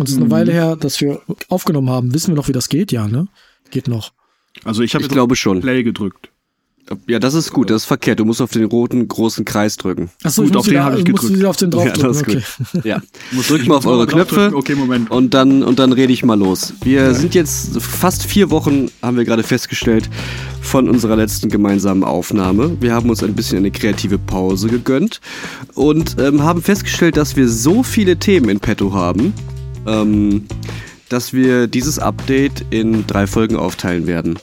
Und 0.00 0.06
es 0.08 0.12
ist 0.12 0.16
eine 0.16 0.26
Mhm. 0.26 0.30
Weile 0.30 0.52
her, 0.52 0.76
dass 0.76 1.00
wir 1.00 1.20
aufgenommen 1.48 1.90
haben. 1.90 2.12
Wissen 2.14 2.28
wir 2.32 2.36
noch, 2.36 2.48
wie 2.48 2.52
das 2.52 2.68
geht? 2.68 2.90
Ja, 2.92 3.06
ne? 3.06 3.26
Geht 3.70 3.86
noch. 3.88 4.12
Also 4.64 4.82
ich 4.82 4.94
habe 4.94 5.04
Ich 5.04 5.10
glaube 5.10 5.36
schon. 5.36 5.60
Play 5.60 5.82
gedrückt. 5.82 6.30
Ja, 7.06 7.20
das 7.20 7.34
ist 7.34 7.52
gut, 7.52 7.70
das 7.70 7.82
ist 7.82 7.86
verkehrt. 7.86 8.18
Du 8.18 8.24
musst 8.24 8.40
auf 8.40 8.50
den 8.50 8.64
roten 8.64 9.06
großen 9.06 9.44
Kreis 9.44 9.76
drücken. 9.76 10.10
Achso, 10.24 10.42
Gut, 10.42 10.50
ich 10.50 10.54
muss 10.56 10.66
auf 10.66 10.66
den 10.66 10.94
ich 10.94 11.06
ich 11.06 11.12
muss 11.12 11.20
gedrückt. 11.20 11.38
wieder 11.38 11.50
auf 11.50 11.56
den 11.56 11.70
drauf 11.70 11.84
Ja, 11.86 11.92
das 11.92 12.16
ist 12.16 12.22
okay. 12.26 12.42
Ja. 12.82 13.00
Drückt 13.46 13.68
mal 13.68 13.76
auf 13.76 13.86
eure 13.86 14.08
Knöpfe 14.08 14.50
Okay, 14.52 14.74
Moment. 14.74 15.08
und 15.08 15.32
dann, 15.32 15.62
und 15.62 15.78
dann 15.78 15.92
rede 15.92 16.12
ich 16.12 16.24
mal 16.24 16.36
los. 16.36 16.72
Wir 16.82 17.14
sind 17.14 17.36
jetzt 17.36 17.80
fast 17.80 18.24
vier 18.24 18.50
Wochen, 18.50 18.88
haben 19.02 19.16
wir 19.16 19.24
gerade 19.24 19.44
festgestellt, 19.44 20.10
von 20.62 20.88
unserer 20.88 21.14
letzten 21.14 21.48
gemeinsamen 21.48 22.02
Aufnahme. 22.02 22.76
Wir 22.80 22.92
haben 22.92 23.08
uns 23.08 23.22
ein 23.22 23.34
bisschen 23.34 23.58
eine 23.58 23.70
kreative 23.70 24.18
Pause 24.18 24.66
gegönnt 24.68 25.20
und 25.74 26.16
ähm, 26.18 26.42
haben 26.42 26.60
festgestellt, 26.60 27.16
dass 27.16 27.36
wir 27.36 27.48
so 27.48 27.84
viele 27.84 28.16
Themen 28.16 28.48
in 28.48 28.58
petto 28.58 28.92
haben, 28.94 29.32
ähm, 29.90 30.46
dass 31.08 31.32
wir 31.32 31.66
dieses 31.66 31.98
Update 31.98 32.64
in 32.70 33.06
drei 33.06 33.26
Folgen 33.26 33.56
aufteilen 33.56 34.06
werden. 34.06 34.38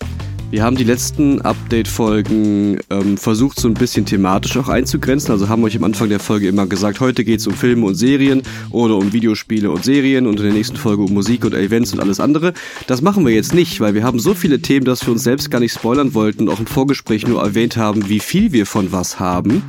Wir 0.49 0.63
haben 0.63 0.77
die 0.77 0.85
letzten 0.85 1.41
Update-Folgen 1.41 2.79
ähm, 2.89 3.17
versucht, 3.17 3.59
so 3.59 3.67
ein 3.67 3.73
bisschen 3.73 4.05
thematisch 4.05 4.55
auch 4.55 4.69
einzugrenzen. 4.69 5.31
Also 5.31 5.49
haben 5.49 5.61
euch 5.65 5.75
am 5.75 5.83
Anfang 5.83 6.07
der 6.07 6.21
Folge 6.21 6.47
immer 6.47 6.67
gesagt, 6.67 7.01
heute 7.01 7.25
geht 7.25 7.41
es 7.41 7.47
um 7.47 7.53
Filme 7.53 7.85
und 7.85 7.95
Serien 7.95 8.43
oder 8.69 8.95
um 8.95 9.11
Videospiele 9.11 9.69
und 9.69 9.83
Serien 9.83 10.25
und 10.25 10.37
in 10.37 10.45
der 10.45 10.53
nächsten 10.53 10.77
Folge 10.77 11.03
um 11.03 11.13
Musik 11.13 11.43
und 11.43 11.53
Events 11.53 11.91
und 11.91 11.99
alles 11.99 12.21
andere. 12.21 12.53
Das 12.87 13.01
machen 13.01 13.25
wir 13.25 13.33
jetzt 13.33 13.53
nicht, 13.53 13.81
weil 13.81 13.93
wir 13.93 14.03
haben 14.03 14.19
so 14.19 14.33
viele 14.33 14.61
Themen, 14.61 14.85
dass 14.85 15.05
wir 15.05 15.11
uns 15.11 15.23
selbst 15.23 15.51
gar 15.51 15.59
nicht 15.59 15.73
spoilern 15.73 16.13
wollten 16.13 16.43
und 16.43 16.49
auch 16.53 16.61
im 16.61 16.65
Vorgespräch 16.65 17.27
nur 17.27 17.41
erwähnt 17.41 17.75
haben, 17.75 18.07
wie 18.07 18.21
viel 18.21 18.53
wir 18.53 18.65
von 18.65 18.93
was 18.93 19.19
haben. 19.19 19.63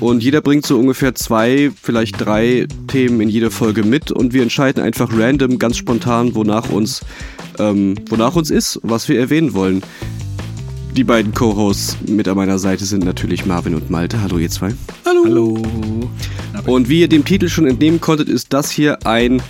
Und 0.00 0.22
jeder 0.22 0.40
bringt 0.40 0.64
so 0.64 0.78
ungefähr 0.78 1.14
zwei, 1.14 1.70
vielleicht 1.80 2.18
drei 2.18 2.66
Themen 2.88 3.20
in 3.20 3.28
jede 3.28 3.50
Folge 3.50 3.82
mit 3.82 4.10
und 4.10 4.32
wir 4.32 4.42
entscheiden 4.42 4.82
einfach 4.82 5.10
random, 5.12 5.58
ganz 5.58 5.76
spontan, 5.76 6.34
wonach 6.34 6.70
uns, 6.70 7.02
ähm, 7.58 7.96
wonach 8.08 8.34
uns 8.34 8.50
ist, 8.50 8.80
was 8.82 9.08
wir 9.10 9.20
erwähnen 9.20 9.52
wollen. 9.52 9.82
Die 10.96 11.04
beiden 11.04 11.34
Co-Hosts 11.34 11.98
mit 12.08 12.26
an 12.28 12.36
meiner 12.36 12.58
Seite 12.58 12.86
sind 12.86 13.04
natürlich 13.04 13.44
Marvin 13.44 13.74
und 13.74 13.90
Malte. 13.90 14.22
Hallo 14.22 14.38
ihr 14.38 14.48
zwei. 14.48 14.74
Hallo. 15.04 15.24
Hallo. 15.24 15.62
Und 16.66 16.88
wie 16.88 17.00
ihr 17.00 17.08
dem 17.08 17.24
Titel 17.24 17.48
schon 17.48 17.66
entnehmen 17.66 18.00
konntet, 18.00 18.28
ist 18.28 18.52
das 18.54 18.70
hier 18.70 19.06
ein 19.06 19.42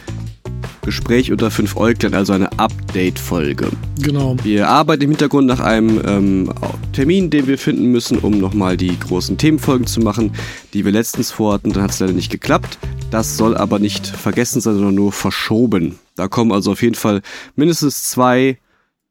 Gespräch 0.82 1.30
unter 1.30 1.50
fünf 1.50 1.76
Äuglern, 1.76 2.14
also 2.14 2.32
eine 2.32 2.50
Update-Folge. 2.58 3.70
Genau. 4.00 4.36
Wir 4.42 4.68
arbeiten 4.68 5.02
im 5.02 5.10
Hintergrund 5.10 5.46
nach 5.46 5.60
einem 5.60 6.00
ähm, 6.06 6.52
Termin, 6.92 7.30
den 7.30 7.46
wir 7.46 7.58
finden 7.58 7.92
müssen, 7.92 8.18
um 8.18 8.38
nochmal 8.38 8.76
die 8.76 8.98
großen 8.98 9.38
Themenfolgen 9.38 9.86
zu 9.86 10.00
machen, 10.00 10.32
die 10.72 10.84
wir 10.84 10.92
letztens 10.92 11.30
vorhatten. 11.30 11.72
Dann 11.72 11.82
hat 11.82 11.90
es 11.90 12.00
leider 12.00 12.12
nicht 12.12 12.30
geklappt. 12.30 12.78
Das 13.10 13.36
soll 13.36 13.56
aber 13.56 13.78
nicht 13.78 14.06
vergessen 14.06 14.60
sein, 14.60 14.74
sondern 14.74 14.94
nur 14.94 15.12
verschoben. 15.12 15.98
Da 16.16 16.28
kommen 16.28 16.52
also 16.52 16.72
auf 16.72 16.82
jeden 16.82 16.94
Fall 16.94 17.22
mindestens 17.56 18.04
zwei 18.04 18.58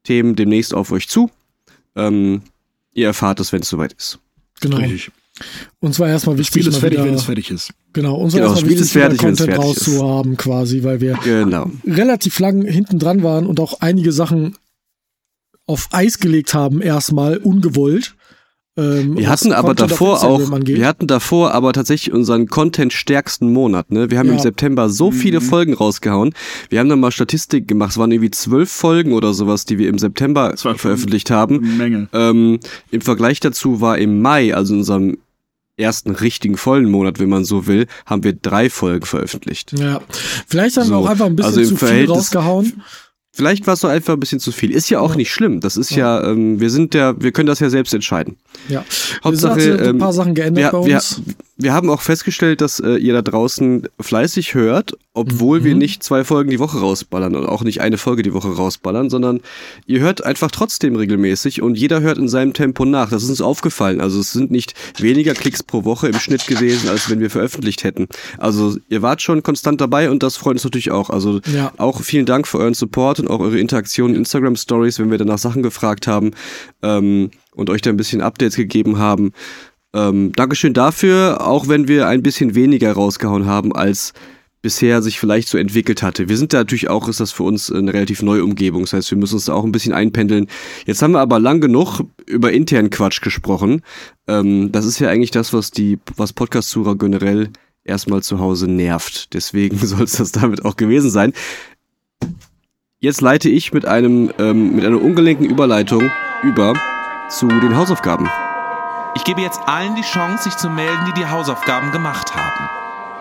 Themen 0.04 0.36
demnächst 0.36 0.74
auf 0.74 0.90
euch 0.92 1.08
zu. 1.08 1.30
Ähm, 1.96 2.42
ihr 2.92 3.06
erfahrt 3.08 3.40
es, 3.40 3.52
wenn 3.52 3.62
es 3.62 3.68
soweit 3.68 3.92
ist. 3.92 4.18
Genau. 4.60 4.76
Richtig. 4.76 5.10
Und 5.80 5.94
zwar 5.94 6.08
erstmal 6.08 6.34
Das 6.36 6.40
wichtig, 6.46 6.62
Spiel 6.62 6.72
ist 6.72 6.78
fertig, 6.78 6.98
wieder, 6.98 7.06
wenn 7.08 7.14
es 7.14 7.22
fertig 7.22 7.50
ist. 7.50 7.72
genau, 7.92 8.16
uns 8.16 8.34
war 8.34 8.40
Genau, 8.40 8.50
das 8.52 8.58
erstmal 8.62 8.70
wichtig, 8.70 8.86
ist 8.86 8.92
fertig, 8.92 9.18
Content 9.18 9.58
rauszuhaben 9.58 10.36
quasi, 10.36 10.82
weil 10.82 11.00
wir 11.00 11.18
Genau. 11.24 11.70
relativ 11.86 12.38
lang 12.40 12.62
hinten 12.66 12.98
dran 12.98 13.22
waren 13.22 13.46
und 13.46 13.58
auch 13.60 13.80
einige 13.80 14.12
Sachen 14.12 14.56
auf 15.66 15.88
Eis 15.92 16.18
gelegt 16.18 16.52
haben, 16.52 16.82
erstmal 16.82 17.38
ungewollt. 17.38 18.14
Ähm, 18.80 19.18
Wir 19.18 19.28
hatten 19.28 19.52
aber 19.52 19.74
davor 19.74 20.22
auch, 20.24 20.50
angeht. 20.50 20.76
wir 20.78 20.86
hatten 20.86 21.06
davor 21.06 21.52
aber 21.52 21.72
tatsächlich 21.72 22.12
unseren 22.14 22.46
Content-stärksten 22.46 23.52
Monat. 23.52 23.90
Ne? 23.90 24.10
Wir 24.10 24.18
haben 24.18 24.28
Ja. 24.28 24.34
im 24.34 24.38
September 24.38 24.88
so 24.88 25.10
viele 25.10 25.40
Folgen 25.40 25.74
rausgehauen. 25.74 26.32
Wir 26.70 26.80
haben 26.80 26.88
dann 26.88 27.00
mal 27.00 27.10
Statistik 27.10 27.68
gemacht. 27.68 27.90
Es 27.92 27.98
waren 27.98 28.10
irgendwie 28.10 28.30
zwölf 28.30 28.70
Folgen 28.70 29.12
oder 29.12 29.34
sowas, 29.34 29.64
die 29.64 29.78
wir 29.78 29.88
im 29.88 29.98
September 29.98 30.54
veröffentlicht 30.56 31.30
haben. 31.30 31.76
Menge. 31.76 32.08
Ähm, 32.12 32.58
Im 32.90 33.00
Vergleich 33.00 33.40
dazu 33.40 33.80
war 33.80 33.98
im 33.98 34.22
Mai, 34.22 34.54
also 34.54 34.72
in 34.74 34.80
unserem 34.80 35.18
ersten 35.76 36.10
richtigen 36.10 36.56
vollen 36.56 36.90
Monat, 36.90 37.18
wenn 37.20 37.28
man 37.30 37.44
so 37.44 37.66
will, 37.66 37.86
haben 38.06 38.22
wir 38.22 38.34
drei 38.34 38.68
Folgen 38.68 39.06
veröffentlicht. 39.06 39.72
Ja, 39.78 40.00
vielleicht 40.46 40.76
haben 40.76 40.84
wir 40.90 40.96
So, 40.96 40.96
auch 40.96 41.06
einfach 41.08 41.26
ein 41.26 41.36
bisschen 41.36 41.58
also 41.58 41.62
zu 41.62 41.76
viel 41.76 41.88
Verhältnis- 41.88 42.16
rausgehauen. 42.16 42.82
Vielleicht 43.32 43.66
war 43.66 43.74
es 43.74 43.80
doch 43.80 43.88
einfach 43.88 44.14
ein 44.14 44.20
bisschen 44.20 44.40
zu 44.40 44.50
viel. 44.52 44.72
Ist 44.72 44.90
ja 44.90 44.98
auch 45.00 45.10
Ja. 45.10 45.16
nicht 45.16 45.30
schlimm. 45.30 45.60
Das 45.60 45.76
ist 45.76 45.90
ja, 45.92 46.22
ähm, 46.24 46.60
wir 46.60 46.68
sind 46.70 46.94
ja, 46.94 47.14
wir 47.20 47.30
können 47.32 47.46
das 47.46 47.60
ja 47.60 47.70
selbst 47.70 47.94
entscheiden. 47.94 48.36
Ja, 48.68 48.84
Hauptsache, 49.22 49.52
hat 49.54 49.60
sich 49.60 49.72
ein 49.72 49.84
ähm, 49.86 49.98
paar 49.98 50.12
Sachen 50.12 50.34
geändert 50.34 50.64
wir, 50.64 50.70
bei 50.72 50.78
uns. 50.78 51.22
wir 51.26 51.34
haben 51.68 51.90
auch 51.90 52.00
festgestellt, 52.00 52.60
dass 52.60 52.80
äh, 52.80 52.96
ihr 52.96 53.12
da 53.12 53.22
draußen 53.22 53.86
fleißig 54.00 54.54
hört, 54.54 54.92
obwohl 55.12 55.60
Mhm. 55.60 55.64
wir 55.64 55.74
nicht 55.74 56.02
zwei 56.02 56.24
Folgen 56.24 56.50
die 56.50 56.58
Woche 56.58 56.78
rausballern 56.80 57.36
und 57.36 57.46
auch 57.46 57.62
nicht 57.62 57.80
eine 57.80 57.98
Folge 57.98 58.22
die 58.22 58.32
Woche 58.32 58.48
rausballern, 58.54 59.10
sondern 59.10 59.40
ihr 59.86 60.00
hört 60.00 60.24
einfach 60.24 60.50
trotzdem 60.50 60.96
regelmäßig 60.96 61.60
und 61.62 61.76
jeder 61.76 62.00
hört 62.00 62.16
in 62.18 62.28
seinem 62.28 62.52
Tempo 62.54 62.84
nach. 62.84 63.10
Das 63.10 63.22
ist 63.22 63.28
uns 63.28 63.40
aufgefallen. 63.40 64.00
Also 64.00 64.20
es 64.20 64.32
sind 64.32 64.50
nicht 64.50 64.74
weniger 64.98 65.34
Klicks 65.34 65.62
pro 65.62 65.84
Woche 65.84 66.08
im 66.08 66.18
Schnitt 66.18 66.46
gewesen, 66.46 66.88
als 66.88 67.10
wenn 67.10 67.20
wir 67.20 67.28
veröffentlicht 67.30 67.84
hätten. 67.84 68.06
Also 68.38 68.76
ihr 68.88 69.02
wart 69.02 69.20
schon 69.20 69.42
konstant 69.42 69.80
dabei 69.80 70.10
und 70.10 70.22
das 70.22 70.36
freut 70.36 70.54
uns 70.54 70.64
natürlich 70.64 70.90
auch. 70.90 71.10
Also 71.10 71.40
Ja. 71.52 71.72
auch 71.76 72.00
vielen 72.02 72.26
Dank 72.26 72.46
für 72.48 72.58
euren 72.58 72.74
Support 72.74 73.20
und 73.20 73.28
auch 73.28 73.40
eure 73.40 73.58
Interaktion 73.58 74.10
in 74.10 74.16
Instagram 74.16 74.56
Stories, 74.56 74.98
wenn 74.98 75.10
wir 75.10 75.18
danach 75.18 75.38
Sachen 75.38 75.62
gefragt 75.62 76.06
haben 76.06 76.30
ähm, 76.82 77.30
und 77.54 77.68
euch 77.68 77.82
da 77.82 77.90
ein 77.90 77.96
bisschen 77.96 78.20
Updates 78.22 78.54
gegeben 78.56 78.98
haben. 78.98 79.32
Ähm, 79.94 80.32
Dankeschön 80.32 80.72
dafür, 80.72 81.46
auch 81.46 81.68
wenn 81.68 81.88
wir 81.88 82.06
ein 82.08 82.22
bisschen 82.22 82.54
weniger 82.54 82.92
rausgehauen 82.92 83.46
haben, 83.46 83.74
als 83.74 84.12
bisher 84.62 85.00
sich 85.00 85.18
vielleicht 85.18 85.48
so 85.48 85.58
entwickelt 85.58 86.02
hatte. 86.02 86.28
Wir 86.28 86.36
sind 86.36 86.52
da 86.52 86.58
natürlich 86.58 86.90
auch, 86.90 87.08
ist 87.08 87.20
das 87.20 87.32
für 87.32 87.44
uns 87.44 87.72
eine 87.72 87.92
relativ 87.94 88.22
neue 88.22 88.44
Umgebung. 88.44 88.82
Das 88.82 88.92
heißt, 88.92 89.10
wir 89.10 89.18
müssen 89.18 89.36
uns 89.36 89.46
da 89.46 89.54
auch 89.54 89.64
ein 89.64 89.72
bisschen 89.72 89.94
einpendeln. 89.94 90.48
Jetzt 90.86 91.00
haben 91.02 91.12
wir 91.12 91.20
aber 91.20 91.40
lang 91.40 91.60
genug 91.60 92.02
über 92.26 92.52
internen 92.52 92.90
Quatsch 92.90 93.22
gesprochen. 93.22 93.82
Ähm, 94.26 94.70
das 94.70 94.84
ist 94.84 94.98
ja 94.98 95.08
eigentlich 95.08 95.30
das, 95.30 95.52
was 95.52 95.70
die, 95.70 95.98
was 96.16 96.32
Podcast-Zuhörer 96.32 96.96
generell 96.96 97.48
erstmal 97.84 98.22
zu 98.22 98.38
Hause 98.38 98.70
nervt. 98.70 99.32
Deswegen 99.32 99.78
soll 99.82 100.02
es 100.02 100.12
das 100.12 100.32
damit 100.32 100.64
auch 100.64 100.76
gewesen 100.76 101.10
sein. 101.10 101.32
Jetzt 102.98 103.22
leite 103.22 103.48
ich 103.48 103.72
mit 103.72 103.86
einem, 103.86 104.30
ähm, 104.38 104.76
mit 104.76 104.84
einer 104.84 105.00
ungelenken 105.00 105.46
Überleitung 105.46 106.10
über 106.42 106.74
zu 107.30 107.48
den 107.48 107.74
Hausaufgaben. 107.76 108.28
Ich 109.20 109.24
gebe 109.26 109.42
jetzt 109.42 109.60
allen 109.66 109.94
die 109.96 110.00
Chance, 110.00 110.44
sich 110.44 110.56
zu 110.56 110.70
melden, 110.70 111.04
die 111.06 111.20
die 111.20 111.26
Hausaufgaben 111.26 111.92
gemacht 111.92 112.34
haben. 112.34 112.70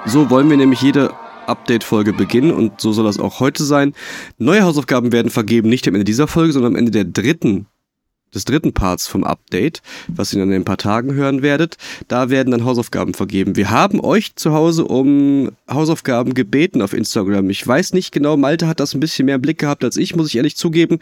So 0.06 0.30
wollen 0.30 0.50
wir 0.50 0.56
nämlich 0.56 0.82
jede 0.82 1.14
Update-Folge 1.46 2.14
beginnen 2.14 2.54
und 2.54 2.80
so 2.80 2.94
soll 2.94 3.04
das 3.04 3.20
auch 3.20 3.42
heute 3.42 3.66
sein. 3.66 3.94
Neue 4.38 4.64
Hausaufgaben 4.64 5.12
werden 5.12 5.30
vergeben, 5.30 5.68
nicht 5.68 5.86
am 5.90 5.96
Ende 5.96 6.06
dieser 6.06 6.30
Folge, 6.30 6.54
sondern 6.54 6.72
am 6.72 6.78
Ende 6.78 6.92
der 6.92 7.04
dritten, 7.04 7.66
des 8.34 8.46
dritten 8.46 8.72
Parts 8.72 9.08
vom 9.08 9.26
Update, 9.26 9.82
was 10.08 10.32
ihr 10.32 10.40
dann 10.40 10.50
in 10.52 10.62
ein 10.62 10.66
paar 10.66 10.78
Tagen 10.78 11.16
hören 11.16 11.42
werdet. 11.42 11.76
Da 12.08 12.30
werden 12.30 12.52
dann 12.52 12.64
Hausaufgaben 12.64 13.14
vergeben. 13.14 13.58
Wir 13.58 13.70
haben 13.70 14.00
euch 14.00 14.36
zu 14.36 14.54
Hause 14.54 14.86
um 14.86 15.52
Hausaufgaben 15.70 16.34
gebeten 16.34 16.82
auf 16.82 16.94
Instagram. 16.94 17.50
Ich 17.50 17.68
weiß 17.68 17.92
nicht 17.92 18.14
genau, 18.14 18.38
Malte 18.38 18.68
hat 18.68 18.80
das 18.80 18.94
ein 18.94 19.02
bisschen 19.02 19.26
mehr 19.26 19.36
im 19.36 19.42
Blick 19.42 19.60
gehabt 19.60 19.84
als 19.84 19.98
ich, 19.98 20.16
muss 20.16 20.28
ich 20.28 20.38
ehrlich 20.38 20.56
zugeben. 20.56 21.00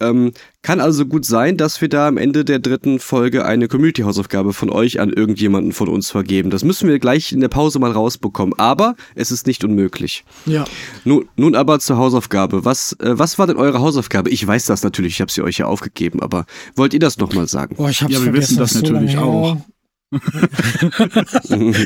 Ähm, 0.00 0.32
kann 0.62 0.80
also 0.80 1.06
gut 1.06 1.24
sein, 1.24 1.56
dass 1.56 1.80
wir 1.80 1.88
da 1.88 2.06
am 2.06 2.18
Ende 2.18 2.44
der 2.44 2.58
dritten 2.58 2.98
Folge 2.98 3.46
eine 3.46 3.66
Community-Hausaufgabe 3.66 4.52
von 4.52 4.68
euch 4.70 5.00
an 5.00 5.10
irgendjemanden 5.10 5.72
von 5.72 5.88
uns 5.88 6.10
vergeben. 6.10 6.50
Das 6.50 6.64
müssen 6.64 6.88
wir 6.88 6.98
gleich 6.98 7.32
in 7.32 7.40
der 7.40 7.48
Pause 7.48 7.78
mal 7.78 7.90
rausbekommen. 7.92 8.54
Aber 8.58 8.94
es 9.14 9.30
ist 9.30 9.46
nicht 9.46 9.64
unmöglich. 9.64 10.24
Ja, 10.44 10.66
Nun, 11.04 11.26
nun 11.36 11.54
aber 11.54 11.78
zur 11.80 11.96
Hausaufgabe. 11.96 12.64
Was, 12.64 12.92
äh, 13.00 13.18
was 13.18 13.38
war 13.38 13.46
denn 13.46 13.56
eure 13.56 13.80
Hausaufgabe? 13.80 14.28
Ich 14.28 14.46
weiß 14.46 14.66
das 14.66 14.82
natürlich, 14.82 15.14
ich 15.14 15.20
habe 15.22 15.32
sie 15.32 15.42
euch 15.42 15.58
ja 15.58 15.66
aufgegeben, 15.66 16.20
aber 16.20 16.44
wollt 16.76 16.92
ihr 16.92 17.00
das 17.00 17.16
nochmal 17.18 17.48
sagen? 17.48 17.76
boah, 17.76 17.88
ich 17.88 18.02
hab's 18.02 18.12
Ja, 18.12 18.18
wir 18.18 18.24
vergessen. 18.32 18.58
wissen 18.58 18.58
das 18.58 18.72
so 18.72 18.80
natürlich 18.80 19.14
lange 19.14 19.26
auch. 19.26 19.56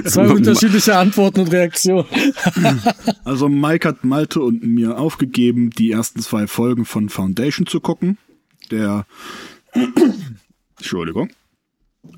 Zwei 0.07 0.29
unterschiedliche 0.33 0.97
Antworten 0.97 1.41
und 1.41 1.53
Reaktionen. 1.53 2.07
Also 3.25 3.49
Mike 3.49 3.87
hat 3.87 4.05
Malte 4.05 4.41
und 4.41 4.65
mir 4.65 4.99
aufgegeben, 4.99 5.71
die 5.71 5.93
ersten 5.93 6.21
zwei 6.21 6.47
Folgen 6.47 6.85
von 6.87 7.09
Foundation 7.09 7.67
zu 7.67 7.81
gucken. 7.81 8.19
Der 8.75 9.07
Entschuldigung. 10.79 11.31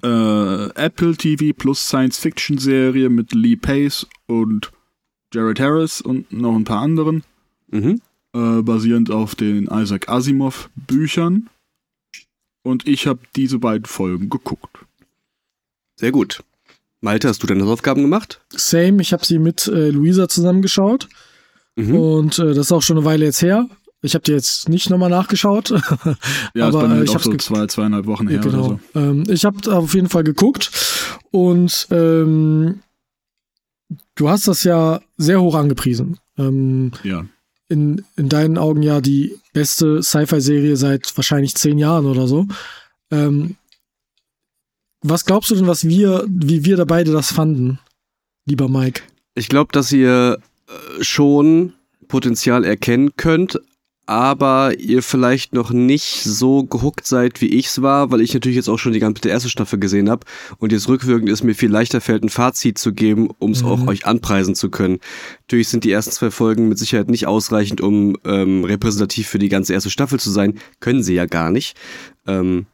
Äh, 0.03 0.67
Apple 0.75 1.17
TV 1.17 1.55
plus 1.57 1.87
Science 1.87 2.19
Fiction 2.19 2.57
Serie 2.59 3.09
mit 3.11 3.35
Lee 3.35 3.57
Pace 3.57 4.07
und 4.27 4.73
Jared 5.33 5.61
Harris 5.61 6.01
und 6.01 6.33
noch 6.33 6.55
ein 6.57 6.65
paar 6.65 6.81
anderen, 6.81 7.23
Mhm. 7.71 8.01
äh, 8.33 8.63
basierend 8.63 9.11
auf 9.11 9.35
den 9.35 9.67
Isaac 9.67 10.09
Asimov 10.09 10.71
Büchern. 10.75 11.51
Und 12.63 12.89
ich 12.89 13.07
habe 13.07 13.21
diese 13.37 13.59
beiden 13.59 13.85
Folgen 13.85 14.31
geguckt. 14.31 14.79
Sehr 15.97 16.11
gut. 16.13 16.43
Malte, 17.01 17.29
hast 17.29 17.43
du 17.43 17.47
deine 17.47 17.63
Hausaufgaben 17.65 18.03
gemacht? 18.03 18.41
Same, 18.51 19.03
ich 19.03 19.13
habe 19.13 19.25
sie 19.27 19.39
mit 19.39 19.67
äh, 19.69 19.91
Luisa 19.91 20.29
zusammengeschaut. 20.29 21.09
Mhm. 21.77 21.95
Und 21.95 22.39
äh, 22.39 22.47
das 22.55 22.67
ist 22.67 22.73
auch 22.73 22.83
schon 22.83 22.97
eine 22.97 23.07
Weile 23.07 23.27
jetzt 23.27 23.43
her. 23.43 23.69
Ich 24.03 24.15
habe 24.15 24.23
die 24.23 24.33
jetzt 24.33 24.69
nicht 24.69 24.91
nochmal 24.91 25.11
nachgeschaut. 25.11 25.71
Ja, 26.55 26.69
aber 26.69 26.79
ist 26.79 26.83
bei 26.83 26.89
mir 26.89 26.95
halt 26.97 27.09
ich 27.09 27.15
habe 27.15 27.25
so 27.25 27.35
zwei, 27.37 27.67
zweieinhalb 27.67 28.07
Wochen 28.07 28.29
ja, 28.29 28.35
her 28.35 28.41
oder 28.41 28.51
genau. 28.51 28.81
so. 28.95 29.01
ähm, 29.01 29.25
ich 29.29 29.45
habe 29.45 29.77
auf 29.77 29.95
jeden 29.95 30.09
Fall 30.09 30.25
geguckt 30.25 30.71
und 31.31 31.87
ähm, 31.91 32.81
du 34.15 34.29
hast 34.29 34.49
das 34.49 34.65
ja 34.65 35.01
sehr 35.17 35.41
hoch 35.41 35.55
angepriesen. 35.55 36.19
Ähm, 36.39 36.93
Ja. 37.03 37.25
in, 37.69 38.05
in 38.17 38.29
deinen 38.29 38.59
Augen 38.59 38.83
ja 38.83 39.01
die 39.01 39.37
beste 39.53 40.03
Sci-Fi-Serie 40.03 40.77
seit 40.77 41.17
wahrscheinlich 41.17 41.55
zehn 41.57 41.79
Jahren 41.79 42.07
oder 42.07 42.27
so. 42.29 42.47
Ähm, 43.11 43.57
was 45.03 45.25
glaubst 45.25 45.51
du 45.51 45.55
denn, 45.55 45.67
was 45.67 45.87
wir, 45.87 46.25
wie 46.29 46.65
wir 46.65 46.77
da 46.77 46.85
beide 46.85 47.13
das 47.13 47.33
fanden, 47.33 47.79
lieber 48.47 48.69
Mike? 48.69 49.03
Ich 49.35 49.49
glaube, 49.49 49.73
dass 49.73 49.93
ihr 49.93 50.39
äh, 50.69 51.05
schon 51.05 51.75
Potenzial 52.09 52.65
erkennen 52.65 53.17
könnt, 53.17 53.61
aber 54.07 54.79
ihr 54.79 55.03
vielleicht 55.03 55.53
noch 55.53 55.71
nicht 55.71 56.23
so 56.23 56.63
gehuckt 56.65 57.07
seid, 57.07 57.41
wie 57.41 57.49
ich's 57.49 57.83
war, 57.83 58.11
weil 58.13 58.21
ich 58.21 58.33
natürlich 58.33 58.57
jetzt 58.57 58.69
auch 58.69 58.79
schon 58.79 58.93
die 58.93 59.01
ganze 59.01 59.29
erste 59.29 59.49
Staffel 59.51 59.79
gesehen 59.81 60.09
habe 60.09 60.25
und 60.59 60.71
jetzt 60.73 60.89
rückwirkend 60.89 61.29
ist 61.29 61.43
mir 61.43 61.55
viel 61.55 61.71
leichter 61.71 62.01
fällt, 62.01 62.23
ein 62.23 62.29
Fazit 62.29 62.79
zu 62.79 62.93
geben, 62.93 63.29
um 63.39 63.51
es 63.51 63.63
Mhm. 63.63 63.69
auch 63.69 63.87
euch 63.89 64.07
anpreisen 64.07 64.55
zu 64.55 64.71
können. 64.71 65.01
Natürlich 65.43 65.69
sind 65.69 65.83
die 65.85 65.91
ersten 65.91 66.13
zwei 66.13 66.31
Folgen 66.31 66.69
mit 66.69 66.79
Sicherheit 66.79 67.11
nicht 67.11 67.27
ausreichend, 67.27 67.81
um 67.81 68.17
ähm, 68.25 68.65
repräsentativ 68.65 69.27
für 69.29 69.39
die 69.41 69.49
ganze 69.49 69.73
erste 69.73 69.91
Staffel 69.91 70.21
zu 70.21 70.31
sein. 70.31 70.59
Können 70.81 71.03
sie 71.03 71.15
ja 71.15 71.27
gar 71.27 71.51
nicht. 71.51 71.77
Ähm, 72.27 72.67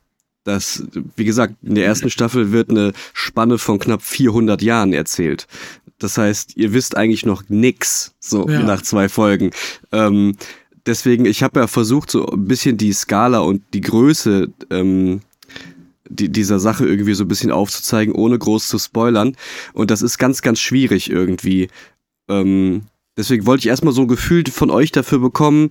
das, 0.45 0.83
wie 1.17 1.25
gesagt, 1.25 1.55
in 1.63 1.77
der 1.77 1.87
ersten 1.87 2.11
Staffel 2.11 2.51
wird 2.53 2.69
eine 2.69 2.93
Spanne 3.15 3.59
von 3.59 3.79
knapp 3.79 4.03
400 4.03 4.61
Jahren 4.61 4.93
erzählt. 4.93 5.47
Das 6.01 6.19
heißt, 6.19 6.57
ihr 6.57 6.73
wisst 6.73 6.97
eigentlich 6.97 7.25
noch 7.25 7.45
nix, 7.49 8.13
so 8.19 8.49
Ja. 8.49 8.61
nach 8.65 8.83
zwei 8.83 9.09
Folgen. 9.09 9.53
Ähm, 9.93 10.35
deswegen, 10.87 11.25
ich 11.25 11.43
habe 11.43 11.61
ja 11.61 11.67
versucht, 11.67 12.11
so 12.11 12.27
ein 12.27 12.47
bisschen 12.47 12.77
die 12.77 12.93
Skala 12.93 13.41
und 13.41 13.63
die 13.75 13.81
Größe 13.81 14.49
ähm, 14.71 15.21
die, 16.09 16.29
dieser 16.29 16.61
Sache 16.61 16.87
irgendwie 16.87 17.15
so 17.15 17.25
ein 17.25 17.29
bisschen 17.29 17.51
aufzuzeigen, 17.51 18.15
ohne 18.15 18.39
groß 18.39 18.69
zu 18.69 18.79
spoilern. 18.79 19.37
Und 19.73 19.91
das 19.91 20.03
ist 20.03 20.19
ganz, 20.19 20.43
ganz 20.43 20.61
schwierig 20.61 21.11
irgendwie. 21.11 21.69
Ähm, 22.29 22.83
deswegen 23.17 23.47
wollte 23.47 23.61
ich 23.61 23.69
erstmal 23.69 23.95
so 23.95 24.03
ein 24.03 24.09
Gefühl 24.09 24.45
von 24.47 24.71
euch 24.71 24.93
dafür 24.93 25.19
bekommen, 25.19 25.71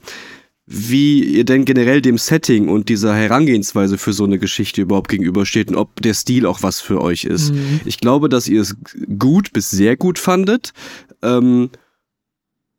wie 0.65 1.23
ihr 1.23 1.43
denn 1.43 1.65
generell 1.65 2.01
dem 2.01 2.17
Setting 2.17 2.69
und 2.69 2.87
dieser 2.87 3.13
Herangehensweise 3.15 3.97
für 3.97 4.13
so 4.13 4.23
eine 4.23 4.39
Geschichte 4.39 4.81
überhaupt 4.81 5.09
gegenübersteht 5.09 5.69
und 5.69 5.75
ob 5.75 6.01
der 6.01 6.13
Stil 6.13 6.45
auch 6.45 6.63
was 6.63 6.79
für 6.79 7.01
euch 7.01 7.25
ist. 7.25 7.53
Mhm. 7.53 7.81
Ich 7.85 7.99
glaube, 7.99 8.29
dass 8.29 8.47
ihr 8.47 8.61
es 8.61 8.75
gut 9.19 9.51
bis 9.53 9.69
sehr 9.69 9.97
gut 9.97 10.17
fandet. 10.17 10.71
Ähm, 11.21 11.71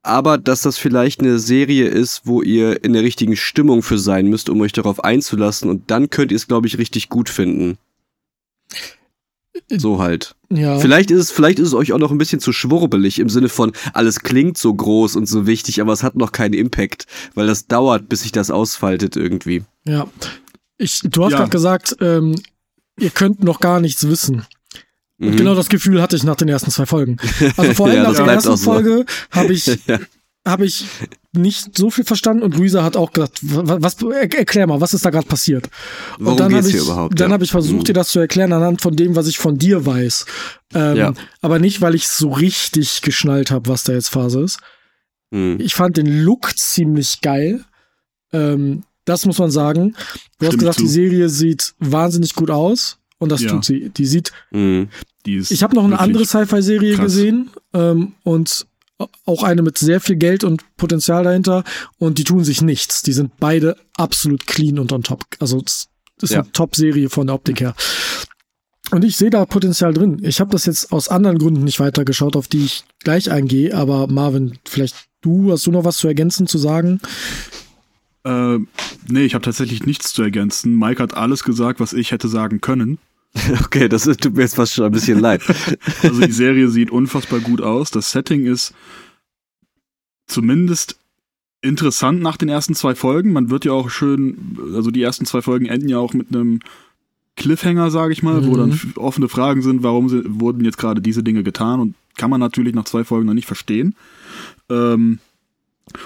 aber 0.03 0.39
dass 0.39 0.63
das 0.63 0.79
vielleicht 0.79 1.21
eine 1.21 1.39
Serie 1.39 1.87
ist, 1.89 2.23
wo 2.25 2.43
ihr 2.43 2.85
in 2.85 2.93
der 2.93 3.03
richtigen 3.03 3.37
Stimmung 3.37 3.83
für 3.83 3.99
sein 3.99 4.27
müsst, 4.27 4.49
um 4.49 4.61
euch 4.61 4.73
darauf 4.73 5.05
einzulassen. 5.05 5.71
Und 5.71 5.91
dann 5.91 6.11
könnt 6.11 6.33
ihr 6.33 6.37
es, 6.37 6.49
glaube 6.49 6.67
ich, 6.67 6.79
richtig 6.79 7.09
gut 7.09 7.29
finden. 7.29 7.79
So 9.69 10.01
halt. 10.01 10.35
Ja. 10.51 10.79
Vielleicht 10.79 11.11
ist 11.11 11.21
es, 11.21 11.31
vielleicht 11.31 11.59
ist 11.59 11.69
es 11.69 11.75
euch 11.75 11.93
auch 11.93 11.99
noch 11.99 12.11
ein 12.11 12.19
bisschen 12.19 12.41
zu 12.41 12.53
schwurbelig 12.53 13.19
im 13.19 13.29
Sinne 13.29 13.49
von, 13.49 13.73
alles 13.93 14.21
klingt 14.21 14.57
so 14.59 14.73
groß 14.73 15.17
und 15.17 15.27
so 15.27 15.47
wichtig, 15.47 15.81
aber 15.81 15.93
es 15.93 16.03
hat 16.03 16.17
noch 16.17 16.33
keinen 16.33 16.55
Impact, 16.55 17.07
weil 17.35 17.47
das 17.47 17.67
dauert, 17.67 18.09
bis 18.09 18.23
sich 18.23 18.33
das 18.33 18.51
ausfaltet 18.51 19.17
irgendwie. 19.17 19.63
Ja. 19.87 20.07
Ich, 20.79 21.01
du 21.05 21.25
hast 21.25 21.33
Ja. 21.33 21.39
gerade 21.39 21.51
gesagt, 21.51 21.97
ähm, 22.01 22.35
ihr 22.99 23.11
könnt 23.11 23.45
noch 23.45 23.61
gar 23.61 23.81
nichts 23.81 24.09
wissen. 24.09 24.45
Und 25.23 25.31
Mhm. 25.33 25.37
genau 25.37 25.55
das 25.55 25.69
Gefühl 25.69 26.03
hatte 26.03 26.17
ich 26.17 26.25
nach 26.25 26.37
den 26.37 26.49
ersten 26.49 26.71
zwei 26.71 26.85
Folgen. 26.87 27.17
Also 27.57 27.75
vor 27.75 27.87
allem 27.87 27.97
Ja, 27.97 28.03
nach 28.11 28.17
der 28.17 28.27
ersten 28.27 28.57
so. 28.57 28.65
Folge 28.73 29.07
habe 29.31 29.53
ich, 29.55 29.67
Ja. 29.87 29.99
habe 30.47 30.67
ich 30.67 30.85
nicht 31.33 31.79
so 31.79 31.91
viel 31.91 32.05
verstanden 32.05 32.43
und 32.43 32.57
Luisa 32.57 32.83
hat 32.83 32.97
auch 32.97 33.13
gesagt, 33.13 33.39
wa- 33.43 33.77
was, 33.81 33.97
er, 34.03 34.31
erklär 34.37 34.67
mal, 34.67 34.81
was 34.81 34.93
ist 34.95 35.05
da 35.05 35.11
gerade 35.11 35.27
passiert? 35.27 35.71
Und 36.19 36.41
dann 36.41 36.49
geht's 36.51 36.67
habe 36.67 36.77
ich, 36.77 36.83
überhaupt? 36.85 37.21
dann 37.21 37.31
Ja. 37.31 37.35
habe 37.35 37.45
ich 37.45 37.51
versucht, 37.53 37.79
Mhm. 37.83 37.85
dir 37.85 37.93
das 37.95 38.09
zu 38.09 38.19
erklären 38.19 38.53
anhand 38.53 38.83
von 38.83 38.97
dem, 38.97 39.15
was 39.17 39.29
ich 39.29 39.39
von 39.39 39.57
dir 39.57 39.87
weiß. 39.87 40.27
Ähm, 40.75 40.97
Ja. 40.97 41.13
Aber 41.41 41.59
nicht, 41.61 41.81
weil 41.81 41.95
ich 41.95 42.09
so 42.09 42.31
richtig 42.33 43.01
geschnallt 43.03 43.51
habe, 43.53 43.71
was 43.71 43.85
da 43.85 43.93
jetzt 43.93 44.09
Phase 44.09 44.41
ist. 44.41 44.59
Mhm. 45.31 45.57
Ich 45.61 45.75
fand 45.75 45.97
den 45.97 46.23
Look 46.25 46.59
ziemlich 46.59 47.21
geil. 47.23 47.65
Ähm, 48.33 48.83
das 49.05 49.25
muss 49.27 49.39
man 49.39 49.51
sagen. 49.51 49.95
Du 50.39 50.47
hast 50.47 50.55
Stimme 50.55 50.55
ich 50.55 50.59
gesagt, 50.59 50.77
zu. 50.79 50.83
die 50.83 50.89
Serie 50.89 51.29
sieht 51.29 51.75
wahnsinnig 51.79 52.35
gut 52.35 52.51
aus. 52.51 52.99
Und 53.23 53.29
das 53.31 53.41
Ja. 53.43 53.51
tut 53.51 53.65
sie. 53.65 53.91
Die 53.91 54.07
sieht. 54.07 54.33
Mhm. 54.51 54.89
Die 55.27 55.37
ist 55.37 55.53
Ich 55.53 55.63
habe 55.63 55.77
noch 55.77 55.85
eine 55.85 56.01
andere 56.01 56.25
Sci-Fi-Serie 56.27 56.97
gesehen 56.97 57.51
ähm, 57.73 58.15
und 58.25 58.67
auch 59.27 59.45
eine 59.45 59.63
mit 59.63 59.79
sehr 59.79 60.01
viel 60.01 60.17
Geld 60.17 60.43
und 60.43 60.65
Potenzial 60.77 61.23
dahinter. 61.23 61.63
Und 61.99 62.19
die 62.19 62.25
tun 62.25 62.43
sich 62.43 62.63
nichts. 62.63 63.03
Die 63.03 63.13
sind 63.13 63.31
beide 63.39 63.77
absolut 63.97 64.47
clean 64.49 64.81
und 64.81 64.93
on 64.93 65.05
top. 65.05 65.25
Also 65.39 65.63
es 65.65 65.89
ist 66.21 66.33
Ja. 66.33 66.41
eine 66.41 66.51
Top-Serie 66.53 67.11
von 67.11 67.29
der 67.29 67.35
Optik 67.37 67.61
her. 67.61 67.77
Und 68.91 69.05
ich 69.05 69.17
sehe 69.17 69.31
da 69.31 69.47
Potenzial 69.47 69.95
drin. 69.95 70.21
Ich 70.25 70.41
habe 70.41 70.51
das 70.51 70.67
jetzt 70.67 70.91
aus 70.93 71.09
anderen 71.09 71.39
Gründen 71.39 71.63
nicht 71.63 71.79
weitergeschaut, 71.79 72.35
auf 72.35 72.49
die 72.49 72.65
ich 72.65 72.83
gleich 73.05 73.31
eingehe. 73.31 73.73
Aber 73.77 74.09
Marvin, 74.09 74.59
vielleicht 74.67 74.97
du, 75.21 75.53
hast 75.53 75.65
du 75.67 75.71
noch 75.71 75.85
was 75.85 75.97
zu 75.99 76.09
ergänzen, 76.09 76.49
zu 76.49 76.59
sagen? 76.59 77.01
Äh, 78.25 78.59
nee, 79.09 79.25
ich 79.25 79.35
habe 79.35 79.45
tatsächlich 79.45 79.85
nichts 79.87 80.13
zu 80.13 80.23
ergänzen. 80.23 80.77
Mike 80.77 81.03
hat 81.03 81.15
alles 81.15 81.45
gesagt, 81.45 81.81
was 81.81 81.93
ich 81.93 82.11
hätte 82.11 82.29
sagen 82.29 82.61
können. 82.61 82.99
Okay, 83.65 83.89
das 83.89 84.05
tut 84.05 84.35
mir 84.35 84.43
jetzt 84.43 84.57
fast 84.57 84.75
schon 84.75 84.85
ein 84.87 84.93
bisschen 84.93 85.19
leid. 85.19 85.43
Also 86.03 86.21
die 86.21 86.33
Serie 86.33 86.69
sieht 86.69 86.91
unfassbar 86.91 87.41
gut 87.41 87.61
aus. 87.61 87.91
Das 87.91 88.11
Setting 88.13 88.45
ist 88.47 88.75
zumindest 90.27 90.99
interessant 91.61 92.21
nach 92.23 92.37
den 92.37 92.49
ersten 92.49 92.75
zwei 92.75 92.95
Folgen. 92.95 93.33
Man 93.33 93.51
wird 93.51 93.65
ja 93.65 93.73
auch 93.73 93.91
schön, 93.91 94.59
also 94.75 94.91
die 94.91 95.03
ersten 95.03 95.27
zwei 95.27 95.43
Folgen 95.43 95.67
enden 95.67 95.89
ja 95.89 95.99
auch 95.99 96.13
mit 96.13 96.29
einem 96.35 96.61
Cliffhanger, 97.37 97.91
sage 97.91 98.13
ich 98.13 98.23
mal, 98.23 98.45
wo 98.47 98.53
Mhm. 98.53 98.57
dann 98.59 98.71
f- 98.73 98.97
offene 98.97 99.29
Fragen 99.29 99.63
sind, 99.63 99.83
warum 99.83 100.09
sie, 100.09 100.23
wurden 100.27 100.65
jetzt 100.65 100.79
gerade 100.79 101.01
diese 101.01 101.23
Dinge 101.23 101.43
getan 101.43 101.81
und 101.81 101.95
kann 102.17 102.31
man 102.31 102.41
natürlich 102.41 102.75
nach 102.75 102.85
zwei 102.85 103.05
Folgen 103.05 103.27
noch 103.27 103.35
nicht 103.35 103.47
verstehen. 103.47 103.95
Ähm, 104.69 105.19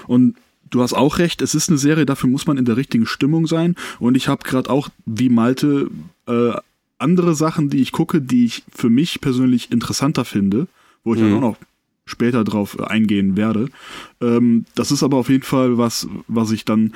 und 0.07 0.35
du 0.69 0.81
hast 0.81 0.93
auch 0.93 1.17
recht, 1.17 1.41
es 1.41 1.55
ist 1.55 1.69
eine 1.69 1.77
Serie, 1.77 2.05
dafür 2.05 2.29
muss 2.29 2.45
man 2.47 2.57
in 2.57 2.65
der 2.65 2.77
richtigen 2.77 3.05
Stimmung 3.05 3.47
sein. 3.47 3.75
Und 3.99 4.15
ich 4.15 4.27
habe 4.27 4.43
gerade 4.47 4.69
auch, 4.69 4.89
wie 5.05 5.29
Malte, 5.29 5.89
äh, 6.27 6.53
andere 6.99 7.35
Sachen, 7.35 7.69
die 7.69 7.81
ich 7.81 7.91
gucke, 7.91 8.21
die 8.21 8.45
ich 8.45 8.63
für 8.73 8.89
mich 8.89 9.21
persönlich 9.21 9.71
interessanter 9.71 10.25
finde, 10.25 10.67
wo 11.03 11.13
ich 11.13 11.19
Mhm. 11.21 11.25
dann 11.25 11.33
auch 11.35 11.41
noch 11.41 11.57
später 12.05 12.43
drauf 12.43 12.77
äh, 12.79 12.83
eingehen 12.85 13.35
werde. 13.37 13.69
Ähm, 14.21 14.65
das 14.75 14.91
ist 14.91 15.03
aber 15.03 15.17
auf 15.17 15.29
jeden 15.29 15.43
Fall 15.43 15.77
was, 15.77 16.07
was 16.27 16.51
ich 16.51 16.65
dann 16.65 16.93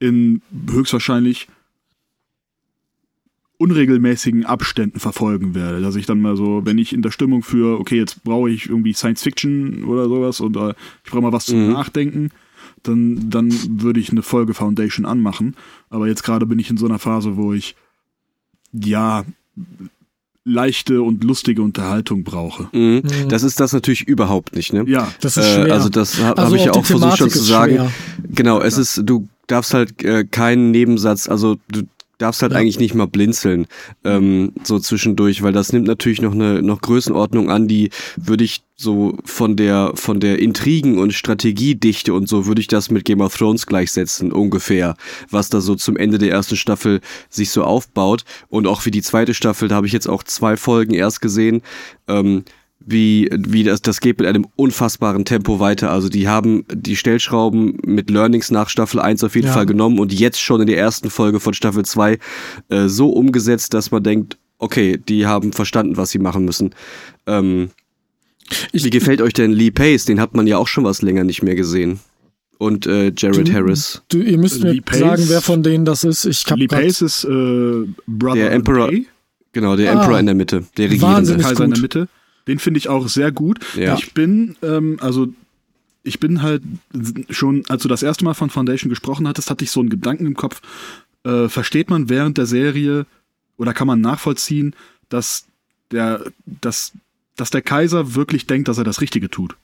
in 0.00 0.42
höchstwahrscheinlich 0.70 1.48
unregelmäßigen 3.58 4.44
Abständen 4.44 4.98
verfolgen 4.98 5.54
werde. 5.54 5.80
Dass 5.80 5.96
ich 5.96 6.06
dann 6.06 6.20
mal 6.20 6.36
so, 6.36 6.62
wenn 6.64 6.78
ich 6.78 6.92
in 6.92 7.02
der 7.02 7.10
Stimmung 7.12 7.42
für, 7.42 7.78
okay, 7.78 7.96
jetzt 7.96 8.24
brauche 8.24 8.50
ich 8.50 8.68
irgendwie 8.68 8.92
Science 8.92 9.22
Fiction 9.22 9.84
oder 9.84 10.08
sowas 10.08 10.40
und 10.40 10.56
äh, 10.56 10.74
ich 11.04 11.10
brauche 11.10 11.22
mal 11.22 11.32
was 11.32 11.46
zum 11.46 11.66
Mhm. 11.66 11.72
Nachdenken, 11.72 12.30
dann, 12.82 13.30
dann 13.30 13.52
würde 13.82 14.00
ich 14.00 14.10
eine 14.10 14.22
Folge 14.22 14.52
Foundation 14.54 15.06
anmachen. 15.06 15.54
Aber 15.88 16.08
jetzt 16.08 16.24
gerade 16.24 16.46
bin 16.46 16.58
ich 16.58 16.68
in 16.70 16.76
so 16.76 16.86
einer 16.86 16.98
Phase, 16.98 17.36
wo 17.36 17.52
ich 17.52 17.76
ja 18.72 19.24
leichte 20.46 21.00
und 21.00 21.24
lustige 21.24 21.62
Unterhaltung 21.62 22.22
brauche. 22.22 22.68
Mhm. 22.72 23.02
Mhm. 23.04 23.28
Das 23.28 23.42
ist 23.42 23.60
das 23.60 23.72
natürlich 23.72 24.02
überhaupt 24.06 24.54
nicht, 24.54 24.72
ne? 24.72 24.84
Ja, 24.86 25.08
Das 25.20 25.36
ist 25.38 25.46
Äh, 25.46 25.54
schwer. 25.64 25.72
also 25.74 25.88
das 25.88 26.18
habe 26.20 26.36
Also 26.38 26.52
hab 26.52 26.58
ich 26.60 26.66
ja 26.66 26.72
auch 26.72 26.84
versucht 26.84 27.18
schon 27.18 27.30
zu 27.30 27.38
sagen. 27.42 27.72
schwer. 27.76 27.90
Genau, 28.28 28.60
es 28.60 28.76
ist, 28.76 29.00
du 29.04 29.26
darfst 29.46 29.72
halt 29.72 30.02
äh, 30.04 30.24
keinen 30.24 30.70
Nebensatz, 30.70 31.28
also 31.28 31.56
du 31.70 31.82
darfst 32.18 32.42
halt 32.42 32.52
Ja. 32.52 32.58
eigentlich 32.58 32.78
nicht 32.78 32.94
mal 32.94 33.06
blinzeln, 33.06 33.66
ähm, 34.04 34.52
so 34.62 34.78
zwischendurch, 34.78 35.42
weil 35.42 35.52
das 35.52 35.72
nimmt 35.72 35.86
natürlich 35.86 36.20
noch 36.22 36.32
eine 36.32 36.62
noch 36.62 36.80
Größenordnung 36.80 37.50
an, 37.50 37.68
die 37.68 37.90
würde 38.16 38.44
ich 38.44 38.62
so 38.76 39.16
von 39.24 39.56
der 39.56 39.92
von 39.94 40.18
der 40.20 40.38
Intrigen 40.40 40.98
und 40.98 41.12
Strategiedichte 41.12 42.12
und 42.12 42.28
so 42.28 42.46
würde 42.46 42.60
ich 42.60 42.66
das 42.66 42.90
mit 42.90 43.04
Game 43.04 43.20
of 43.20 43.36
Thrones 43.36 43.66
gleichsetzen 43.66 44.32
ungefähr, 44.32 44.96
was 45.30 45.48
da 45.48 45.60
so 45.60 45.74
zum 45.76 45.96
Ende 45.96 46.18
der 46.18 46.30
ersten 46.30 46.56
Staffel 46.56 47.00
sich 47.30 47.50
so 47.50 47.62
aufbaut 47.62 48.24
und 48.48 48.66
auch 48.66 48.84
wie 48.86 48.90
die 48.90 49.02
zweite 49.02 49.34
Staffel, 49.34 49.68
da 49.68 49.76
habe 49.76 49.86
ich 49.86 49.92
jetzt 49.92 50.08
auch 50.08 50.22
zwei 50.24 50.56
Folgen 50.56 50.94
erst 50.94 51.20
gesehen. 51.20 51.62
Ähm, 52.08 52.44
wie, 52.86 53.30
wie 53.32 53.64
das, 53.64 53.80
das 53.82 54.00
geht 54.00 54.18
mit 54.18 54.26
einem 54.28 54.46
unfassbaren 54.56 55.24
Tempo 55.24 55.60
weiter. 55.60 55.90
Also 55.90 56.08
die 56.08 56.28
haben 56.28 56.64
die 56.72 56.96
Stellschrauben 56.96 57.78
mit 57.84 58.10
Learnings 58.10 58.50
nach 58.50 58.68
Staffel 58.68 59.00
1 59.00 59.24
auf 59.24 59.34
jeden 59.34 59.46
Ja. 59.48 59.52
Fall 59.54 59.66
genommen 59.66 59.98
und 59.98 60.12
jetzt 60.12 60.40
schon 60.40 60.60
in 60.60 60.66
der 60.66 60.78
ersten 60.78 61.10
Folge 61.10 61.40
von 61.40 61.54
Staffel 61.54 61.84
2 61.84 62.18
äh, 62.68 62.88
so 62.88 63.10
umgesetzt, 63.10 63.72
dass 63.74 63.90
man 63.90 64.02
denkt, 64.02 64.36
okay, 64.58 64.98
die 65.08 65.26
haben 65.26 65.52
verstanden, 65.52 65.96
was 65.96 66.10
sie 66.10 66.18
machen 66.18 66.44
müssen. 66.44 66.74
Ähm, 67.26 67.70
Ich- 68.72 68.84
wie 68.84 68.90
gefällt 68.90 69.20
euch 69.22 69.32
denn 69.32 69.52
Lee 69.52 69.70
Pace? 69.70 70.04
Den 70.04 70.20
hat 70.20 70.34
man 70.34 70.46
ja 70.46 70.58
auch 70.58 70.68
schon 70.68 70.84
was 70.84 71.00
länger 71.02 71.24
nicht 71.24 71.42
mehr 71.42 71.54
gesehen. 71.54 72.00
Und 72.58 72.86
äh, 72.86 73.12
Jared 73.16 73.48
Du- 73.48 73.52
Harris. 73.52 74.02
Du, 74.10 74.18
ihr 74.18 74.38
müsst 74.38 74.62
mir 74.62 74.80
Pace- 74.82 74.98
sagen, 75.00 75.24
wer 75.28 75.40
von 75.40 75.62
denen 75.62 75.84
das 75.84 76.04
ist. 76.04 76.24
Ich 76.24 76.44
hab 76.46 76.58
Lee 76.58 76.68
Pace 76.68 77.02
ist 77.02 77.24
äh, 77.24 77.86
Brother 78.06 78.34
Der 78.36 78.52
Emperor- 78.52 78.88
Ray, 78.88 79.06
Genau, 79.52 79.76
der 79.76 79.90
Ah. 79.90 80.00
Emperor 80.00 80.18
in 80.18 80.26
der 80.26 80.34
Mitte, 80.34 80.64
der 80.76 80.86
Regierende. 80.90 81.16
Wahnsinnig. 81.16 81.46
Kaiser 81.46 81.64
in 81.64 81.70
gut. 81.70 81.76
der 81.76 81.82
Mitte. 81.82 82.08
Den 82.46 82.58
finde 82.58 82.78
ich 82.78 82.88
auch 82.88 83.08
sehr 83.08 83.32
gut. 83.32 83.60
Ja. 83.76 83.94
Ich 83.94 84.12
bin, 84.12 84.56
ähm, 84.62 84.98
also 85.00 85.28
ich 86.02 86.20
bin 86.20 86.42
halt 86.42 86.62
schon, 87.30 87.64
als 87.68 87.82
du 87.82 87.88
das 87.88 88.02
erste 88.02 88.24
Mal 88.24 88.34
von 88.34 88.50
Foundation 88.50 88.90
gesprochen 88.90 89.26
hattest, 89.26 89.50
hatte 89.50 89.64
ich 89.64 89.70
so 89.70 89.80
einen 89.80 89.88
Gedanken 89.88 90.26
im 90.26 90.34
Kopf. 90.34 90.60
Äh, 91.24 91.48
versteht 91.48 91.88
man 91.88 92.10
während 92.10 92.36
der 92.36 92.46
Serie 92.46 93.06
oder 93.56 93.72
kann 93.72 93.86
man 93.86 94.00
nachvollziehen, 94.00 94.74
dass 95.08 95.46
der, 95.90 96.24
dass, 96.44 96.92
dass 97.36 97.50
der 97.50 97.62
Kaiser 97.62 98.14
wirklich 98.14 98.46
denkt, 98.46 98.68
dass 98.68 98.78
er 98.78 98.84
das 98.84 99.00
Richtige 99.00 99.30
tut? 99.30 99.56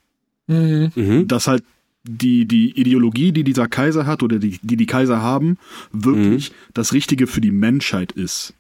Mhm. 0.47 0.93
Mhm. 0.95 1.29
Dass 1.29 1.47
halt 1.47 1.63
die, 2.05 2.47
die 2.47 2.71
Ideologie, 2.81 3.33
die 3.33 3.45
dieser 3.45 3.69
Kaiser 3.69 4.07
hat 4.07 4.23
oder 4.23 4.39
die 4.39 4.59
die, 4.63 4.77
die 4.77 4.87
Kaiser 4.87 5.21
haben, 5.21 5.59
wirklich 5.93 6.53
das 6.73 6.95
Richtige 6.95 7.27
für 7.27 7.43
die 7.43 7.51
Menschheit 7.51 8.13
ist. 8.13 8.55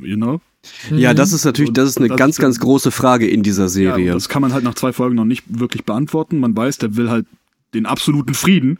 You 0.00 0.16
know? 0.16 0.40
Ja, 0.90 1.14
das 1.14 1.32
ist 1.32 1.44
natürlich, 1.44 1.72
das 1.72 1.88
ist 1.88 1.98
eine 1.98 2.08
das 2.08 2.16
ganz, 2.18 2.36
ist- 2.36 2.40
ganz 2.42 2.60
große 2.60 2.90
Frage 2.90 3.26
in 3.28 3.42
dieser 3.42 3.64
Ja, 3.64 3.68
Serie. 3.68 4.12
das 4.12 4.28
kann 4.28 4.42
man 4.42 4.52
halt 4.52 4.64
nach 4.64 4.74
zwei 4.74 4.92
Folgen 4.92 5.16
noch 5.16 5.24
nicht 5.24 5.44
wirklich 5.48 5.84
beantworten. 5.84 6.38
Man 6.38 6.56
weiß, 6.56 6.78
der 6.78 6.96
will 6.96 7.10
halt 7.10 7.26
den 7.72 7.86
absoluten 7.86 8.34
Frieden 8.34 8.78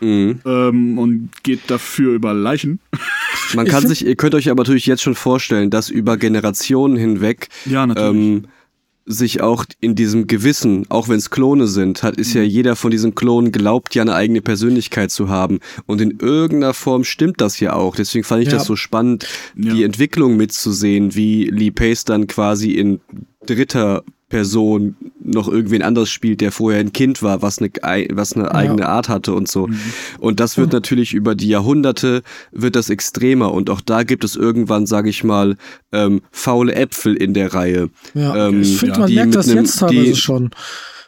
mhm. 0.00 0.40
ähm, 0.44 0.98
und 0.98 1.30
geht 1.42 1.68
dafür 1.70 2.12
über 2.14 2.32
Leichen. 2.34 2.80
Man 3.54 3.66
kann 3.66 3.86
sich, 3.86 4.04
ihr 4.04 4.16
könnt 4.16 4.34
euch 4.34 4.50
aber 4.50 4.62
natürlich 4.64 4.86
jetzt 4.86 5.02
schon 5.02 5.14
vorstellen, 5.14 5.70
dass 5.70 5.88
über 5.88 6.16
Generationen 6.16 6.96
hinweg 6.96 7.48
Ja, 7.64 7.86
natürlich. 7.86 8.16
ähm, 8.42 8.44
sich 9.06 9.40
auch 9.40 9.64
in 9.80 9.94
diesem 9.94 10.26
Gewissen, 10.26 10.84
auch 10.90 11.08
wenn 11.08 11.16
es 11.18 11.30
Klone 11.30 11.68
sind, 11.68 12.02
hat 12.02 12.16
ist 12.16 12.34
ja 12.34 12.42
Mhm. 12.42 12.48
jeder 12.48 12.76
von 12.76 12.90
diesen 12.90 13.14
Klonen 13.14 13.52
glaubt 13.52 13.94
ja 13.94 14.02
eine 14.02 14.14
eigene 14.14 14.42
Persönlichkeit 14.42 15.12
zu 15.12 15.28
haben 15.28 15.60
und 15.86 16.00
in 16.00 16.18
irgendeiner 16.18 16.74
Form 16.74 17.04
stimmt 17.04 17.40
das 17.40 17.60
ja 17.60 17.74
auch. 17.74 17.94
Deswegen 17.94 18.24
fand 18.24 18.42
ich 18.42 18.48
Ja. 18.50 18.56
das 18.58 18.66
so 18.66 18.74
spannend, 18.74 19.26
Ja. 19.56 19.72
die 19.74 19.84
Entwicklung 19.84 20.36
mitzusehen, 20.36 21.14
wie 21.14 21.44
Lee 21.44 21.70
Pace 21.70 22.04
dann 22.04 22.26
quasi 22.26 22.72
in 22.72 23.00
dritter 23.46 24.02
Person 24.28 24.96
noch 25.22 25.48
irgendwen 25.48 25.82
anderes 25.82 26.10
spielt, 26.10 26.40
der 26.40 26.50
vorher 26.50 26.80
ein 26.80 26.92
Kind 26.92 27.22
war, 27.22 27.42
was 27.42 27.58
eine, 27.58 27.70
ei- 27.82 28.08
was 28.12 28.32
eine 28.34 28.52
eigene 28.54 28.88
Art 28.88 29.08
hatte 29.08 29.32
und 29.34 29.48
so. 29.48 29.68
Mhm. 29.68 29.78
Und 30.18 30.40
das 30.40 30.56
wird 30.56 30.72
natürlich 30.72 31.14
über 31.14 31.34
die 31.34 31.48
Jahrhunderte 31.48 32.22
wird 32.52 32.74
das 32.76 32.90
extremer 32.90 33.52
und 33.52 33.70
auch 33.70 33.80
da 33.80 34.02
gibt 34.02 34.24
es 34.24 34.34
irgendwann, 34.34 34.86
sage 34.86 35.10
ich 35.10 35.22
mal, 35.24 35.56
ähm, 35.92 36.22
faule 36.32 36.74
Äpfel 36.74 37.14
in 37.14 37.34
der 37.34 37.54
Reihe. 37.54 37.90
Ja, 38.14 38.48
Ähm, 38.48 38.62
ich 38.62 38.78
finde, 38.78 38.94
ja, 38.94 38.98
man 39.00 39.14
merkt 39.14 39.34
das 39.36 39.46
jetzt 39.52 39.78
teilweise 39.78 40.04
die- 40.04 40.16
schon. 40.16 40.50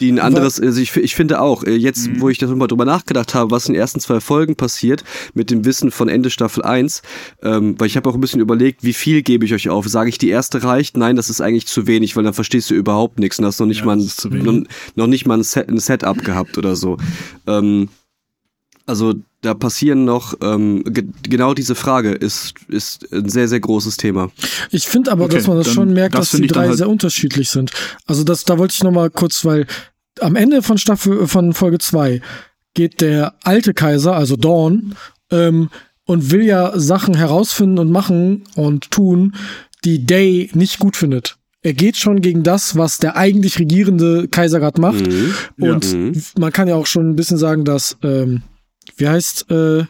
Die 0.01 0.13
ein 0.13 0.19
anderes, 0.21 0.61
also 0.61 0.81
ich, 0.81 0.95
ich 0.97 1.15
finde 1.17 1.41
auch, 1.41 1.65
äh, 1.65 1.75
jetzt, 1.75 2.09
Mhm. 2.09 2.21
wo 2.21 2.29
ich 2.29 2.39
darüber 2.39 2.69
drüber 2.69 2.85
nachgedacht 2.85 3.35
habe, 3.35 3.51
was 3.51 3.67
in 3.67 3.75
den 3.75 3.81
ersten 3.81 3.99
zwei 4.01 4.21
Folgen 4.21 4.55
passiert, 4.57 5.03
mit 5.35 5.51
dem 5.51 5.65
Wissen 5.65 5.91
von 5.91 6.09
Ende 6.09 6.31
Staffel 6.31 6.63
1, 6.63 7.03
ähm, 7.43 7.75
weil 7.79 7.89
ich 7.89 7.97
habe 7.97 8.09
auch 8.09 8.15
ein 8.15 8.21
bisschen 8.21 8.41
überlegt, 8.41 8.85
wie 8.85 8.93
viel 8.93 9.23
gebe 9.23 9.45
ich 9.45 9.55
euch 9.55 9.69
auf? 9.69 9.89
Sage 9.89 10.09
ich, 10.11 10.19
die 10.19 10.29
erste 10.29 10.63
reicht? 10.63 10.97
Nein, 10.97 11.17
das 11.17 11.31
ist 11.31 11.41
eigentlich 11.41 11.67
zu 11.67 11.87
wenig, 11.87 12.15
weil 12.17 12.25
dann 12.25 12.35
verstehst 12.35 12.71
du 12.71 12.75
überhaupt 12.75 13.19
nichts 13.19 13.39
und 13.39 13.45
hast 13.45 13.59
noch 13.59 13.67
nicht 13.67 13.81
Ja, 13.81 13.87
mal 13.87 13.97
ein, 13.99 14.11
noch, 14.45 14.63
noch 14.95 15.07
nicht 15.09 15.27
mal 15.27 15.39
ein, 15.39 15.43
Set, 15.43 15.69
ein 15.69 15.79
Setup 15.81 16.23
gehabt 16.25 16.59
oder 16.59 16.77
so. 16.77 16.97
Ähm, 17.47 17.89
also 18.87 19.15
da 19.41 19.55
passieren 19.55 20.05
noch, 20.05 20.35
ähm, 20.43 20.83
ge 20.85 21.05
genau 21.23 21.55
diese 21.55 21.75
Frage 21.75 22.11
ist, 22.13 22.55
ist 22.69 23.13
ein 23.13 23.29
sehr, 23.29 23.47
sehr 23.49 23.61
großes 23.61 23.97
Thema. 23.97 24.31
Ich 24.71 24.89
finde 24.89 25.13
aber, 25.13 25.25
Okay, 25.27 25.37
dass 25.37 25.47
man 25.47 25.59
das 25.59 25.69
schon 25.73 25.93
merkt, 25.93 26.15
das 26.15 26.31
dass 26.33 26.41
die 26.41 26.47
drei 26.49 26.69
halt- 26.69 26.77
sehr 26.79 26.89
unterschiedlich 26.89 27.49
sind. 27.51 27.71
Also 28.07 28.25
das, 28.25 28.45
da 28.45 28.59
wollte 28.59 28.75
ich 28.75 28.83
noch 28.83 28.91
mal 28.91 29.11
kurz, 29.11 29.45
weil 29.45 29.67
am 30.21 30.35
Ende 30.35 30.63
von 30.63 30.79
Staffel 30.79 31.29
von 31.29 31.55
Folge 31.55 31.79
2 31.79 32.21
geht 32.75 33.01
der 33.01 33.35
alte 33.45 33.75
Kaiser, 33.75 34.15
also 34.17 34.37
Dawn, 34.37 34.95
ähm, 35.31 35.71
und 36.05 36.31
will 36.31 36.43
ja 36.43 36.73
Sachen 36.79 37.15
herausfinden 37.15 37.79
und 37.79 37.93
machen 37.93 38.45
und 38.57 38.91
tun, 38.91 39.35
die 39.85 40.05
Day 40.07 40.51
nicht 40.55 40.79
gut 40.81 40.97
findet. 40.97 41.37
Er 41.63 41.75
geht 41.75 41.97
schon 41.97 42.21
gegen 42.21 42.43
das, 42.43 42.77
was 42.77 42.99
der 42.99 43.17
eigentlich 43.17 43.59
regierende 43.59 44.27
Kaiser 44.29 44.59
gerade 44.59 44.81
macht. 44.81 45.07
Mhm. 45.07 45.35
Ja. 45.59 45.73
Und 45.75 45.93
Mhm. 45.93 46.23
man 46.39 46.53
kann 46.53 46.67
ja 46.67 46.75
auch 46.77 46.87
schon 46.87 47.11
ein 47.11 47.17
bisschen 47.17 47.37
sagen, 47.39 47.65
dass, 47.65 47.97
ähm, 48.03 48.43
wie 48.99 49.09
heißt 49.09 49.51
äh, 49.51 49.85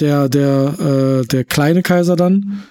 der, 0.00 0.28
der, 0.28 1.20
äh, 1.22 1.26
der 1.26 1.44
kleine 1.44 1.82
Kaiser 1.82 2.16
dann? 2.16 2.62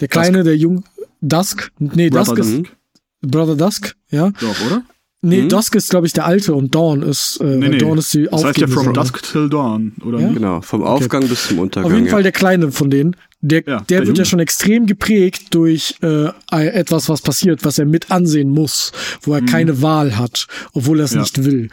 Der 0.00 0.08
kleine, 0.08 0.42
der 0.42 0.56
jung, 0.56 0.84
Dusk? 1.20 1.72
Nee, 1.78 2.10
Dusk 2.10 2.34
Brother 2.34 2.40
ist, 2.40 2.58
Dusk. 2.58 2.76
Brother 3.20 3.56
Dusk, 3.56 3.96
ja. 4.10 4.30
Doch, 4.40 4.66
oder? 4.66 4.82
Nee, 5.24 5.42
Mhm. 5.42 5.48
Dusk 5.50 5.76
ist, 5.76 5.88
glaube 5.88 6.08
ich, 6.08 6.12
der 6.12 6.26
alte 6.26 6.52
und 6.52 6.74
Dawn 6.74 7.02
ist, 7.02 7.38
äh, 7.40 7.44
Nee, 7.44 7.68
nee. 7.68 7.78
Dawn 7.78 7.96
ist 7.96 8.12
die 8.12 8.24
Das 8.28 8.42
heißt 8.44 8.58
ja 8.58 8.66
From. 8.66 8.92
Dusk 8.92 9.22
Till 9.22 9.48
Dawn, 9.48 9.92
oder 10.04 10.18
Ja? 10.18 10.32
Genau, 10.32 10.60
vom 10.62 10.82
Aufgang 10.82 11.28
bis 11.28 11.46
zum 11.46 11.60
Untergang. 11.60 11.90
Auf 11.90 11.94
jeden 11.94 12.06
ja. 12.06 12.12
Fall 12.12 12.24
der 12.24 12.32
kleine 12.32 12.72
von 12.72 12.90
denen. 12.90 13.14
Der, 13.40 13.60
Ja, 13.60 13.78
der, 13.78 13.82
der 13.86 13.98
wird 14.00 14.08
ja 14.18 14.22
Junge. 14.22 14.26
schon 14.26 14.38
extrem 14.40 14.86
geprägt 14.86 15.54
durch 15.54 15.94
äh, 16.02 16.26
etwas, 16.50 17.08
was 17.08 17.20
passiert, 17.22 17.64
was 17.64 17.78
er 17.78 17.86
mit 17.86 18.10
ansehen 18.10 18.50
muss, 18.50 18.90
wo 19.22 19.32
er 19.34 19.42
keine 19.42 19.80
Wahl 19.80 20.18
hat, 20.18 20.48
obwohl 20.72 20.98
er 20.98 21.04
es. 21.04 21.14
Ja. 21.14 21.20
nicht 21.20 21.44
will. 21.44 21.68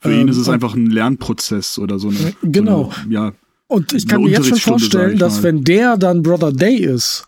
Für 0.00 0.10
ihn 0.12 0.20
Ähm, 0.22 0.28
ist 0.28 0.38
es 0.38 0.48
einfach 0.48 0.74
ein 0.74 0.86
Lernprozess 0.86 1.78
oder 1.78 1.98
so 1.98 2.08
eine. 2.08 2.32
Genau. 2.42 2.84
So 2.94 3.02
eine, 3.04 3.12
ja, 3.14 3.32
Und 3.66 3.92
ich 3.92 4.08
kann 4.08 4.22
mir 4.22 4.30
jetzt 4.30 4.48
schon 4.48 4.58
vorstellen, 4.58 5.18
dass 5.18 5.42
wenn 5.42 5.62
der 5.62 5.98
dann 5.98 6.22
Brother 6.22 6.52
Day 6.52 6.76
ist, 6.76 7.26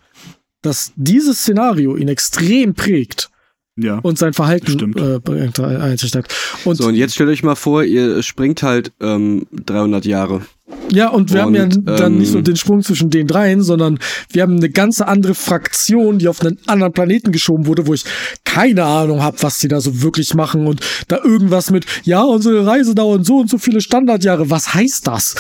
dass 0.62 0.92
dieses 0.97 1.40
Szenario 1.40 1.97
ihn 1.97 2.09
extrem 2.09 2.73
prägt 2.75 3.28
ja. 3.76 3.99
und 3.99 4.18
sein 4.18 4.33
Verhalten 4.33 4.73
Stimmt. 4.73 4.99
äh, 5.00 5.18
bringt- 5.21 5.61
einschlägt. 5.61 6.35
Und 6.64 6.76
So, 6.76 6.88
und 6.88 6.95
jetzt 6.95 7.14
stellt 7.14 7.30
euch 7.30 7.42
mal 7.42 7.54
vor, 7.54 7.85
ihr 7.85 8.23
springt 8.23 8.62
halt 8.62 8.92
ähm, 9.00 9.47
300 9.52 10.04
Jahre. 10.04 10.42
Ja, 10.90 11.08
und 11.08 11.32
wir 11.32 11.42
haben 11.42 11.54
ja 11.54 11.64
und, 11.64 11.87
dann 11.87 12.14
ähm, 12.14 12.18
nicht 12.18 12.32
nur 12.32 12.42
den 12.42 12.56
Sprung 12.56 12.82
zwischen 12.82 13.11
den 13.11 13.26
dreien, 13.26 13.62
sondern 13.62 13.99
wir 14.30 14.42
haben 14.42 14.56
eine 14.56 14.70
ganze 14.70 15.06
andere 15.06 15.35
Fraktion, 15.35 16.18
die 16.18 16.28
auf 16.28 16.40
einen 16.40 16.58
anderen 16.66 16.92
Planeten 16.92 17.32
geschoben 17.32 17.66
wurde, 17.66 17.87
wo 17.87 17.94
ich 17.94 18.04
keine 18.44 18.85
Ahnung 18.85 19.23
habe, 19.23 19.37
was 19.42 19.58
die 19.58 19.68
da 19.68 19.80
so 19.80 20.02
wirklich 20.02 20.35
machen 20.35 20.66
und 20.66 20.80
da 21.08 21.23
irgendwas 21.23 21.70
mit, 21.70 21.87
ja, 22.04 22.23
unsere 22.23 22.66
Reise 22.66 22.94
dauert 22.94 23.26
so 23.26 23.38
und 23.38 23.50
so 23.50 23.58
viele 23.58 23.80
Standardjahre. 23.80 24.50
Was 24.50 24.75
heißt 24.75 25.06
das? 25.06 25.35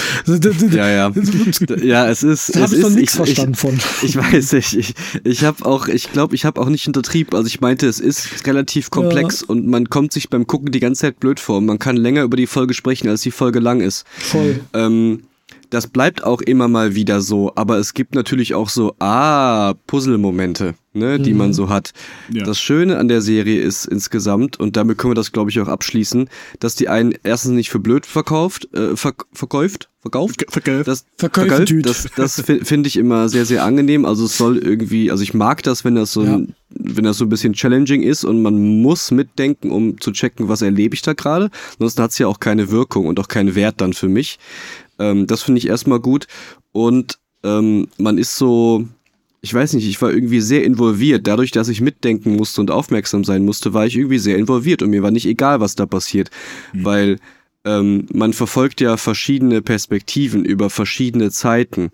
Ja, 0.70 0.88
ja. 0.88 1.12
ja, 1.82 2.08
es 2.08 2.22
ist. 2.22 2.54
Da 2.54 2.60
habe 2.60 2.76
ich 2.76 2.82
noch 2.82 2.90
nichts 2.90 3.12
ich, 3.12 3.16
verstanden 3.16 3.54
von. 3.54 3.76
Ich, 4.02 4.10
ich 4.10 4.16
weiß 4.16 4.52
nicht. 4.52 4.74
Ich, 4.74 4.94
ich 5.24 5.44
habe 5.44 5.64
auch, 5.64 5.88
ich 5.88 6.12
glaube, 6.12 6.34
ich 6.34 6.44
habe 6.44 6.60
auch 6.60 6.68
nicht 6.68 6.86
untertrieben. 6.86 7.34
Also 7.34 7.46
ich 7.46 7.60
meinte, 7.60 7.86
es 7.86 8.00
ist 8.00 8.46
relativ 8.46 8.90
komplex 8.90 9.42
und 9.42 9.66
man 9.66 9.88
kommt 9.88 10.12
sich 10.12 10.28
beim 10.28 10.46
Gucken 10.46 10.70
die 10.70 10.80
ganze 10.80 11.02
Zeit 11.02 11.20
blöd 11.20 11.40
vor. 11.40 11.58
Und 11.58 11.66
man 11.66 11.78
kann 11.78 11.96
länger 11.96 12.22
über 12.22 12.36
die 12.36 12.46
Folge 12.46 12.74
sprechen, 12.74 13.08
als 13.08 13.22
die 13.22 13.30
Folge 13.30 13.60
lang 13.60 13.80
ist. 13.80 14.04
Voll. 14.18 14.60
Ähm, 14.74 15.15
das 15.70 15.86
bleibt 15.86 16.24
auch 16.24 16.40
immer 16.40 16.68
mal 16.68 16.94
wieder 16.94 17.20
so, 17.20 17.52
aber 17.54 17.78
es 17.78 17.94
gibt 17.94 18.14
natürlich 18.14 18.54
auch 18.54 18.68
so, 18.68 18.94
ah, 18.98 19.74
Puzzle-Momente, 19.86 20.74
ne, 20.92 21.18
die 21.18 21.34
man 21.34 21.52
so 21.52 21.68
hat. 21.68 21.92
Ja. 22.32 22.44
Das 22.44 22.58
Schöne 22.60 22.98
an 22.98 23.08
der 23.08 23.20
Serie 23.20 23.60
ist 23.60 23.84
insgesamt, 23.86 24.58
und 24.58 24.76
damit 24.76 24.98
können 24.98 25.12
wir 25.12 25.16
das, 25.16 25.32
glaube 25.32 25.50
ich, 25.50 25.60
auch 25.60 25.68
abschließen, 25.68 26.28
dass 26.60 26.74
die 26.74 26.88
einen 26.88 27.14
erstens 27.22 27.52
nicht 27.52 27.70
für 27.70 27.80
blöd 27.80 28.06
verkauft, 28.06 28.68
äh, 28.74 28.96
verk 28.96 29.26
verkauft, 29.32 29.88
verkauft, 30.00 30.44
Vergelb. 30.48 30.84
das, 30.86 31.04
Verkauft, 31.16 31.48
verkauft, 31.48 31.86
das, 31.86 32.08
das 32.16 32.40
fi- 32.40 32.64
finde 32.64 32.86
ich 32.88 32.96
immer 32.96 33.28
sehr, 33.28 33.44
sehr 33.44 33.64
angenehm. 33.64 34.04
Also 34.04 34.26
es 34.26 34.38
soll 34.38 34.56
irgendwie, 34.58 35.10
also 35.10 35.22
ich 35.22 35.34
mag 35.34 35.62
das, 35.64 35.84
wenn 35.84 35.96
das 35.96 36.12
so, 36.12 36.22
ein, 36.22 36.54
wenn 36.70 37.04
das 37.04 37.18
so 37.18 37.24
ein 37.24 37.28
bisschen 37.28 37.54
challenging 37.54 38.02
ist 38.02 38.24
und 38.24 38.40
man 38.40 38.80
muss 38.82 39.10
mitdenken, 39.10 39.72
um 39.72 40.00
zu 40.00 40.12
checken, 40.12 40.48
was 40.48 40.62
erlebe 40.62 40.94
ich 40.94 41.02
da 41.02 41.12
gerade. 41.14 41.50
Ansonsten 41.72 42.02
hat 42.02 42.12
es 42.12 42.18
ja 42.18 42.28
auch 42.28 42.38
keine 42.38 42.70
Wirkung 42.70 43.06
und 43.06 43.18
auch 43.18 43.26
keinen 43.28 43.56
Wert 43.56 43.80
dann 43.80 43.92
für 43.94 44.08
mich. 44.08 44.38
Ähm, 44.98 45.26
das 45.26 45.42
finde 45.42 45.58
ich 45.58 45.68
erstmal 45.68 46.00
gut. 46.00 46.26
Und 46.72 47.18
ähm, 47.42 47.88
man 47.98 48.18
ist 48.18 48.36
so, 48.36 48.86
ich 49.40 49.54
weiß 49.54 49.74
nicht, 49.74 49.86
ich 49.88 50.00
war 50.02 50.12
irgendwie 50.12 50.40
sehr 50.40 50.64
involviert. 50.64 51.26
Dadurch, 51.26 51.50
dass 51.50 51.68
ich 51.68 51.80
mitdenken 51.80 52.36
musste 52.36 52.60
und 52.60 52.70
aufmerksam 52.70 53.24
sein 53.24 53.44
musste, 53.44 53.74
war 53.74 53.86
ich 53.86 53.96
irgendwie 53.96 54.18
sehr 54.18 54.38
involviert 54.38 54.82
und 54.82 54.90
mir 54.90 55.02
war 55.02 55.10
nicht 55.10 55.26
egal, 55.26 55.60
was 55.60 55.74
da 55.74 55.86
passiert. 55.86 56.30
Weil 56.72 57.18
ähm, 57.64 58.06
man 58.12 58.32
verfolgt 58.32 58.80
ja 58.80 58.96
verschiedene 58.96 59.60
Perspektiven 59.60 60.44
über 60.44 60.70
verschiedene 60.70 61.30
Zeiten. 61.30 61.90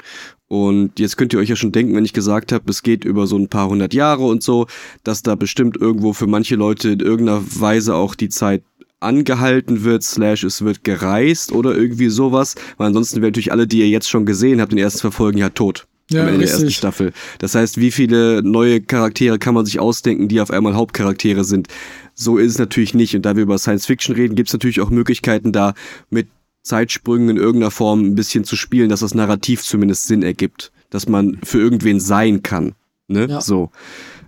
Und 0.49 1.01
jetzt 1.01 1.17
könnt 1.17 1.33
ihr 1.33 1.39
euch 1.39 1.49
ja 1.49 1.57
schon 1.57 1.73
denken, 1.73 1.97
wenn 1.97 2.05
ich 2.05 2.13
gesagt 2.13 2.53
habe, 2.53 2.71
es 2.71 2.83
geht 2.83 3.07
über 3.07 3.27
so 3.27 3.39
ein 3.39 3.49
paar 3.49 3.71
hundert 3.71 3.95
Jahre 3.95 4.25
und 4.25 4.43
so, 4.43 4.67
dass 5.03 5.23
da 5.23 5.35
bestimmt 5.35 5.79
irgendwo 5.79 6.13
für 6.13 6.27
manche 6.27 6.57
Leute 6.57 6.91
in 6.91 7.01
irgendeiner 7.01 7.43
Weise 7.59 7.95
auch 7.95 8.15
die 8.15 8.29
Zeit 8.29 8.63
angehalten 9.03 9.85
wird, 9.85 10.03
slash 10.03 10.45
es 10.45 10.63
wird 10.63 10.85
gereist 10.85 11.53
oder 11.53 11.75
irgendwie 11.75 12.09
sowas. 12.09 12.55
Weil 12.77 12.89
ansonsten 12.89 13.17
wären 13.17 13.31
natürlich 13.31 13.53
alle, 13.53 13.67
die 13.67 13.81
ihr 13.81 13.89
jetzt 13.89 14.09
schon 14.09 14.27
gesehen 14.27 14.61
habt, 14.61 14.73
in 14.73 14.77
den 14.77 14.85
ersten 14.85 15.01
zwei 15.01 15.11
Folgen 15.11 15.39
ja 15.39 15.51
tot. 15.51 15.87
Ja, 16.11 16.23
am 16.23 16.29
Ende 16.29 16.41
der 16.41 16.49
ersten 16.49 16.65
richtig. 16.65 16.77
Staffel. 16.77 17.13
Das 17.39 17.55
heißt, 17.55 17.79
wie 17.79 17.91
viele 17.91 18.43
neue 18.43 18.81
Charaktere 18.81 19.39
kann 19.39 19.55
man 19.55 19.65
sich 19.65 19.81
ausdenken, 19.81 20.29
die 20.29 20.41
auf 20.41 20.51
einmal 20.51 20.75
Hauptcharaktere 20.75 21.45
sind? 21.45 21.69
So 22.15 22.39
ist 22.39 22.53
es 22.53 22.59
natürlich 22.59 22.95
nicht. 22.95 23.15
Und 23.17 23.23
da 23.23 23.37
wir 23.37 23.43
über 23.43 23.59
Science 23.59 23.87
Fiction 23.87 24.15
reden, 24.15 24.35
gibt 24.35 24.49
es 24.49 24.53
natürlich 24.53 24.81
auch 24.81 24.91
Möglichkeiten, 24.91 25.53
da 25.53 25.75
mit 26.11 26.29
Zeitsprüngen 26.63 27.31
in 27.31 27.37
irgendeiner 27.37 27.71
Form 27.71 28.01
ein 28.01 28.15
bisschen 28.15 28.45
zu 28.45 28.57
spielen, 28.57 28.89
dass 28.89 29.01
das 29.01 29.15
Narrativ 29.15 29.63
zumindest 29.63 30.07
Sinn 30.07 30.23
ergibt. 30.23 30.73
Dass 30.91 31.09
man 31.09 31.39
für 31.43 31.59
irgendwen 31.59 32.01
sein 32.01 32.43
kann. 32.43 32.75
Ne? 33.09 33.27
Ja. 33.29 33.41
So. 33.41 33.71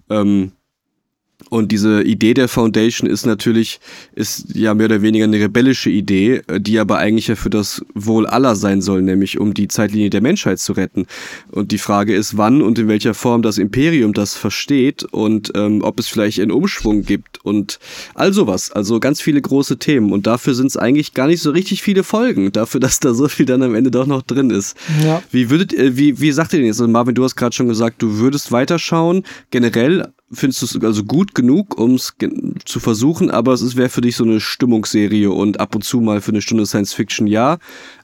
Ähm, 0.08 0.52
und 1.50 1.72
diese 1.72 2.02
Idee 2.02 2.34
der 2.34 2.48
Foundation 2.48 3.08
ist 3.08 3.26
natürlich, 3.26 3.80
ist 4.14 4.54
ja 4.54 4.74
mehr 4.74 4.86
oder 4.86 5.02
weniger 5.02 5.24
eine 5.24 5.38
rebellische 5.38 5.90
Idee, 5.90 6.42
äh, 6.46 6.60
die 6.60 6.78
aber 6.78 6.98
eigentlich 6.98 7.28
ja 7.28 7.36
für 7.36 7.50
das 7.50 7.84
Wohl 7.94 8.26
aller 8.26 8.56
sein 8.56 8.82
soll, 8.82 9.02
nämlich 9.02 9.38
um 9.38 9.54
die 9.54 9.68
Zeitlinie 9.68 10.10
der 10.10 10.20
Menschheit 10.20 10.58
zu 10.58 10.72
retten. 10.72 11.06
Und 11.50 11.72
die 11.72 11.78
Frage 11.78 12.14
ist, 12.14 12.36
wann 12.36 12.62
und 12.62 12.78
in 12.78 12.88
welcher 12.88 13.14
Form 13.14 13.42
das 13.42 13.58
Imperium 13.58 14.12
das 14.12 14.34
versteht 14.34 15.04
und 15.04 15.52
ähm, 15.54 15.82
ob 15.82 15.98
es 15.98 16.08
vielleicht 16.08 16.40
einen 16.40 16.50
Umschwung 16.50 17.02
gibt 17.02 17.44
und 17.44 17.78
all 18.14 18.32
sowas. 18.32 18.72
Also 18.72 19.00
ganz 19.00 19.20
viele 19.20 19.40
große 19.40 19.78
Themen. 19.78 20.12
Und 20.12 20.26
dafür 20.26 20.54
sind 20.54 20.68
es 20.68 20.76
eigentlich 20.76 21.14
gar 21.14 21.26
nicht 21.26 21.42
so 21.42 21.50
richtig 21.50 21.82
viele 21.82 22.04
Folgen, 22.04 22.52
dafür, 22.52 22.80
dass 22.84 23.00
da 23.00 23.14
so 23.14 23.28
viel 23.28 23.46
dann 23.46 23.62
am 23.62 23.74
Ende 23.74 23.90
doch 23.90 24.06
noch 24.06 24.22
drin 24.22 24.50
ist. 24.50 24.76
Ja. 25.04 25.22
Wie 25.30 25.50
würdet, 25.50 25.74
äh, 25.74 25.96
wie, 25.96 26.20
wie 26.20 26.32
sagt 26.32 26.52
ihr 26.52 26.60
denn 26.60 26.66
jetzt? 26.66 26.80
Also 26.80 26.90
Marvin, 26.90 27.14
du 27.14 27.24
hast 27.24 27.36
gerade 27.36 27.54
schon 27.54 27.68
gesagt, 27.68 28.00
du 28.02 28.18
würdest 28.18 28.52
weiterschauen. 28.52 29.24
Generell 29.50 30.12
findest 30.32 30.62
du 30.62 30.66
es 30.66 30.84
also 30.84 31.04
gut 31.04 31.34
genug, 31.34 31.78
um 31.78 31.94
es 31.94 32.14
zu 32.64 32.80
versuchen, 32.80 33.30
aber 33.30 33.52
es 33.52 33.76
wäre 33.76 33.88
für 33.88 34.00
dich 34.00 34.16
so 34.16 34.24
eine 34.24 34.40
Stimmungsserie 34.40 35.30
und 35.30 35.60
ab 35.60 35.74
und 35.74 35.82
zu 35.82 36.00
mal 36.00 36.20
für 36.20 36.32
eine 36.32 36.42
Stunde 36.42 36.66
Science 36.66 36.92
Fiction 36.92 37.26
ja. 37.26 37.58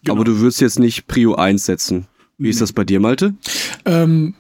Genau. 0.04 0.16
Aber 0.16 0.24
du 0.24 0.38
würdest 0.38 0.60
jetzt 0.60 0.78
nicht 0.78 1.06
Prio 1.06 1.34
1 1.34 1.64
setzen. 1.64 2.06
Wie 2.38 2.48
ist 2.48 2.60
das 2.60 2.72
bei 2.72 2.84
dir, 2.84 3.00
Malte? 3.00 3.34
Ähm, 3.84 4.34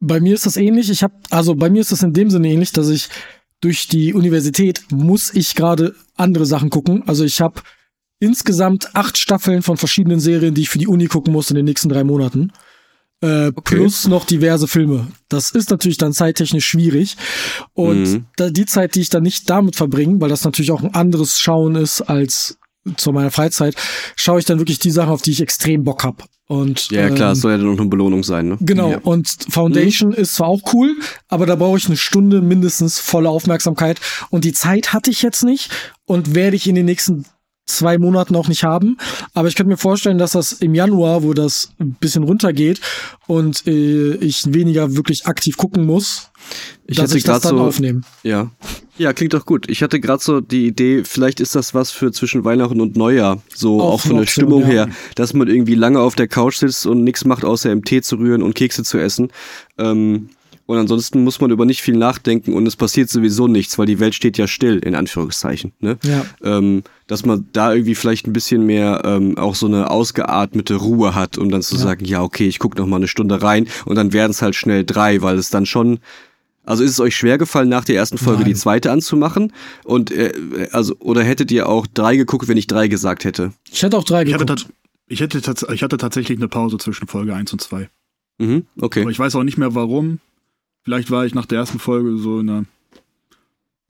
bei 0.00 0.20
mir 0.20 0.34
ist 0.34 0.46
das 0.46 0.56
ähnlich. 0.56 0.90
Ich 0.90 1.02
habe, 1.02 1.14
also 1.30 1.54
bei 1.54 1.70
mir 1.70 1.80
ist 1.80 1.92
das 1.92 2.02
in 2.02 2.12
dem 2.12 2.30
Sinne 2.30 2.48
ähnlich, 2.48 2.72
dass 2.72 2.88
ich 2.88 3.08
durch 3.60 3.88
die 3.88 4.12
Universität 4.12 4.84
muss 4.90 5.32
ich 5.32 5.54
gerade 5.54 5.94
andere 6.16 6.46
Sachen 6.46 6.70
gucken. 6.70 7.02
Also 7.06 7.24
ich 7.24 7.40
habe 7.40 7.62
insgesamt 8.20 8.94
acht 8.94 9.18
Staffeln 9.18 9.62
von 9.62 9.76
verschiedenen 9.76 10.20
Serien, 10.20 10.54
die 10.54 10.62
ich 10.62 10.68
für 10.68 10.78
die 10.78 10.86
Uni 10.86 11.06
gucken 11.06 11.32
muss 11.32 11.50
in 11.50 11.56
den 11.56 11.64
nächsten 11.64 11.88
drei 11.88 12.04
Monaten. 12.04 12.52
Äh, 13.22 13.50
Plus 13.52 14.06
noch 14.08 14.24
diverse 14.26 14.68
Filme. 14.68 15.08
Das 15.28 15.50
ist 15.50 15.70
natürlich 15.70 15.96
dann 15.96 16.12
zeittechnisch 16.12 16.66
schwierig. 16.66 17.16
Und 17.72 18.02
Mhm. 18.02 18.24
da, 18.36 18.50
die 18.50 18.66
Zeit, 18.66 18.94
die 18.94 19.00
ich 19.00 19.08
dann 19.10 19.22
nicht 19.22 19.48
damit 19.48 19.74
verbringe, 19.76 20.20
weil 20.20 20.28
das 20.28 20.44
natürlich 20.44 20.70
auch 20.70 20.82
ein 20.82 20.94
anderes 20.94 21.38
Schauen 21.40 21.76
ist 21.76 22.02
als 22.02 22.58
zu 22.96 23.12
meiner 23.12 23.30
Freizeit, 23.30 23.74
schaue 24.16 24.38
ich 24.38 24.44
dann 24.44 24.58
wirklich 24.58 24.78
die 24.78 24.90
Sachen, 24.90 25.10
auf 25.10 25.22
die 25.22 25.32
ich 25.32 25.40
extrem 25.40 25.82
Bock 25.82 26.04
hab. 26.04 26.24
Und 26.46 26.90
Ja, 26.92 27.10
klar, 27.10 27.30
ähm, 27.30 27.32
es 27.32 27.40
soll 27.40 27.50
ja 27.52 27.56
dann 27.56 27.66
noch 27.66 27.80
eine 27.80 27.88
Belohnung 27.88 28.22
sein, 28.22 28.46
ne? 28.48 28.56
Genau, 28.60 28.90
Ja. 28.92 28.98
und 28.98 29.28
Foundation 29.48 30.12
ist 30.12 30.34
zwar 30.36 30.46
auch 30.46 30.60
cool, 30.72 30.94
aber 31.26 31.46
da 31.46 31.56
brauche 31.56 31.78
ich 31.78 31.86
eine 31.86 31.96
Stunde 31.96 32.40
mindestens 32.42 33.00
volle 33.00 33.28
Aufmerksamkeit. 33.30 33.98
Und 34.30 34.44
die 34.44 34.52
Zeit 34.52 34.92
hatte 34.92 35.10
ich 35.10 35.22
jetzt 35.22 35.42
nicht 35.42 35.70
und 36.04 36.36
werde 36.36 36.54
ich 36.54 36.68
in 36.68 36.76
den 36.76 36.86
nächsten 36.86 37.24
zwei 37.66 37.98
Monaten 37.98 38.36
auch 38.36 38.48
nicht 38.48 38.62
haben. 38.64 38.96
Aber 39.34 39.48
ich 39.48 39.54
könnte 39.56 39.70
mir 39.70 39.76
vorstellen, 39.76 40.18
dass 40.18 40.32
das 40.32 40.52
im 40.52 40.74
Januar, 40.74 41.22
wo 41.22 41.34
das 41.34 41.72
ein 41.78 41.92
bisschen 41.98 42.22
runtergeht 42.22 42.80
und 43.26 43.66
äh, 43.66 44.14
ich 44.16 44.52
weniger 44.54 44.94
wirklich 44.96 45.26
aktiv 45.26 45.56
gucken 45.56 45.84
muss, 45.84 46.30
Ich 46.86 46.96
dass 46.96 47.12
ich 47.14 47.24
das 47.24 47.42
dann 47.42 47.56
so- 47.58 47.64
aufnehme. 47.64 48.02
Ja. 48.22 48.50
Ja, 48.98 49.12
klingt 49.12 49.34
doch 49.34 49.44
gut. 49.44 49.68
Ich 49.68 49.82
hatte 49.82 50.00
gerade 50.00 50.22
so 50.22 50.40
die 50.40 50.66
Idee, 50.68 51.02
vielleicht 51.04 51.40
ist 51.40 51.54
das 51.54 51.74
was 51.74 51.90
für 51.90 52.12
zwischen 52.12 52.44
Weihnachten 52.44 52.80
und 52.80 52.96
Neujahr. 52.96 53.42
So 53.54 53.78
Auch 53.82 53.94
auch, 53.94 54.00
von 54.00 54.12
der 54.12 54.22
Option, 54.22 54.44
Stimmung 54.46 54.62
ja. 54.62 54.66
her, 54.68 54.88
dass 55.16 55.34
man 55.34 55.48
irgendwie 55.48 55.74
lange 55.74 56.00
auf 56.00 56.14
der 56.14 56.28
Couch 56.28 56.56
sitzt 56.56 56.86
und 56.86 57.04
nichts 57.04 57.26
macht, 57.26 57.44
außer 57.44 57.70
im 57.70 57.84
Tee 57.84 58.00
zu 58.00 58.16
rühren 58.16 58.42
und 58.42 58.54
Kekse 58.54 58.84
zu 58.84 58.96
essen. 58.96 59.28
Ähm, 59.76 60.30
und 60.64 60.78
ansonsten 60.78 61.22
muss 61.24 61.40
man 61.42 61.50
über 61.50 61.66
nicht 61.66 61.82
viel 61.82 61.96
nachdenken 61.96 62.54
und 62.54 62.66
es 62.66 62.74
passiert 62.74 63.10
sowieso 63.10 63.48
nichts, 63.48 63.78
weil 63.78 63.86
die 63.86 64.00
Welt 64.00 64.14
steht 64.14 64.38
ja 64.38 64.46
still, 64.48 64.78
in 64.78 64.94
Anführungszeichen. 64.94 65.72
Ne? 65.80 65.98
Ja. 66.02 66.24
Ähm, 66.42 66.82
dass 67.06 67.24
man 67.24 67.46
da 67.52 67.72
irgendwie 67.72 67.94
vielleicht 67.94 68.26
ein 68.26 68.32
bisschen 68.32 68.66
mehr 68.66 69.02
ähm, 69.04 69.38
auch 69.38 69.54
so 69.54 69.66
eine 69.66 69.90
ausgeatmete 69.90 70.74
Ruhe 70.74 71.14
hat, 71.14 71.38
um 71.38 71.50
dann 71.50 71.62
zu 71.62 71.76
sagen, 71.76 72.04
ja, 72.04 72.22
okay, 72.22 72.46
ich 72.48 72.58
gucke 72.58 72.78
noch 72.78 72.86
mal 72.86 72.96
eine 72.96 73.08
Stunde 73.08 73.42
rein 73.42 73.68
und 73.84 73.94
dann 73.96 74.12
werden 74.12 74.32
es 74.32 74.42
halt 74.42 74.54
schnell 74.56 74.84
drei, 74.84 75.22
weil 75.22 75.38
es 75.38 75.50
dann 75.50 75.66
schon 75.66 75.98
also 76.68 76.82
ist 76.82 76.90
es 76.90 76.98
euch 77.00 77.14
schwer 77.14 77.38
gefallen, 77.38 77.68
nach 77.68 77.84
der 77.84 77.94
ersten 77.94 78.18
Folge 78.18 78.40
Nein. 78.40 78.48
die 78.50 78.54
zweite 78.56 78.90
anzumachen? 78.90 79.52
Und 79.84 80.10
äh, 80.10 80.32
also 80.72 80.96
oder 80.98 81.22
hättet 81.22 81.52
ihr 81.52 81.68
auch 81.68 81.86
drei 81.86 82.16
geguckt, 82.16 82.48
wenn 82.48 82.56
ich 82.56 82.66
drei 82.66 82.88
gesagt 82.88 83.24
hätte? 83.24 83.52
Ich 83.70 83.84
hätte 83.84 83.96
auch 83.96 84.02
drei 84.02 84.24
Ich 84.24 84.34
hatte, 84.34 84.46
geguckt. 84.46 84.62
tat- 84.64 84.72
ich, 85.06 85.20
hätte 85.20 85.40
tats 85.40 85.64
ich 85.72 85.84
hatte 85.84 85.96
tatsächlich 85.96 86.36
eine 86.38 86.48
Pause 86.48 86.76
zwischen 86.78 87.06
Folge 87.06 87.36
1 87.36 87.52
und 87.52 87.60
2. 87.60 87.88
Mhm, 88.38 88.66
Aber 88.78 88.86
okay. 88.86 89.08
ich 89.08 89.16
weiß 89.16 89.36
auch 89.36 89.44
nicht 89.44 89.58
mehr 89.58 89.76
warum. 89.76 90.18
Vielleicht 90.82 91.12
war 91.12 91.24
ich 91.24 91.36
nach 91.36 91.46
der 91.46 91.58
ersten 91.60 91.78
Folge 91.78 92.16
so 92.16 92.40
in 92.40 92.50
einer. 92.50 92.64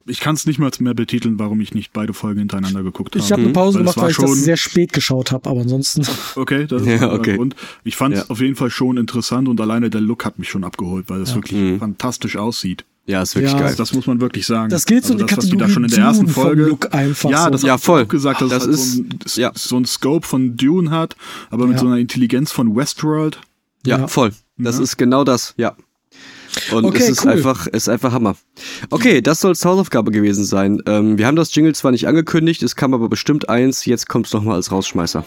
Ich 0.09 0.21
kann 0.21 0.35
es 0.37 0.47
nicht 0.47 0.59
mehr, 0.59 0.71
mehr 0.81 0.95
betiteln, 0.95 1.39
warum 1.39 1.61
ich 1.61 1.75
nicht 1.75 1.93
beide 1.93 2.13
Folgen 2.15 2.39
hintereinander 2.39 2.83
geguckt 2.85 3.15
habe. 3.15 3.25
Ich 3.25 3.33
habe 3.33 3.43
eine 3.43 3.53
Pause 3.53 3.79
Weil 3.79 3.83
gemacht, 3.85 3.97
weil 3.97 4.11
ich 4.13 4.17
das 4.17 4.45
sehr 4.45 4.57
spät 4.57 4.93
geschaut 4.93 5.33
habe, 5.33 5.51
aber 5.51 5.61
ansonsten. 5.63 6.07
Okay, 6.37 6.67
das 6.67 6.83
ist 6.83 6.89
Ja, 6.89 6.95
ja, 6.97 7.07
okay. 7.13 7.33
okay. 7.33 7.39
Und 7.39 7.57
ich 7.83 7.97
fand 7.97 8.15
es 8.15 8.21
Ja. 8.21 8.27
auf 8.29 8.41
jeden 8.41 8.55
Fall 8.55 8.71
schon 8.71 8.97
interessant 8.99 9.49
und 9.49 9.61
alleine 9.61 9.91
der 9.91 10.01
Look 10.01 10.25
hat 10.25 10.39
mich 10.39 10.49
schon 10.49 10.63
abgeholt, 10.65 11.07
weil 11.09 11.21
es 11.23 11.35
wirklich 11.35 11.59
Mhm. 11.61 11.79
fantastisch 11.81 12.37
aussieht. 12.37 12.85
Ja, 13.09 13.23
ist 13.23 13.35
wirklich 13.37 13.53
Ja. 13.53 13.59
geil. 13.61 13.75
Das 13.77 13.93
muss 13.95 14.07
man 14.07 14.21
wirklich 14.21 14.47
sagen. 14.47 14.69
Das 14.69 14.85
geht 14.85 15.05
so 15.05 15.15
also 15.15 15.25
die 15.25 15.29
das, 15.35 15.39
was 15.45 15.51
die 15.51 15.57
da 15.57 15.69
schon 15.69 15.85
in 15.85 15.91
der 15.91 15.99
ersten 16.01 16.25
Dune 16.25 16.35
Folge. 16.35 16.65
Look 16.67 16.93
einfach 16.95 17.31
ja, 17.31 17.45
so. 17.45 17.51
das 17.51 17.63
Ja, 17.63 17.73
hab 17.73 17.79
ich 17.81 17.85
voll. 17.85 18.07
gesagt, 18.07 18.43
dass 18.43 18.51
Das 18.51 18.63
es 18.67 18.69
halt 18.69 18.75
ist- 18.75 18.93
so, 19.35 19.41
ein, 19.41 19.43
ja. 19.43 19.53
so 19.55 19.77
ein 19.77 19.85
Scope 19.87 20.27
von 20.27 20.57
Dune 20.57 20.91
hat, 20.91 21.17
aber 21.51 21.67
mit 21.67 21.77
Ja. 21.77 21.81
so 21.83 21.87
einer 21.87 21.99
Intelligenz 21.99 22.51
von 22.53 22.75
Westworld. 22.77 23.41
Ja, 23.85 23.99
Ja. 23.99 24.09
voll. 24.09 24.33
Das 24.59 24.77
Ja. 24.79 24.83
ist 24.83 24.97
genau 24.97 25.23
das, 25.23 25.55
ja. 25.57 25.77
Und 26.73 26.85
Okay, 26.85 27.03
es 27.03 27.09
ist 27.11 27.25
cool. 27.25 27.33
einfach, 27.33 27.67
es 27.69 27.85
ist 27.85 27.89
einfach 27.89 28.13
Hammer. 28.13 28.35
Okay, 28.91 29.21
das 29.21 29.41
soll 29.41 29.55
Hausaufgabe 29.55 30.11
gewesen 30.11 30.45
sein. 30.45 30.83
Ähm, 30.87 31.19
wir 31.19 31.27
haben 31.27 31.37
das 31.37 31.55
Jingle 31.55 31.75
zwar 31.75 31.91
nicht 31.93 32.07
angekündigt, 32.09 32.63
es 32.63 32.77
kam 32.77 32.95
aber 32.95 33.09
bestimmt 33.09 33.49
eins, 33.49 33.85
jetzt 33.85 34.09
kommt's 34.09 34.33
noch 34.33 34.43
mal 34.43 34.55
als 34.55 34.71
Rausschmeißer. 34.73 35.25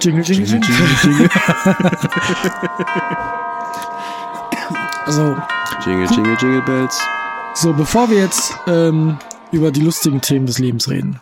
Jingle, 0.00 0.22
jingle, 0.24 0.46
jingle. 0.46 0.70
so, 5.08 5.36
Jingle, 5.84 6.08
jingle, 6.10 6.36
jingle 6.40 6.62
bells. 6.62 6.98
so, 7.54 7.72
bevor 7.72 8.10
wir 8.10 8.18
jetzt 8.18 8.54
ähm, 8.66 9.18
über 9.52 9.70
die 9.70 9.80
lustigen 9.82 10.20
Themen 10.20 10.46
des 10.46 10.58
Lebens 10.58 10.88
reden, 10.88 11.20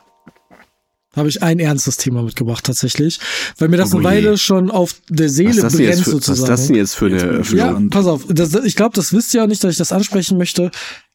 habe 1.15 1.29
ich 1.29 1.43
ein 1.43 1.59
ernstes 1.59 1.97
Thema 1.97 2.23
mitgebracht 2.23 2.65
tatsächlich, 2.65 3.21
weil 3.59 3.69
mir 3.69 3.77
das 3.77 3.93
Oh 3.93 3.99
eine. 3.99 4.05
Weile 4.05 4.39
schon 4.39 4.71
auf 4.71 4.95
der 5.09 5.27
Was 5.27 5.35
Seele 5.35 5.61
brennt 5.63 5.75
für, 5.75 5.89
was 5.89 6.05
sozusagen. 6.05 6.43
ist 6.43 6.49
das 6.49 6.67
denn 6.67 6.77
jetzt 6.77 6.95
für 6.95 7.07
eine 7.07 7.17
ich 7.17 7.23
Öffnung? 7.25 7.59
Ja, 7.59 7.81
pass 7.91 8.07
auf. 8.07 8.27
Das, 8.29 8.55
ich 8.55 8.77
glaube, 8.77 8.95
das 8.95 9.13
wisst 9.13 9.35
ihr 9.35 9.43
auch 9.43 9.47
nicht, 9.49 9.63
dass 9.63 9.73
ich 9.73 9.79
das 9.79 9.93
ansprechen 9.93 10.39
möchte. 10.39 10.71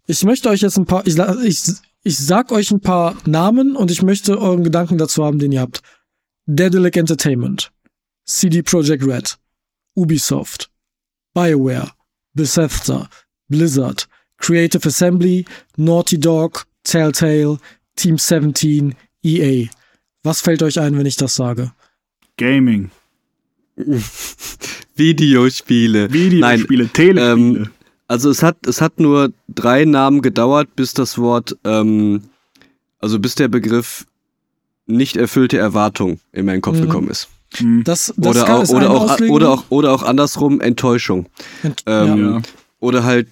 Ich 0.05 0.23
möchte 0.23 0.49
euch 0.49 0.61
jetzt 0.61 0.77
ein 0.77 0.85
paar, 0.85 1.05
ich, 1.05 1.17
ich, 1.17 1.63
ich 2.03 2.17
sag 2.17 2.51
euch 2.51 2.71
ein 2.71 2.79
paar 2.79 3.15
Namen 3.25 3.75
und 3.75 3.91
ich 3.91 4.03
möchte 4.03 4.39
euren 4.39 4.63
Gedanken 4.63 4.97
dazu 4.97 5.25
haben, 5.25 5.39
den 5.39 5.51
ihr 5.51 5.61
habt. 5.61 5.81
Daedalic 6.45 6.95
Entertainment, 6.95 7.71
CD 8.25 8.61
Projekt 8.61 9.05
Red, 9.05 9.37
Ubisoft, 9.95 10.69
BioWare, 11.33 11.91
Bethesda, 12.33 13.09
Blizzard, 13.49 14.07
Creative 14.37 14.87
Assembly, 14.87 15.45
Naughty 15.75 16.17
Dog, 16.19 16.65
Telltale, 16.83 17.57
Team 17.97 18.17
17, 18.17 18.95
EA. 19.23 19.67
Was 20.27 20.41
fällt 20.41 20.61
euch 20.61 20.77
ein, 20.79 20.97
wenn 20.97 21.05
ich 21.05 21.15
das 21.15 21.35
sage? 21.35 21.71
Gaming, 22.35 22.91
Videospiele. 24.95 26.11
Videospiele, 26.11 26.87
Telespiele. 26.89 27.31
ähm, 27.31 27.69
Also 28.07 28.29
es 28.29 28.43
hat, 28.43 28.65
es 28.67 28.81
hat 28.81 28.99
nur 28.99 29.31
drei 29.47 29.85
Namen 29.85 30.21
gedauert, 30.21 30.75
bis 30.75 30.93
das 30.93 31.17
Wort, 31.17 31.55
ähm, 31.63 32.23
also 32.99 33.19
bis 33.19 33.35
der 33.35 33.47
Begriff 33.47 34.05
nicht 34.85 35.17
erfüllte 35.17 35.57
Erwartung 35.57 36.19
in 36.31 36.45
meinen 36.45 36.61
Kopf 36.61 36.77
Mhm. 36.77 36.81
gekommen 36.81 37.09
ist. 37.09 37.27
Hm. 37.55 37.83
Das, 37.85 38.13
das 38.17 38.35
Oder 38.35 38.43
kann 38.45 38.55
auch, 38.63 38.69
oder, 38.69 38.89
auch, 38.91 39.19
oder, 39.21 39.49
auch, 39.51 39.63
oder 39.69 39.91
auch 39.93 40.03
andersrum 40.03 40.59
Enttäuschung. 40.61 41.27
Ent- 41.63 41.83
Ähm, 41.85 42.19
ja. 42.33 42.41
Oder 42.79 43.03
halt 43.03 43.27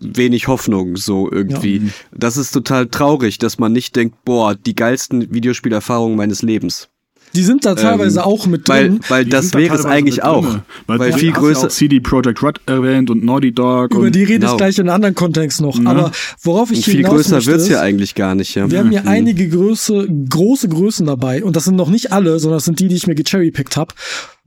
wenig 0.00 0.48
Hoffnung, 0.48 0.96
so 0.96 1.30
irgendwie. 1.30 1.90
Das 2.12 2.36
ist 2.36 2.52
total 2.52 2.86
traurig, 2.88 3.38
dass 3.38 3.58
man 3.58 3.72
nicht 3.72 3.94
denkt, 3.96 4.24
boah, 4.24 4.54
die 4.54 4.74
geilsten 4.74 5.32
Videospielerfahrungen 5.32 6.16
meines 6.16 6.42
Lebens. 6.42 6.88
Die 7.34 7.42
sind 7.44 7.66
da 7.66 7.74
teilweise 7.74 8.20
ähm, 8.20 8.24
auch 8.24 8.46
mit 8.46 8.66
Weil, 8.70 8.88
drin. 8.88 9.00
weil 9.10 9.24
Die 9.24 9.30
das 9.30 9.50
da 9.50 9.58
wäre 9.58 9.74
es 9.76 9.84
eigentlich 9.84 10.22
auch. 10.22 10.42
drinne. 10.46 10.62
Weil, 10.86 10.98
weil 10.98 11.10
du 11.12 11.18
viel 11.18 11.32
größer- 11.32 11.64
Ja 11.64 11.68
CD 11.68 12.00
Projekt 12.00 12.42
Red 12.42 12.60
erwähnt 12.64 13.10
und 13.10 13.22
Naughty 13.22 13.52
Dog. 13.52 13.92
Über 13.92 14.04
und 14.04 14.14
die 14.14 14.20
rede 14.22 14.32
ich 14.32 14.40
Genau. 14.40 14.56
gleich 14.56 14.78
in 14.78 14.88
einem 14.88 14.94
anderen 14.94 15.14
Kontext 15.14 15.60
noch. 15.60 15.78
Ja. 15.78 15.90
Aber 15.90 16.12
worauf 16.42 16.70
ich 16.70 16.78
Und 16.78 16.84
viel 16.84 16.96
hinaus 16.96 17.12
größer 17.16 17.44
wird's 17.44 17.64
ist, 17.64 17.68
ja 17.68 17.82
eigentlich 17.82 18.14
gar 18.14 18.34
nicht, 18.34 18.54
ja. 18.54 18.70
Wir 18.70 18.78
haben 18.78 18.90
hier 18.90 19.02
Mhm. 19.02 19.08
einige 19.08 19.46
Größe, 19.50 20.08
große 20.30 20.70
Größen 20.70 21.04
dabei. 21.04 21.44
Und 21.44 21.54
das 21.54 21.66
sind 21.66 21.76
noch 21.76 21.90
nicht 21.90 22.12
alle, 22.12 22.38
sondern 22.38 22.56
das 22.56 22.64
sind 22.64 22.80
die, 22.80 22.88
die 22.88 22.96
ich 22.96 23.06
mir 23.06 23.14
gecherrypickt 23.14 23.76
habe. 23.76 23.92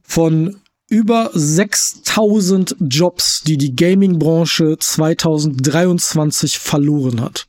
Von 0.02 0.56
über 0.92 1.32
6000 1.34 2.76
Jobs, 2.82 3.42
die 3.44 3.58
die 3.58 3.76
Gaming-Branche 3.76 4.76
2023 4.78 6.60
verloren 6.60 7.22
hat. 7.22 7.48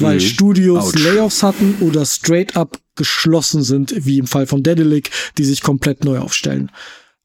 Weil 0.00 0.16
Mhm. 0.16 0.20
Studios 0.20 0.88
Ouch. 0.88 0.98
Layoffs 0.98 1.42
hatten 1.44 1.76
oder 1.80 2.04
straight 2.04 2.56
up 2.56 2.80
geschlossen 2.96 3.62
sind, 3.62 3.94
wie 4.04 4.18
im 4.18 4.26
Fall 4.26 4.46
von 4.46 4.64
Daedalic, 4.64 5.10
die 5.38 5.44
sich 5.44 5.62
komplett 5.62 6.04
neu 6.04 6.18
aufstellen. 6.18 6.70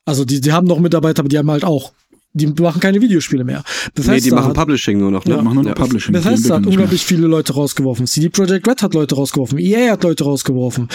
Also 0.05 0.23
die, 0.23 0.39
die 0.39 0.51
haben 0.51 0.67
noch 0.67 0.79
Mitarbeiter, 0.79 1.21
aber 1.21 1.29
die 1.29 1.37
haben 1.39 1.49
halt 1.49 1.63
auch, 1.63 1.93
die 2.33 2.45
machen 2.47 2.79
keine 2.79 3.01
Videospiele 3.01 3.43
mehr. 3.43 3.63
Nee, 3.97 4.19
die 4.21 4.29
machen 4.31 4.49
hat- 4.49 4.53
Publishing 4.55 4.99
nur 4.99 5.09
noch, 5.11 5.25
ne? 5.25 5.35
Ja, 5.35 5.41
machen 5.41 5.55
nur 5.55 5.63
noch 5.63 5.69
Ja. 5.69 5.75
Publishing. 5.75 6.13
die 6.13 6.19
Bethesda 6.19 6.29
hat 6.29 6.35
entwickeln 6.35 6.59
nicht 6.61 6.65
mehr. 6.65 6.71
unglaublich 6.73 7.05
viele 7.05 7.27
Leute 7.27 7.53
rausgeworfen. 7.53 8.05
CD 8.07 8.29
Projekt 8.29 8.67
Red 8.67 8.81
hat 8.83 8.93
Leute 8.93 9.15
rausgeworfen. 9.15 9.57
EA 9.57 9.91
hat 9.93 10.03
Leute 10.03 10.23
rausgeworfen. 10.25 10.89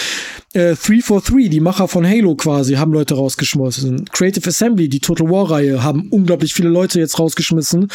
Äh, 0.52 0.76
343, 0.76 1.50
die 1.50 1.60
Macher 1.60 1.88
von 1.88 2.06
Halo 2.06 2.36
quasi, 2.36 2.74
haben 2.74 2.92
Leute 2.92 3.14
rausgeschmissen. 3.14 4.04
Creative 4.12 4.48
Assembly, 4.48 4.88
die 4.88 5.00
Total 5.00 5.28
War-Reihe, 5.28 5.82
haben 5.82 6.08
unglaublich 6.10 6.54
viele 6.54 6.68
Leute 6.68 7.00
jetzt 7.00 7.18
rausgeschmissen, 7.18 7.88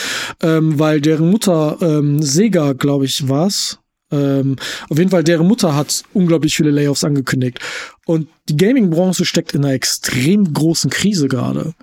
ähm, 0.44 0.78
weil 0.78 1.00
deren 1.00 1.30
Mutter, 1.30 1.78
ähm, 1.82 2.22
Sega, 2.22 2.74
glaube 2.74 3.06
ich, 3.06 3.30
war's. 3.30 3.80
Ähm, 4.12 4.56
auf 4.90 4.98
jeden 4.98 5.12
Fall, 5.12 5.24
deren 5.24 5.48
Mutter 5.48 5.76
hat 5.76 6.04
unglaublich 6.14 6.56
viele 6.56 6.72
Layoffs 6.72 7.04
angekündigt. 7.04 7.60
Und 8.06 8.28
die 8.50 8.58
Gaming-Branche 8.58 9.24
steckt 9.24 9.54
in 9.54 9.64
einer 9.64 9.74
extrem 9.76 10.52
großen 10.52 10.90
Krise 10.90 11.28
gerade. 11.28 11.74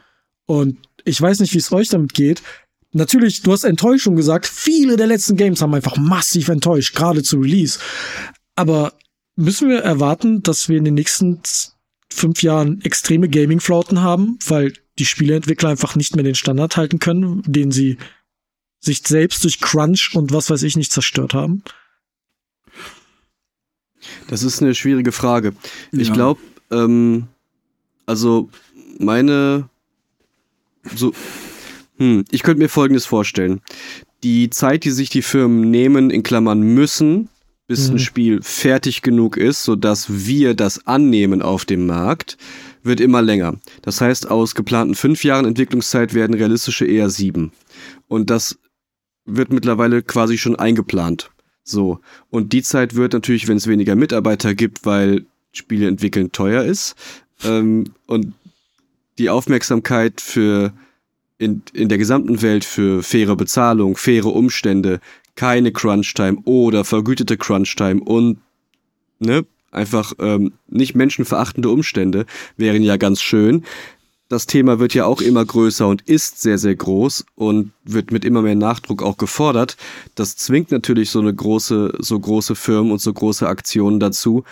Und 0.47 0.77
ich 1.07 1.21
weiß 1.21 1.41
nicht, 1.41 1.55
wie 1.55 1.59
es 1.59 1.73
euch 1.73 1.89
damit 1.89 2.15
geht. 2.15 2.43
Natürlich, 2.93 3.43
du 3.43 3.53
hast 3.53 3.65
Enttäuschung 3.65 4.17
gesagt. 4.17 4.47
Viele 4.47 4.97
der 4.97 5.07
letzten 5.07 5.37
Games 5.37 5.61
haben 5.63 5.75
einfach 5.75 5.97
massiv 5.97 6.49
enttäuscht, 6.49 6.95
gerade 6.95 7.23
zu 7.23 7.39
Release. 7.39 7.79
Aber 8.55 8.93
müssen 9.37 9.69
wir 9.69 9.79
erwarten, 9.81 10.43
dass 10.43 10.69
wir 10.69 10.79
in 10.79 10.85
den 10.85 10.95
nächsten 10.95 11.41
fünf 12.11 12.43
Jahren 12.43 12.81
extreme 12.83 13.29
Gaming-Flauten 13.29 14.01
haben, 14.01 14.39
weil 14.47 14.73
die 14.99 15.05
Spieleentwickler 15.05 15.69
einfach 15.71 15.95
nicht 15.97 16.17
mehr 16.17 16.25
den 16.25 16.35
Standard 16.35 16.77
halten 16.77 16.99
können, 16.99 17.43
den 17.47 17.71
sie 17.71 17.99
sich 18.81 19.03
selbst 19.07 19.45
durch 19.45 19.61
Crunch 19.61 20.13
und 20.15 20.33
was 20.33 20.49
weiß 20.49 20.63
ich 20.63 20.77
nicht 20.77 20.93
zerstört 20.93 21.35
haben? 21.35 21.63
Das 24.29 24.43
ist 24.43 24.63
eine 24.63 24.75
schwierige 24.75 25.13
Frage. 25.13 25.55
Ich 25.93 26.09
Ja. 26.09 26.15
glaube, 26.15 26.41
ähm, 26.71 27.27
also 28.07 28.49
meine, 28.99 29.69
so, 30.95 31.13
hm, 31.99 32.25
ich 32.31 32.43
könnte 32.43 32.63
mir 32.63 32.69
Folgendes 32.69 33.07
vorstellen. 33.07 33.61
Die 34.23 34.51
Zeit, 34.51 34.85
die 34.85 34.91
sich 34.91 35.09
die 35.11 35.23
Firmen 35.23 35.71
nehmen, 35.71 36.11
in 36.11 36.23
Klammern 36.23 36.61
müssen, 36.61 37.29
bis 37.69 37.89
Mhm. 37.89 37.95
ein 37.95 37.99
Spiel 37.99 38.43
fertig 38.43 39.03
genug 39.03 39.37
ist, 39.37 39.65
sodass 39.65 40.27
wir 40.27 40.55
das 40.55 40.87
annehmen 40.87 41.43
auf 41.43 41.65
dem 41.65 41.87
Markt, 41.87 42.37
wird 42.83 43.01
immer 43.01 43.23
länger. 43.23 43.57
Das 43.83 44.01
heißt, 44.01 44.31
aus 44.31 44.55
geplanten 44.55 44.95
fünf 44.95 45.25
Jahren 45.25 45.47
Entwicklungszeit 45.47 46.15
werden 46.15 46.35
realistische 46.35 46.87
eher 46.87 47.11
sieben. 47.11 47.53
Und 48.09 48.31
das 48.31 48.59
wird 49.25 49.53
mittlerweile 49.53 50.03
quasi 50.03 50.39
schon 50.39 50.57
eingeplant. 50.57 51.31
So. 51.65 51.99
Und 52.31 52.53
die 52.53 52.63
Zeit 52.63 52.95
wird 52.95 53.13
natürlich, 53.13 53.49
wenn 53.49 53.57
es 53.57 53.67
weniger 53.67 53.97
Mitarbeiter 53.97 54.55
gibt, 54.55 54.87
weil 54.87 55.27
Spiele 55.53 55.89
entwickeln 55.89 56.31
teuer 56.31 56.63
ist, 56.63 56.95
ähm, 57.45 57.93
und 58.07 58.35
die 59.19 59.31
Aufmerksamkeit 59.31 60.21
für 60.21 60.73
in, 61.39 61.63
in 61.73 61.89
der 61.89 61.99
gesamten 61.99 62.43
Welt 62.43 62.65
für 62.65 63.03
faire 63.03 63.37
Bezahlung, 63.37 63.97
faire 63.97 64.27
Umstände, 64.27 65.01
keine 65.35 65.73
Crunch-Time 65.73 66.39
oder 66.45 66.85
vergütete 66.85 67.37
Crunch-Time 67.37 68.03
und 68.03 68.39
ne, 69.19 69.45
einfach 69.71 70.15
ähm, 70.19 70.55
nicht 70.69 70.95
menschenverachtende 70.95 71.69
Umstände 71.69 72.25
wären 72.57 72.83
ja 72.83 72.97
ganz 72.97 73.21
schön. 73.21 73.65
Das 74.29 74.47
Thema 74.47 74.81
wird 74.81 74.95
ja 74.95 75.05
auch 75.05 75.21
immer 75.21 75.45
größer 75.45 75.87
und 75.87 76.03
ist 76.03 76.41
sehr, 76.41 76.59
sehr 76.59 76.75
groß 76.75 77.27
und 77.37 77.71
wird 77.85 78.11
mit 78.11 78.25
immer 78.25 78.43
mehr 78.43 78.57
Nachdruck 78.57 79.03
auch 79.03 79.19
gefordert. 79.19 79.77
Das 80.17 80.37
zwingt 80.37 80.73
natürlich 80.73 81.11
so 81.11 81.21
eine 81.21 81.33
große, 81.33 81.93
so 81.99 82.19
große 82.19 82.57
Firmen 82.57 82.91
und 82.91 83.01
so 83.01 83.13
große 83.13 83.47
Aktionen 83.47 84.01
dazu, 84.01 84.43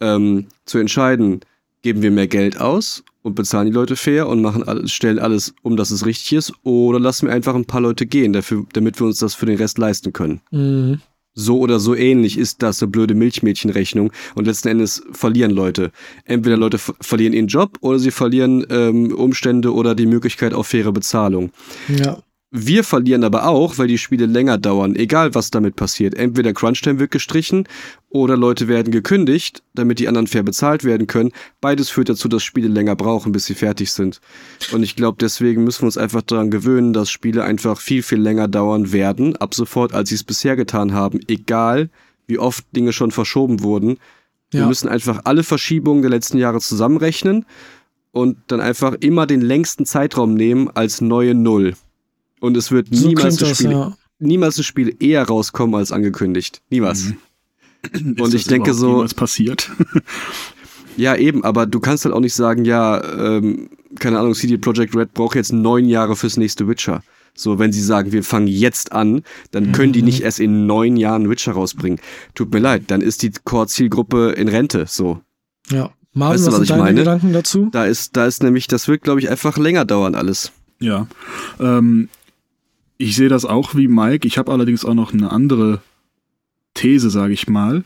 ähm, 0.00 0.46
zu 0.64 0.78
entscheiden, 0.78 1.40
geben 1.82 2.00
wir 2.00 2.10
mehr 2.10 2.28
Geld 2.28 2.58
aus 2.58 3.02
und 3.22 3.34
bezahlen 3.34 3.66
die 3.66 3.72
Leute 3.72 3.96
fair 3.96 4.28
und 4.28 4.42
machen 4.42 4.62
alles, 4.62 4.92
stellen 4.92 5.18
alles 5.18 5.54
um, 5.62 5.76
dass 5.76 5.90
es 5.90 6.06
richtig 6.06 6.32
ist, 6.34 6.52
oder 6.62 7.00
lassen 7.00 7.26
wir 7.26 7.34
einfach 7.34 7.54
ein 7.54 7.64
paar 7.64 7.80
Leute 7.80 8.06
gehen, 8.06 8.32
dafür, 8.32 8.64
damit 8.72 9.00
wir 9.00 9.06
uns 9.06 9.18
das 9.18 9.34
für 9.34 9.46
den 9.46 9.58
Rest 9.58 9.78
leisten 9.78 10.12
können. 10.12 10.40
Mhm. 10.50 11.00
So 11.34 11.60
oder 11.60 11.78
so 11.78 11.94
ähnlich 11.94 12.36
ist 12.36 12.62
das 12.62 12.82
eine 12.82 12.90
blöde 12.90 13.14
Milchmädchenrechnung 13.14 14.10
und 14.34 14.46
letzten 14.46 14.68
Endes 14.68 15.04
verlieren 15.12 15.52
Leute. 15.52 15.92
Entweder 16.24 16.56
Leute 16.56 16.78
ver- 16.78 16.96
verlieren 17.00 17.32
ihren 17.32 17.46
Job 17.46 17.78
oder 17.80 18.00
sie 18.00 18.10
verlieren 18.10 18.66
ähm, 18.70 19.14
Umstände 19.14 19.72
oder 19.72 19.94
die 19.94 20.06
Möglichkeit 20.06 20.52
auf 20.52 20.66
faire 20.66 20.90
Bezahlung. 20.90 21.52
Ja. 21.86 22.18
Wir 22.50 22.82
verlieren 22.82 23.24
aber 23.24 23.46
auch, 23.46 23.76
weil 23.76 23.88
die 23.88 23.98
Spiele 23.98 24.24
länger 24.24 24.56
dauern, 24.56 24.96
egal 24.96 25.34
was 25.34 25.50
damit 25.50 25.76
passiert. 25.76 26.14
Entweder 26.14 26.54
Crunchtime 26.54 26.98
wird 26.98 27.10
gestrichen 27.10 27.68
oder 28.08 28.38
Leute 28.38 28.68
werden 28.68 28.90
gekündigt, 28.90 29.62
damit 29.74 29.98
die 29.98 30.08
anderen 30.08 30.26
fair 30.26 30.42
bezahlt 30.44 30.82
werden 30.82 31.06
können. 31.06 31.32
Beides 31.60 31.90
führt 31.90 32.08
dazu, 32.08 32.26
dass 32.26 32.42
Spiele 32.42 32.68
länger 32.68 32.96
brauchen, 32.96 33.32
bis 33.32 33.44
sie 33.44 33.54
fertig 33.54 33.92
sind. 33.92 34.22
Und 34.72 34.82
ich 34.82 34.96
glaube, 34.96 35.18
deswegen 35.20 35.62
müssen 35.64 35.82
wir 35.82 35.86
uns 35.88 35.98
einfach 35.98 36.22
daran 36.22 36.50
gewöhnen, 36.50 36.94
dass 36.94 37.10
Spiele 37.10 37.44
einfach 37.44 37.80
viel, 37.82 38.02
viel 38.02 38.18
länger 38.20 38.48
dauern 38.48 38.92
werden, 38.92 39.36
ab 39.36 39.54
sofort, 39.54 39.92
als 39.92 40.08
sie 40.08 40.14
es 40.14 40.24
bisher 40.24 40.56
getan 40.56 40.94
haben, 40.94 41.20
egal 41.28 41.90
wie 42.26 42.38
oft 42.38 42.64
Dinge 42.74 42.94
schon 42.94 43.10
verschoben 43.10 43.62
wurden. 43.62 43.98
Wir 44.50 44.60
Ja. 44.60 44.66
müssen 44.68 44.88
einfach 44.88 45.20
alle 45.24 45.42
Verschiebungen 45.42 46.00
der 46.00 46.10
letzten 46.10 46.38
Jahre 46.38 46.60
zusammenrechnen 46.60 47.44
und 48.12 48.38
dann 48.46 48.60
einfach 48.62 48.94
immer 49.00 49.26
den 49.26 49.42
längsten 49.42 49.84
Zeitraum 49.84 50.32
nehmen 50.32 50.70
als 50.72 51.02
neue 51.02 51.34
Null. 51.34 51.74
Und 52.40 52.56
es 52.56 52.70
wird 52.70 52.88
So 52.90 53.08
niemals, 53.08 53.34
ein 53.42 53.48
das, 53.48 53.58
Spiel, 53.58 53.70
ja. 53.72 53.96
niemals 54.18 54.58
ein 54.58 54.64
Spiel 54.64 54.96
eher 55.00 55.24
rauskommen 55.26 55.74
als 55.74 55.92
angekündigt. 55.92 56.62
Niemals. 56.70 57.04
Mhm. 57.04 57.16
Ist 57.92 58.20
Und 58.20 58.34
ich 58.34 58.42
das 58.42 58.44
denke 58.44 58.74
so- 58.74 58.88
jemals 58.92 59.14
passiert. 59.14 59.70
Ja, 60.96 61.14
eben, 61.14 61.44
aber 61.44 61.64
du 61.66 61.78
kannst 61.78 62.04
halt 62.04 62.12
auch 62.12 62.18
nicht 62.20 62.34
sagen, 62.34 62.64
ja, 62.64 63.00
ähm, 63.04 63.68
keine 64.00 64.18
Ahnung, 64.18 64.34
CD 64.34 64.58
Projekt 64.58 64.96
Red 64.96 65.14
braucht 65.14 65.36
jetzt 65.36 65.52
neun 65.52 65.84
Jahre 65.88 66.16
fürs 66.16 66.36
nächste 66.36 66.66
Witcher. 66.66 67.04
So, 67.36 67.60
wenn 67.60 67.72
sie 67.72 67.82
sagen, 67.84 68.10
wir 68.10 68.24
fangen 68.24 68.48
jetzt 68.48 68.90
an, 68.90 69.22
dann 69.52 69.70
können 69.70 69.92
die 69.92 70.02
nicht 70.02 70.22
erst 70.22 70.40
in 70.40 70.66
neun 70.66 70.96
Jahren 70.96 71.30
Witcher 71.30 71.52
rausbringen. 71.52 72.00
Tut 72.34 72.52
mir 72.52 72.58
leid, 72.58 72.84
dann 72.88 73.00
ist 73.00 73.22
die 73.22 73.30
Core-Zielgruppe 73.30 74.30
in 74.32 74.48
Rente. 74.48 74.86
So, 74.88 75.20
Ja. 75.70 75.90
Marvin, 76.14 76.34
Weißt 76.34 76.46
du, 76.48 76.50
was 76.50 76.54
was 76.56 76.62
ich 76.64 76.68
deine 76.70 76.82
meine? 76.82 76.98
Gedanken 76.98 77.32
dazu? 77.32 77.68
da 77.70 77.84
ist, 77.84 78.16
da 78.16 78.26
ist 78.26 78.42
nämlich, 78.42 78.66
das 78.66 78.88
wird, 78.88 79.02
glaube 79.02 79.20
ich, 79.20 79.30
einfach 79.30 79.56
länger 79.56 79.84
dauern 79.84 80.16
alles. 80.16 80.50
Ja. 80.80 81.06
Ähm, 81.60 82.08
ich 82.98 83.14
sehe 83.16 83.28
das 83.28 83.44
auch 83.44 83.74
wie 83.74 83.88
Mike. 83.88 84.26
Ich 84.26 84.38
habe 84.38 84.52
allerdings 84.52 84.84
auch 84.84 84.94
noch 84.94 85.12
eine 85.12 85.30
andere 85.30 85.80
These, 86.74 87.10
sage 87.10 87.32
ich 87.32 87.48
mal, 87.48 87.84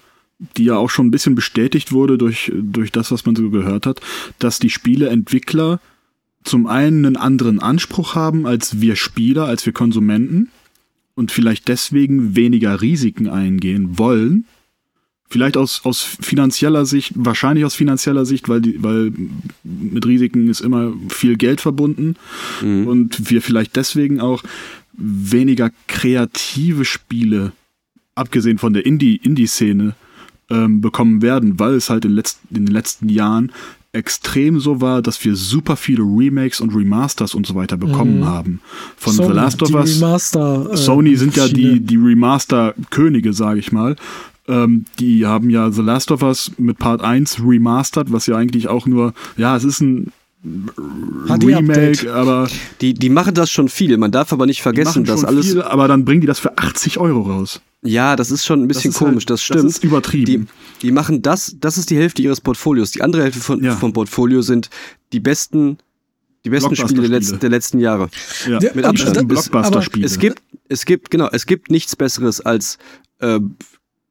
die 0.56 0.64
ja 0.64 0.76
auch 0.76 0.90
schon 0.90 1.06
ein 1.06 1.10
bisschen 1.10 1.34
bestätigt 1.34 1.92
wurde 1.92 2.18
durch, 2.18 2.50
durch 2.54 2.90
das, 2.90 3.12
was 3.12 3.24
man 3.24 3.36
so 3.36 3.50
gehört 3.50 3.86
hat, 3.86 4.00
dass 4.38 4.58
die 4.58 4.70
Spieleentwickler 4.70 5.80
zum 6.44 6.66
einen 6.66 7.06
einen 7.06 7.16
anderen 7.16 7.60
Anspruch 7.60 8.14
haben 8.16 8.46
als 8.46 8.80
wir 8.80 8.96
Spieler, 8.96 9.44
als 9.44 9.64
wir 9.64 9.72
Konsumenten 9.72 10.48
und 11.14 11.30
vielleicht 11.30 11.68
deswegen 11.68 12.34
weniger 12.34 12.80
Risiken 12.80 13.28
eingehen 13.28 13.98
wollen. 13.98 14.46
Vielleicht 15.28 15.56
aus, 15.56 15.82
aus 15.84 16.02
finanzieller 16.02 16.84
Sicht, 16.84 17.12
wahrscheinlich 17.14 17.64
aus 17.64 17.74
finanzieller 17.74 18.26
Sicht, 18.26 18.48
weil, 18.48 18.60
die, 18.60 18.82
weil 18.82 19.12
mit 19.62 20.04
Risiken 20.04 20.48
ist 20.48 20.60
immer 20.60 20.92
viel 21.08 21.36
Geld 21.36 21.60
verbunden 21.60 22.16
Mhm. 22.60 22.86
und 22.86 23.30
wir 23.30 23.40
vielleicht 23.40 23.76
deswegen 23.76 24.20
auch 24.20 24.42
weniger 24.94 25.70
kreative 25.88 26.84
Spiele, 26.84 27.52
abgesehen 28.14 28.58
von 28.58 28.72
der 28.72 28.84
Indie- 28.86 29.16
Indie-Szene, 29.22 29.94
ähm, 30.50 30.80
bekommen 30.80 31.22
werden, 31.22 31.58
weil 31.58 31.74
es 31.74 31.88
halt 31.90 32.04
in, 32.04 32.12
letz 32.12 32.38
in 32.50 32.66
den 32.66 32.74
letzten 32.74 33.08
Jahren 33.08 33.52
extrem 33.94 34.58
so 34.58 34.80
war, 34.80 35.02
dass 35.02 35.22
wir 35.24 35.36
super 35.36 35.76
viele 35.76 36.02
Remakes 36.02 36.60
und 36.60 36.74
Remasters 36.74 37.34
und 37.34 37.46
so 37.46 37.54
weiter 37.54 37.76
bekommen 37.76 38.20
Mhm. 38.20 38.24
haben. 38.26 38.60
Von 38.96 39.12
Sony, 39.12 39.28
The 39.28 39.34
Last 39.34 39.62
of 39.62 39.74
Us. 39.74 39.96
Remaster, 39.96 40.70
äh, 40.72 40.76
Sony 40.76 41.16
sind 41.16 41.36
ja 41.36 41.46
die, 41.48 41.80
die 41.80 41.96
Remaster-Könige, 41.96 43.32
sage 43.32 43.60
ich 43.60 43.70
mal. 43.72 43.96
Ähm, 44.48 44.86
die 44.98 45.26
haben 45.26 45.50
ja 45.50 45.70
The 45.70 45.82
Last 45.82 46.10
of 46.10 46.22
Us 46.22 46.52
mit 46.58 46.78
Part 46.78 47.00
1 47.02 47.40
remastered, 47.44 48.10
was 48.12 48.26
ja 48.26 48.36
eigentlich 48.36 48.68
auch 48.68 48.86
nur, 48.86 49.14
ja, 49.36 49.56
es 49.56 49.64
ist 49.64 49.80
ein. 49.80 50.10
Remake, 50.44 52.12
aber 52.12 52.48
Die, 52.80 52.94
die 52.94 53.08
machen 53.08 53.34
das 53.34 53.50
schon 53.50 53.68
viel. 53.68 53.96
Man 53.96 54.10
darf 54.10 54.32
aber 54.32 54.46
nicht 54.46 54.58
die 54.58 54.62
vergessen, 54.62 55.02
machen 55.02 55.04
dass 55.06 55.20
schon 55.20 55.28
alles. 55.28 55.46
viel, 55.46 55.62
aber 55.62 55.88
dann 55.88 56.04
bringen 56.04 56.20
die 56.20 56.26
das 56.26 56.38
für 56.40 56.56
80 56.58 56.98
Euro 56.98 57.22
raus. 57.22 57.60
Ja, 57.82 58.16
das 58.16 58.30
ist 58.30 58.44
schon 58.44 58.62
ein 58.62 58.68
bisschen 58.68 58.90
ist 58.90 58.98
komisch, 58.98 59.22
halt- 59.22 59.30
das 59.30 59.42
stimmt. 59.42 59.64
Das 59.64 59.72
ist 59.72 59.84
übertrieben. 59.84 60.48
Die, 60.80 60.86
die 60.86 60.92
machen 60.92 61.22
das, 61.22 61.56
das 61.58 61.78
ist 61.78 61.90
die 61.90 61.96
Hälfte 61.96 62.22
ihres 62.22 62.40
Portfolios. 62.40 62.90
Die 62.92 63.02
andere 63.02 63.22
Hälfte 63.24 63.40
von, 63.40 63.62
Ja. 63.62 63.76
vom 63.76 63.92
Portfolio 63.92 64.42
sind 64.42 64.70
die 65.12 65.20
besten, 65.20 65.78
die 66.44 66.50
besten 66.50 66.74
Spiele 66.76 67.02
der 67.02 67.10
letzten, 67.10 67.38
der 67.40 67.50
letzten 67.50 67.78
Jahre. 67.80 68.08
ja, 68.48 68.58
mit 68.74 68.84
Abstand. 68.84 69.16
Das- 69.16 69.24
Blockbuster-Spiele. 69.26 70.06
Es 70.06 70.18
gibt, 70.18 70.42
es 70.68 70.84
gibt, 70.84 71.10
genau, 71.10 71.28
es 71.32 71.46
gibt 71.46 71.70
nichts 71.70 71.96
Besseres 71.96 72.40
als 72.40 72.78
äh, 73.20 73.40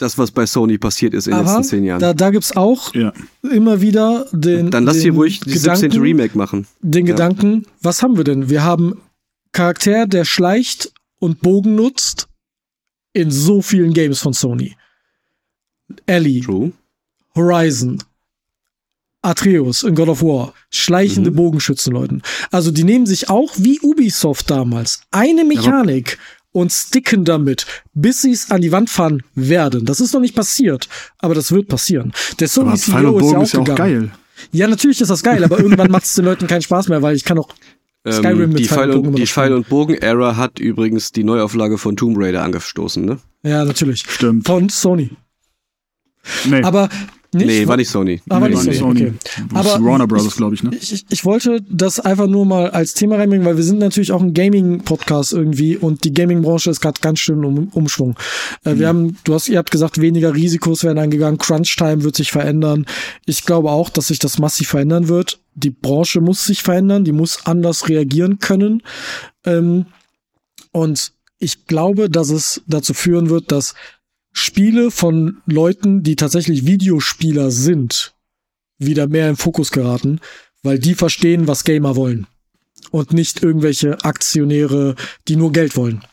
das, 0.02 0.18
was 0.18 0.32
bei 0.32 0.46
Sony 0.46 0.78
passiert 0.78 1.14
ist 1.14 1.28
in 1.28 1.34
den 1.36 1.46
letzten 1.46 1.64
zehn 1.64 1.84
Jahren. 1.84 2.00
da, 2.00 2.14
da 2.14 2.30
gibt's 2.32 2.56
auch 2.56 2.94
ja. 2.94 3.14
immer 3.44 3.82
wieder 3.82 4.26
den. 4.32 4.72
Dann 4.72 4.84
lass 4.86 4.96
den 4.98 5.02
sie 5.02 5.10
ruhig 5.10 5.40
die 5.42 5.52
Gedanken, 5.54 5.80
17. 5.92 6.02
Remake 6.02 6.38
machen. 6.38 6.68
Den 6.82 7.06
Ja. 7.06 7.14
Gedanken, 7.14 7.66
was 7.82 8.02
haben 8.04 8.18
wir 8.18 8.24
denn? 8.24 8.50
Wir 8.50 8.64
haben 8.64 9.02
Charakter, 9.52 10.08
der 10.08 10.26
schleicht 10.26 10.92
und 11.20 11.42
Bogen 11.42 11.76
nutzt 11.76 12.28
in 13.14 13.30
so 13.32 13.62
vielen 13.62 13.94
Games 13.94 14.20
von 14.20 14.34
Sony. 14.34 14.76
Ellie, 16.06 16.42
True. 16.42 16.72
Horizon, 17.36 18.02
Atreus 19.22 19.84
in 19.84 19.94
God 19.94 20.10
of 20.10 20.22
War, 20.24 20.54
schleichende 20.70 21.32
Mhm. 21.32 21.36
Bogenschützenleuten. 21.36 22.24
Also 22.50 22.72
die 22.72 22.84
nehmen 22.84 23.06
sich 23.06 23.30
auch 23.30 23.52
wie 23.58 23.80
Ubisoft 23.82 24.50
damals 24.50 25.02
eine 25.12 25.46
Mechanik 25.46 26.18
und 26.52 26.72
sticken 26.72 27.24
damit, 27.26 27.66
bis 27.94 28.22
sie 28.24 28.32
es 28.32 28.52
an 28.52 28.62
die 28.62 28.72
Wand 28.72 28.90
fahren 28.90 29.24
werden. 29.36 29.86
Das 29.86 30.00
ist 30.00 30.14
noch 30.14 30.20
nicht 30.22 30.36
passiert, 30.36 30.90
aber 31.20 31.34
das 31.36 31.52
wird 31.52 31.68
passieren. 31.68 32.12
Der 32.40 32.48
Sony 32.48 32.70
Aber 32.70 32.78
Pfeil 32.78 33.06
und 33.06 33.20
CEO 33.20 33.20
ist 33.20 33.26
ja 33.26 33.30
Bogen 33.30 33.38
auch, 33.38 33.44
ist 33.44 33.54
ja 33.54 33.60
auch 33.60 33.64
gegangen. 33.66 34.00
geil. 34.02 34.12
Ja, 34.52 34.68
natürlich 34.68 35.00
ist 35.02 35.10
das 35.10 35.24
geil, 35.24 35.44
aber 35.44 35.60
irgendwann 35.60 35.92
macht 35.92 36.04
es 36.06 36.14
den 36.16 36.26
Leuten 36.26 36.48
keinen 36.48 36.62
Spaß 36.64 36.88
mehr, 36.90 37.02
weil 37.02 37.16
ich 37.16 37.24
kann 37.24 37.38
auch 37.38 37.50
Skyrim 38.10 38.42
Ähm, 38.42 38.50
mit 38.50 38.60
die 38.60 38.68
Pfeil 38.68 38.90
und 38.92 39.04
Bogen 39.04 39.16
die. 39.16 39.28
Pfeil 39.28 39.54
und 39.54 39.70
Bogen-Ära 39.70 40.36
hat 40.36 40.60
übrigens 40.60 41.12
die 41.12 41.24
Neuauflage 41.24 41.78
von 41.78 41.96
Tomb 41.96 42.18
Raider 42.20 42.42
angestoßen, 42.44 43.06
ne? 43.06 43.20
Ja, 43.44 43.64
natürlich. 43.64 44.04
Stimmt. 44.10 44.48
Von 44.48 44.70
Sony. 44.70 45.12
Nee, 46.46 46.64
Aber 46.64 46.90
nicht. 47.34 47.46
nee, 47.48 47.68
war 47.68 47.78
nicht 47.78 47.90
Sony. 47.90 48.22
Aber 48.30 48.48
nee, 48.50 48.56
nicht 48.56 48.66
nicht 48.68 48.80
Sony, 48.80 49.00
Sony. 49.00 49.14
okay. 49.16 49.44
Aber 49.54 49.84
Warner 49.86 50.08
Brothers, 50.08 50.28
ich- 50.28 50.36
glaube 50.36 50.56
ich, 50.56 50.64
ne? 50.64 50.72
Ich, 50.80 50.92
ich, 50.94 51.06
ich 51.10 51.24
wollte 51.26 51.62
das 51.70 52.00
einfach 52.00 52.28
nur 52.28 52.46
mal 52.46 52.70
als 52.72 52.94
Thema 52.94 53.16
reinbringen, 53.18 53.46
weil 53.46 53.56
wir 53.58 53.64
sind 53.64 53.80
natürlich 53.80 54.12
auch 54.12 54.22
ein 54.22 54.34
Gaming-Podcast 54.34 55.34
irgendwie 55.34 55.78
und 55.78 56.04
die 56.04 56.14
Gaming-Branche 56.14 56.70
ist 56.70 56.82
gerade 56.82 57.00
ganz 57.02 57.20
schön 57.20 57.44
um 57.46 57.70
Umschwung. 57.70 58.16
Äh, 58.66 58.74
Mhm. 58.74 58.80
Wir 58.80 58.88
haben, 58.88 59.18
du 59.24 59.34
hast, 59.34 59.48
ihr 59.50 59.58
habt 59.58 59.72
gesagt, 59.72 60.02
weniger 60.02 60.34
Risikos 60.36 60.84
werden 60.84 60.98
eingegangen, 61.00 61.38
Crunch-Time 61.38 62.04
wird 62.04 62.16
sich 62.16 62.32
verändern. 62.32 62.86
Ich 63.26 63.44
glaube 63.46 63.72
auch, 63.72 63.90
dass 63.90 64.08
sich 64.08 64.20
das 64.20 64.38
massiv 64.40 64.70
verändern 64.70 65.08
wird. 65.08 65.40
Die 65.56 65.70
Branche 65.72 66.22
muss 66.22 66.46
sich 66.46 66.62
verändern, 66.64 67.04
die 67.04 67.12
muss 67.12 67.46
anders 67.46 67.90
reagieren 67.90 68.40
können. 68.40 68.84
Ähm, 69.46 69.86
und 70.72 71.12
ich 71.40 71.66
glaube, 71.66 72.10
dass 72.10 72.30
es 72.30 72.62
dazu 72.68 72.94
führen 72.94 73.30
wird, 73.30 73.52
dass 73.52 73.74
Spiele 74.34 74.92
von 74.92 75.38
Leuten, 75.46 76.04
die 76.04 76.16
tatsächlich 76.16 76.66
Videospieler 76.66 77.52
sind, 77.52 78.14
wieder 78.78 79.08
mehr 79.08 79.30
in 79.30 79.36
Fokus 79.36 79.72
geraten, 79.72 80.20
weil 80.64 80.80
die 80.80 80.96
verstehen, 80.96 81.48
was 81.48 81.64
Gamer 81.64 81.96
wollen. 81.96 82.28
Und 82.92 83.14
nicht 83.14 83.44
irgendwelche 83.44 84.04
Aktionäre, 84.04 84.96
die 85.28 85.36
nur 85.36 85.52
Geld 85.52 85.76
wollen. 85.76 86.04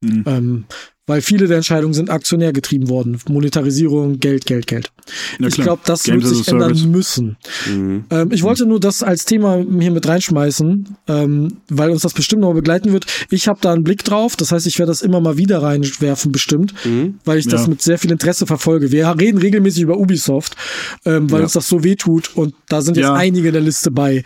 Mhm. 0.00 0.24
Ähm, 0.26 0.64
weil 1.10 1.22
viele 1.22 1.48
der 1.48 1.56
Entscheidungen 1.56 1.92
sind 1.92 2.08
aktionär 2.08 2.52
getrieben 2.52 2.88
worden. 2.88 3.18
Monetarisierung, 3.28 4.20
Geld, 4.20 4.46
Geld, 4.46 4.68
Geld. 4.68 4.92
Ja, 5.40 5.48
ich 5.48 5.56
glaube, 5.56 5.82
das 5.84 6.04
Games 6.04 6.24
wird 6.24 6.36
sich 6.36 6.48
ändern 6.48 6.90
müssen. 6.90 7.36
Mhm. 7.68 8.04
Ähm, 8.10 8.30
ich 8.30 8.44
wollte 8.44 8.64
nur 8.64 8.78
das 8.78 9.02
als 9.02 9.24
Thema 9.24 9.56
hier 9.78 9.90
mit 9.90 10.06
reinschmeißen, 10.06 10.96
ähm, 11.08 11.56
weil 11.68 11.90
uns 11.90 12.02
das 12.02 12.14
bestimmt 12.14 12.42
noch 12.42 12.54
begleiten 12.54 12.92
wird. 12.92 13.06
Ich 13.28 13.48
habe 13.48 13.58
da 13.60 13.72
einen 13.72 13.82
Blick 13.82 14.04
drauf, 14.04 14.36
das 14.36 14.52
heißt, 14.52 14.66
ich 14.68 14.78
werde 14.78 14.90
das 14.92 15.02
immer 15.02 15.20
mal 15.20 15.36
wieder 15.36 15.62
reinwerfen, 15.62 16.30
bestimmt, 16.30 16.74
Mhm. 16.84 17.18
weil 17.24 17.38
ich 17.38 17.48
das 17.48 17.62
Ja. 17.62 17.68
mit 17.68 17.82
sehr 17.82 17.98
viel 17.98 18.12
Interesse 18.12 18.46
verfolge. 18.46 18.92
Wir 18.92 19.08
reden 19.18 19.38
regelmäßig 19.38 19.82
über 19.82 19.98
Ubisoft, 19.98 20.54
ähm, 21.04 21.28
weil 21.30 21.40
Ja. 21.40 21.44
uns 21.44 21.54
das 21.54 21.68
so 21.68 21.82
wehtut 21.82 22.30
und 22.36 22.54
da 22.68 22.80
sind 22.82 22.96
jetzt 22.96 23.06
Ja. 23.06 23.14
einige 23.14 23.48
in 23.48 23.54
der 23.54 23.62
Liste 23.62 23.90
bei. 23.90 24.22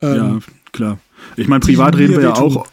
Ähm, 0.00 0.14
Ja, 0.16 0.38
klar. 0.72 0.98
Ich 1.36 1.48
meine, 1.48 1.60
privat 1.60 1.96
reden 1.98 2.14
wir 2.14 2.22
ja 2.22 2.34
auch 2.36 2.66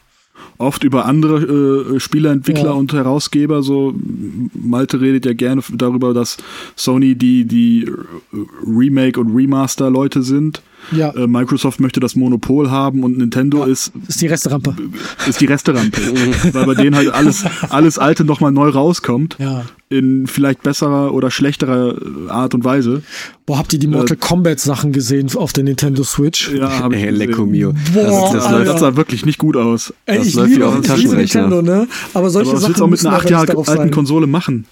oft 0.58 0.84
über 0.84 1.06
andere 1.06 1.96
äh, 1.96 2.00
Spieleentwickler 2.00 2.65
Ja. 2.65 2.72
und 2.72 2.94
Herausgeber. 2.94 3.62
So 3.63 3.94
Malte 4.54 5.02
redet 5.02 5.26
ja 5.26 5.34
gerne 5.34 5.62
darüber, 5.74 6.13
dass 6.13 6.38
Sony 6.76 7.15
die 7.15 7.46
die 7.46 7.89
Remake 8.65 9.20
und 9.20 9.36
Remaster 9.36 9.89
Leute 9.89 10.22
sind. 10.24 10.62
Ja, 10.91 11.12
Äh, 11.15 11.28
Microsoft 11.28 11.80
möchte 11.80 12.00
das 12.00 12.15
Monopol 12.15 12.69
haben 12.69 13.04
und 13.04 13.17
Nintendo 13.17 13.60
Ja. 13.65 13.71
ist 13.71 13.91
ist 14.08 14.21
die 14.21 14.28
Resterampe. 14.28 14.76
ist 15.28 15.41
die 15.41 15.45
Resterampe, 15.45 16.00
weil 16.54 16.65
bei 16.65 16.76
denen 16.76 16.95
halt 16.95 17.10
alles 17.13 17.43
alles 17.69 17.98
alte 17.98 18.24
nochmal 18.26 18.52
neu 18.52 18.69
rauskommt 18.69 19.38
Ja. 19.39 19.63
in 19.89 20.28
vielleicht 20.28 20.62
besserer 20.63 21.13
oder 21.13 21.32
schlechterer 21.32 21.95
Art 22.30 22.54
und 22.54 22.63
Weise. 22.63 23.02
Boah, 23.45 23.58
habt 23.58 23.74
ihr 23.74 23.80
die 23.80 23.88
Mortal 23.88 24.17
Kombat 24.17 24.60
Sachen 24.60 24.91
gesehen 24.91 25.30
auf 25.36 25.54
der 25.54 25.63
Nintendo 25.63 26.04
Switch? 26.04 26.52
Ja, 26.52 26.80
hab 26.80 26.93
ich 26.93 27.00
Ey, 27.00 27.10
gesehen. 27.12 27.30
Lecco 27.30 27.45
mio. 27.45 27.74
Boah, 27.93 28.32
das, 28.34 28.52
läuft 28.52 28.67
Das 28.67 28.80
sah 28.80 28.95
wirklich 28.95 29.26
nicht 29.26 29.38
gut 29.39 29.56
aus. 29.58 29.93
Ey, 30.06 30.17
Das 30.19 30.28
ich 30.28 30.36
läuft 30.36 30.50
liebe, 30.50 30.62
wie 30.62 30.63
auf 30.65 30.74
dem 30.76 30.82
ich 30.82 30.88
liebe 30.89 31.02
Taschenrechner. 31.04 31.41
Nintendo, 31.48 31.62
ne? 31.62 31.88
Aber 32.13 32.30
solche 32.30 32.50
Aber 32.50 32.58
was 32.58 32.62
Sachen 32.63 32.69
willst 32.69 32.80
du 32.80 32.84
auch 32.86 32.89
mit 32.89 33.06
einer 33.06 33.15
acht 33.17 33.30
Jahre 33.30 33.52
alten 33.58 33.63
sein. 33.65 33.91
Konsole 33.91 34.28
machen? 34.28 34.65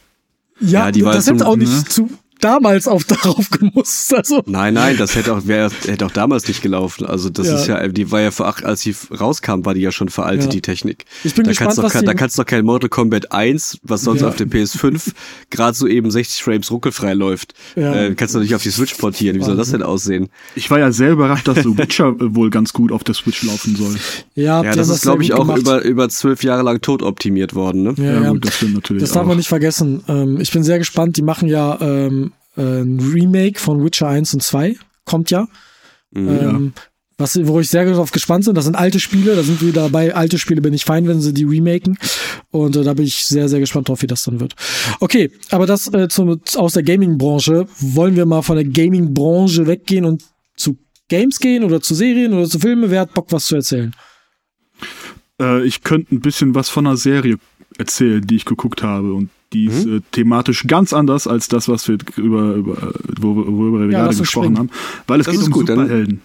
Ja, 0.60 0.86
Ja, 0.86 0.92
die 0.92 1.04
war 1.04 1.14
das 1.14 1.26
so- 1.26 1.34
auch 1.46 1.56
nicht 1.58 1.72
ne? 1.74 1.84
zu 1.86 2.10
damals 2.44 2.88
auf 2.88 3.04
darauf 3.06 3.50
gemusst. 3.50 4.14
Also, 4.14 4.44
Nein, 4.46 4.74
nein, 4.74 4.98
das 4.98 5.16
hätte 5.16 5.34
auch, 5.34 5.46
wär, 5.48 5.70
hätte 5.86 6.06
auch 6.06 6.12
damals 6.12 6.48
nicht 6.48 6.62
gelaufen. 6.62 7.06
Also 7.06 7.30
das 7.30 7.48
Ja. 7.48 7.56
ist 7.56 7.68
ja, 7.68 7.88
die 7.88 8.12
war 8.12 8.22
ja 8.22 8.32
für 8.32 8.46
acht, 8.46 8.66
als 8.66 8.82
sie 8.82 8.96
rauskam, 9.18 9.66
war 9.66 9.74
die 9.74 9.82
ja 9.82 9.92
schon 9.92 10.10
veraltet, 10.10 10.46
Ja. 10.46 10.52
die 10.52 10.62
Technik. 10.62 11.06
Ich 11.24 11.34
bin 11.36 11.46
da 11.46 11.52
gespannt, 11.52 11.68
kannst 11.68 11.78
doch, 11.80 11.84
was 11.84 11.94
kein- 11.94 12.02
die- 12.02 12.08
da 12.08 12.14
kannst 12.14 12.40
doch 12.40 12.46
kein 12.46 12.66
Mortal 12.66 12.90
Kombat 12.90 13.32
1, 13.32 13.80
was 13.84 14.02
sonst 14.02 14.22
Ja. 14.22 14.28
auf 14.28 14.36
der 14.36 14.46
PS5 14.48 15.14
gerade 15.50 15.78
so 15.78 15.88
eben 15.88 16.12
60 16.12 16.44
Frames 16.44 16.72
ruckelfrei 16.72 17.14
läuft, 17.14 17.54
Ja. 17.76 17.94
äh, 17.94 18.16
kannst 18.16 18.36
du 18.36 18.40
nicht 18.40 18.54
auf 18.56 18.64
die 18.64 18.72
Switch 18.72 18.96
portieren. 18.96 19.38
Wie 19.40 19.44
soll 19.44 19.56
das 19.56 19.72
denn 19.72 19.84
aussehen? 19.84 20.30
Ich 20.56 20.70
war 20.70 20.80
ja 20.80 20.92
sehr 20.92 21.12
überrascht, 21.12 21.48
dass 21.48 21.60
The 21.64 21.78
Witcher 21.78 22.14
wohl 22.36 22.50
ganz 22.50 22.74
gut 22.74 22.92
auf 22.92 23.04
der 23.04 23.16
Switch 23.16 23.44
laufen 23.44 23.76
soll. 23.76 23.96
ja, 24.36 24.64
Ja, 24.64 24.74
das 24.76 24.90
ist, 24.90 25.02
glaube 25.04 25.24
ich, 25.24 25.34
auch 25.34 25.40
gemacht. 25.48 25.60
über, 25.60 25.82
über 25.84 26.10
zwölf 26.10 26.44
Jahre 26.44 26.64
lang 26.64 26.82
tot 26.82 27.02
optimiert 27.02 27.56
worden, 27.56 27.84
ne? 27.84 27.94
Ja, 27.98 28.04
Ja, 28.04 28.22
ja. 28.24 28.30
gut, 28.32 28.46
das 28.46 28.56
stimmt 28.56 28.74
natürlich 28.76 29.02
Das 29.04 29.12
darf 29.14 29.24
auch. 29.24 29.28
man 29.28 29.38
nicht 29.38 29.48
vergessen. 29.48 30.04
Ähm, 30.08 30.40
ich 30.42 30.52
bin 30.52 30.64
sehr 30.64 30.78
gespannt. 30.80 31.16
Die 31.18 31.22
machen 31.22 31.48
ja 31.48 31.78
ähm, 31.80 32.33
äh, 32.58 32.82
ein 32.82 33.00
Remake 33.00 33.60
von 33.60 33.84
Witcher 33.84 34.08
1 34.08 34.34
und 34.34 34.44
2. 34.44 34.76
Kommt 35.06 35.32
ja. 35.32 35.48
Mhm. 36.12 36.30
Ähm, 36.30 36.74
was, 37.18 37.40
wo 37.48 37.60
ich 37.60 37.70
sehr 37.70 37.86
darauf 37.86 38.12
gespannt 38.12 38.46
bin, 38.46 38.56
das 38.56 38.66
sind 38.66 38.76
alte 38.76 39.00
Spiele, 39.00 39.36
da 39.36 39.44
sind 39.44 39.62
wir 39.62 39.72
dabei. 39.72 40.16
Alte 40.16 40.40
Spiele 40.40 40.62
bin 40.62 40.74
ich 40.74 40.84
fein, 40.84 41.08
wenn 41.08 41.22
sie 41.22 41.34
die 41.34 41.44
remaken. 41.44 41.98
Und 42.50 42.76
äh, 42.76 42.84
da 42.84 42.94
bin 42.94 43.06
ich 43.06 43.26
sehr, 43.26 43.48
sehr 43.50 43.60
gespannt 43.60 43.88
drauf, 43.88 44.02
wie 44.02 44.08
das 44.08 44.24
dann 44.24 44.40
wird. 44.40 44.56
Okay, 45.00 45.32
aber 45.52 45.66
das 45.66 45.94
äh, 45.94 46.08
zum, 46.08 46.42
aus 46.56 46.74
der 46.74 46.84
Gaming-Branche. 46.84 47.68
Wollen 47.80 48.16
wir 48.16 48.26
mal 48.26 48.42
von 48.42 48.56
der 48.56 48.66
Gaming-Branche 48.66 49.68
weggehen 49.68 50.06
und 50.06 50.24
zu 50.56 50.78
Games 51.08 51.40
gehen 51.40 51.64
oder 51.64 51.82
zu 51.82 51.94
Serien 51.94 52.34
oder 52.34 52.50
zu 52.50 52.60
Filmen? 52.60 52.90
Wer 52.90 53.02
hat 53.02 53.14
Bock, 53.14 53.28
was 53.30 53.46
zu 53.46 53.56
erzählen? 53.56 53.94
Äh, 55.40 55.66
ich 55.66 55.84
könnte 55.84 56.16
ein 56.16 56.20
bisschen 56.20 56.56
was 56.56 56.70
von 56.70 56.88
einer 56.88 56.98
Serie 56.98 57.38
erzählen, 57.78 58.26
die 58.26 58.36
ich 58.36 58.46
geguckt 58.46 58.84
habe. 58.84 59.14
Und 59.14 59.30
die 59.54 59.66
ist 59.66 59.86
Mhm. 59.86 59.98
äh, 59.98 60.02
thematisch 60.12 60.66
ganz 60.68 60.94
anders 60.94 61.28
als 61.28 61.48
das, 61.48 61.68
was 61.68 61.88
wir 61.88 61.98
über, 62.18 62.56
über 62.56 62.94
worüber 63.20 63.80
wir 63.88 63.92
Ja, 63.92 64.04
gerade 64.06 64.18
gesprochen 64.18 64.56
springen. 64.56 64.58
haben. 64.58 64.70
Weil 65.08 65.20
es 65.20 65.26
Das 65.28 65.36
geht 65.36 65.46
um 65.46 65.52
gut, 65.52 65.68
Superhelden. 65.68 66.22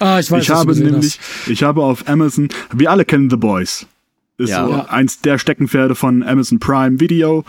Ah, 0.00 0.18
ich 0.18 0.30
weiß, 0.30 0.42
ich 0.42 0.50
habe 0.50 0.74
nämlich, 0.74 1.18
hast. 1.20 1.48
ich 1.48 1.62
habe 1.62 1.82
auf 1.82 2.08
Amazon, 2.08 2.48
wir 2.72 2.90
alle 2.90 3.04
kennen 3.04 3.30
The 3.30 3.36
Boys. 3.36 3.86
Ist 4.38 4.50
Ja. 4.50 4.66
so 4.66 4.72
Ja. 4.72 4.84
eins 4.86 5.20
der 5.20 5.38
Steckenpferde 5.38 5.94
von 5.94 6.22
Amazon 6.24 6.58
Prime 6.58 6.98
Video. 6.98 7.44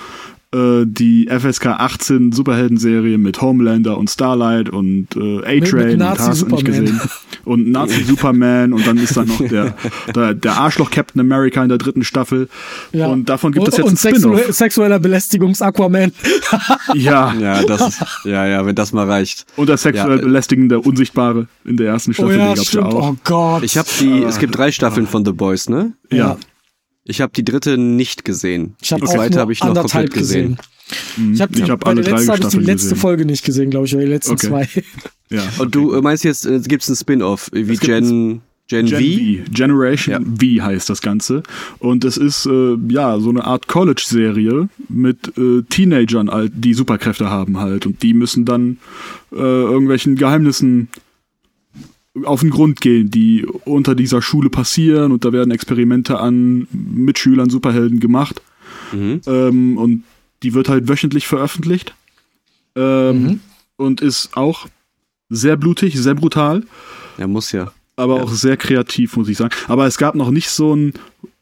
Äh, 0.53 0.85
die 0.85 1.27
FSK 1.27 1.65
18 1.67 2.31
Superhelden-Serie 2.31 3.17
mit 3.17 3.41
Homelander 3.41 3.97
und 3.97 4.09
Starlight 4.09 4.69
und 4.69 5.07
äh, 5.15 5.39
A-Train 5.39 5.91
und 5.93 5.97
Nazi 5.97 6.21
hast 6.21 6.47
nicht 6.47 6.59
Superman. 6.59 6.65
gesehen. 6.65 7.01
Und 7.45 7.71
Nazi 7.71 8.03
Superman 8.07 8.71
und 8.73 8.85
dann 8.87 8.97
ist 8.97 9.17
da 9.17 9.25
noch 9.25 9.39
der, 9.39 9.75
der, 10.15 10.33
der 10.33 10.57
Arschloch 10.57 10.91
Captain 10.91 11.19
America 11.19 11.61
in 11.63 11.69
der 11.69 11.77
dritten 11.77 12.03
Staffel. 12.03 12.47
Ja. 12.93 13.07
Und 13.07 13.27
davon 13.27 13.51
gibt 13.51 13.67
es 13.67 13.77
jetzt 13.77 13.85
und 13.85 13.93
ein 13.93 13.97
sexuell, 13.97 14.37
Spin-off. 14.37 14.55
sexueller 14.55 14.99
Belästigungs-Aquaman. 14.99 16.11
Ja. 16.93 17.33
Ja, 17.33 17.63
das 17.63 17.87
ist, 17.89 18.05
ja, 18.25 18.45
ja, 18.45 18.65
wenn 18.65 18.75
das 18.75 18.93
mal 18.93 19.05
reicht. 19.09 19.45
Und 19.55 19.67
das 19.69 19.81
sexuell 19.81 20.11
Ja, 20.11 20.15
äh, 20.15 20.21
belästigende 20.21 20.79
Unsichtbare 20.79 21.47
in 21.65 21.77
der 21.77 21.87
ersten 21.87 22.11
Oh 22.11 22.13
Staffel, 22.13 22.37
ja, 22.37 22.37
den 22.37 22.55
gab's 22.55 22.57
ja 22.73 22.81
stimmt. 22.81 22.93
auch. 22.93 23.09
Oh 23.11 23.15
Gott. 23.23 23.63
Ich 23.63 23.77
habe 23.77 23.87
die, 23.99 24.23
es 24.23 24.39
gibt 24.39 24.57
drei 24.57 24.71
Staffeln 24.71 25.07
von 25.07 25.25
The 25.25 25.31
Boys, 25.31 25.67
ne? 25.69 25.93
Ja. 26.11 26.37
Ich 27.05 27.21
habe 27.21 27.31
die 27.33 27.45
dritte 27.45 27.77
nicht 27.77 28.25
gesehen. 28.25 28.75
Ich 28.81 28.91
habe 28.91 29.05
die 29.05 29.11
zweite 29.11 29.39
habe 29.39 29.53
ich 29.53 29.59
noch 29.59 29.67
anderthalb 29.69 30.07
komplett 30.07 30.13
gesehen. 30.13 30.57
Mhm. 31.17 31.33
Ich 31.33 31.41
habe 31.41 31.57
ich 31.57 31.69
hab 31.69 31.87
alle 31.87 32.01
drei 32.01 32.25
habe 32.25 32.39
ich 32.41 32.47
die 32.47 32.57
letzte 32.57 32.89
gesehen. 32.89 32.97
Folge 32.97 33.25
nicht 33.25 33.45
gesehen, 33.45 33.69
glaube 33.69 33.85
ich, 33.85 33.95
oder 33.95 34.03
die 34.05 34.11
letzten 34.11 34.33
Okay. 34.33 34.47
zwei. 34.47 34.67
Ja. 35.31 35.41
Und 35.57 35.73
du 35.73 35.91
äh, 35.95 36.01
meinst 36.01 36.23
jetzt, 36.23 36.45
äh, 36.45 36.59
gibt's 36.59 36.87
ein 36.87 36.95
Spin-off 36.95 37.49
wie 37.51 37.63
gibt 37.63 37.81
Gen, 37.81 38.41
Gen, 38.67 38.85
Gen 38.85 38.87
V? 38.87 39.43
V. 39.45 39.51
Generation 39.51 40.37
Ja. 40.39 40.59
V 40.59 40.65
heißt 40.67 40.87
das 40.87 41.01
Ganze. 41.01 41.41
Und 41.79 42.05
es 42.05 42.17
ist 42.17 42.45
äh, 42.45 42.75
ja 42.89 43.19
so 43.19 43.31
eine 43.31 43.43
Art 43.43 43.67
College-Serie 43.67 44.69
mit 44.87 45.35
äh, 45.35 45.63
Teenagern, 45.67 46.29
halt, 46.29 46.51
die 46.55 46.75
Superkräfte 46.75 47.27
haben 47.27 47.59
halt. 47.59 47.87
Und 47.87 48.03
die 48.03 48.13
müssen 48.13 48.45
dann 48.45 48.77
äh, 49.31 49.37
irgendwelchen 49.37 50.15
Geheimnissen 50.15 50.89
auf 52.23 52.39
den 52.41 52.49
Grund 52.49 52.79
gehen, 52.81 53.11
die 53.11 53.45
unter 53.65 53.93
dieser 53.95 54.21
Schule 54.21 54.49
passieren. 54.49 55.11
Und 55.11 55.25
da 55.25 55.33
werden 55.33 55.51
Experimente 55.51 56.19
an 56.19 56.67
Mitschülern, 56.71 57.49
Superhelden 57.49 57.99
gemacht. 57.99 58.41
Mhm. 58.93 59.21
Ähm, 59.27 59.77
und 59.77 60.03
die 60.43 60.53
wird 60.53 60.69
halt 60.69 60.87
wöchentlich 60.87 61.27
veröffentlicht. 61.27 61.93
Ähm, 62.75 63.23
Mhm. 63.23 63.39
Und 63.77 63.99
ist 64.01 64.37
auch 64.37 64.67
sehr 65.29 65.57
blutig, 65.57 65.95
sehr 65.99 66.15
brutal 66.15 66.63
Ja, 67.17 67.27
muss 67.27 67.51
ja. 67.51 67.71
aber 67.97 68.17
Ja. 68.17 68.23
auch 68.23 68.31
sehr 68.31 68.55
kreativ, 68.57 69.17
muss 69.17 69.27
ich 69.27 69.37
sagen. 69.37 69.53
Aber 69.67 69.85
es 69.85 69.97
gab 69.97 70.15
noch 70.15 70.31
nicht 70.31 70.49
so 70.49 70.73
ein, 70.75 70.93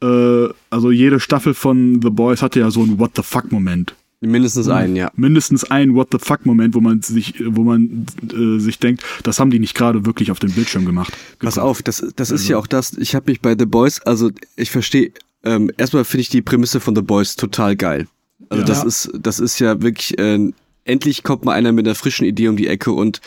äh, 0.02 0.48
also 0.72 0.90
jede 0.90 1.20
Staffel 1.20 1.54
von 1.54 2.02
The 2.02 2.10
Boys 2.10 2.42
hatte 2.42 2.60
ja 2.60 2.72
so 2.72 2.82
einen 2.82 2.98
What 2.98 3.12
the 3.16 3.22
fuck 3.24 3.52
Moment. 3.52 3.94
Mindestens 4.32 4.68
einen, 4.70 4.96
ja. 4.96 5.12
Mindestens 5.16 5.64
ein 5.70 5.96
What 5.96 6.10
the 6.12 6.18
fuck 6.20 6.46
Moment, 6.46 6.74
wo 6.76 6.82
man 6.82 7.02
sich, 7.02 7.36
wo 7.46 7.64
man 7.64 8.06
äh, 8.34 8.60
sich 8.60 8.80
denkt, 8.80 9.04
das 9.24 9.40
haben 9.40 9.52
die 9.52 9.60
nicht 9.60 9.76
gerade 9.76 10.06
wirklich 10.06 10.32
auf 10.32 10.40
dem 10.40 10.52
Bildschirm 10.52 10.86
gemacht. 10.86 11.14
Pass 11.40 11.58
auf, 11.58 11.82
das, 11.82 11.98
das 12.16 12.32
ist 12.32 12.42
Also- 12.42 12.52
ja 12.54 12.58
auch 12.58 12.68
das, 12.68 12.94
ich 12.98 13.16
habe 13.16 13.30
mich 13.32 13.42
bei 13.42 13.56
The 13.58 13.66
Boys, 13.66 14.00
also 14.02 14.32
ich 14.56 14.72
verstehe, 14.72 15.12
ähm, 15.44 15.72
erstmal 15.78 16.06
finde 16.06 16.22
ich 16.22 16.30
die 16.30 16.42
Prämisse 16.42 16.80
von 16.80 16.96
The 16.96 17.02
Boys 17.02 17.36
total 17.36 17.76
geil. 17.76 18.08
Also 18.50 18.62
Ja. 18.62 18.68
das 18.68 18.84
ist, 18.84 19.12
das 19.20 19.40
ist 19.40 19.60
ja 19.60 19.82
wirklich, 19.82 20.18
äh, 20.20 20.52
endlich 20.86 21.24
kommt 21.24 21.46
mal 21.46 21.54
einer 21.54 21.72
mit 21.72 21.88
einer 21.88 21.96
frischen 21.96 22.26
Idee 22.26 22.48
um 22.48 22.58
die 22.58 22.68
Ecke 22.68 22.92
und 22.92 23.22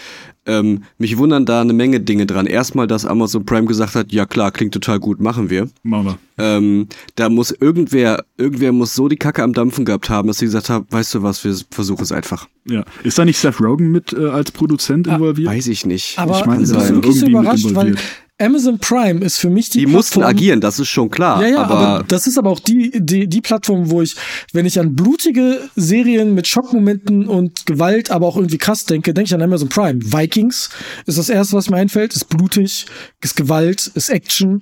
ähm, 0.47 0.85
mich 0.99 1.19
wundern 1.19 1.45
da 1.45 1.61
eine 1.61 1.73
Menge 1.73 2.01
Dinge 2.01 2.25
dran. 2.25 2.47
Erstmal, 2.47 2.87
dass 2.87 3.05
Amazon 3.05 3.45
Prime 3.45 3.67
gesagt 3.67 3.97
hat, 3.97 4.13
ja 4.13 4.27
klar, 4.27 4.53
klingt 4.53 4.73
total 4.73 5.01
gut, 5.01 5.21
machen 5.21 5.51
wir. 5.51 5.69
Machen 5.83 6.07
wir. 6.07 6.19
Ähm, 6.39 6.87
da 7.17 7.29
muss 7.29 7.51
irgendwer, 7.51 8.25
irgendwer 8.37 8.71
muss 8.73 8.95
so 8.95 9.09
die 9.09 9.17
Kacke 9.17 9.43
am 9.43 9.53
Dampfen 9.53 9.85
gehabt 9.85 10.09
haben, 10.09 10.29
dass 10.29 10.39
sie 10.39 10.45
gesagt 10.45 10.71
haben, 10.71 10.87
weißt 10.89 11.15
du 11.15 11.23
was, 11.23 11.43
wir 11.45 11.57
versuchen 11.71 12.03
es 12.03 12.13
einfach. 12.13 12.47
Ja. 12.69 12.85
Ist 13.03 13.19
da 13.19 13.25
nicht 13.25 13.39
Seth 13.39 13.61
Rogen 13.61 13.91
mit 13.91 14.13
äh, 14.13 14.27
als 14.29 14.53
Produzent 14.53 15.09
involviert? 15.09 15.51
Weiß 15.51 15.67
ich 15.67 15.85
nicht. 15.85 16.19
Aber 16.19 16.39
Ich 16.39 16.47
meine, 16.47 16.63
ich 16.63 16.69
sie 16.69 16.75
bin 16.75 16.85
sind 16.85 16.97
wirklich 16.97 17.15
so 17.15 17.27
irgendwie 17.27 17.37
mit 17.37 17.43
überrascht, 17.43 17.65
weil 17.65 17.71
involviert. 17.71 18.01
Amazon 18.39 18.79
Prime 18.79 19.25
ist 19.25 19.39
für 19.39 19.49
mich 19.49 19.71
die, 19.71 19.79
die 19.81 19.87
mussten 19.87 20.21
Plattform, 20.21 20.37
agieren, 20.37 20.61
das 20.61 20.79
ist 20.79 20.89
schon 20.89 21.09
klar. 21.09 21.41
Ja, 21.41 21.49
ja, 21.49 21.63
aber, 21.63 21.75
aber, 21.75 22.05
das 22.07 22.27
ist 22.27 22.37
aber 22.37 22.51
auch 22.51 22.61
die, 22.61 22.91
die, 22.95 23.27
die 23.27 23.41
Plattform, 23.41 23.91
wo 23.91 24.03
ich, 24.03 24.15
wenn 24.53 24.67
ich 24.67 24.79
an 24.79 24.95
blutige 24.95 25.61
Serien 25.75 26.35
mit 26.35 26.47
Schockmomenten 26.47 27.29
und 27.29 27.65
Gewalt, 27.65 28.11
aber 28.11 28.27
auch 28.27 28.37
irgendwie 28.37 28.59
krass 28.59 28.85
denke, 28.85 29.15
denke 29.15 29.29
ich 29.29 29.35
an 29.35 29.41
Amazon 29.41 29.71
Prime. 29.71 30.01
Vikings 30.03 30.69
ist 31.07 31.17
das 31.17 31.31
erste, 31.31 31.57
was 31.57 31.71
mir 31.71 31.77
einfällt, 31.77 32.15
ist 32.15 32.29
blutig, 32.29 32.85
ist 33.23 33.37
Gewalt, 33.37 33.91
ist 33.95 34.11
Action. 34.11 34.61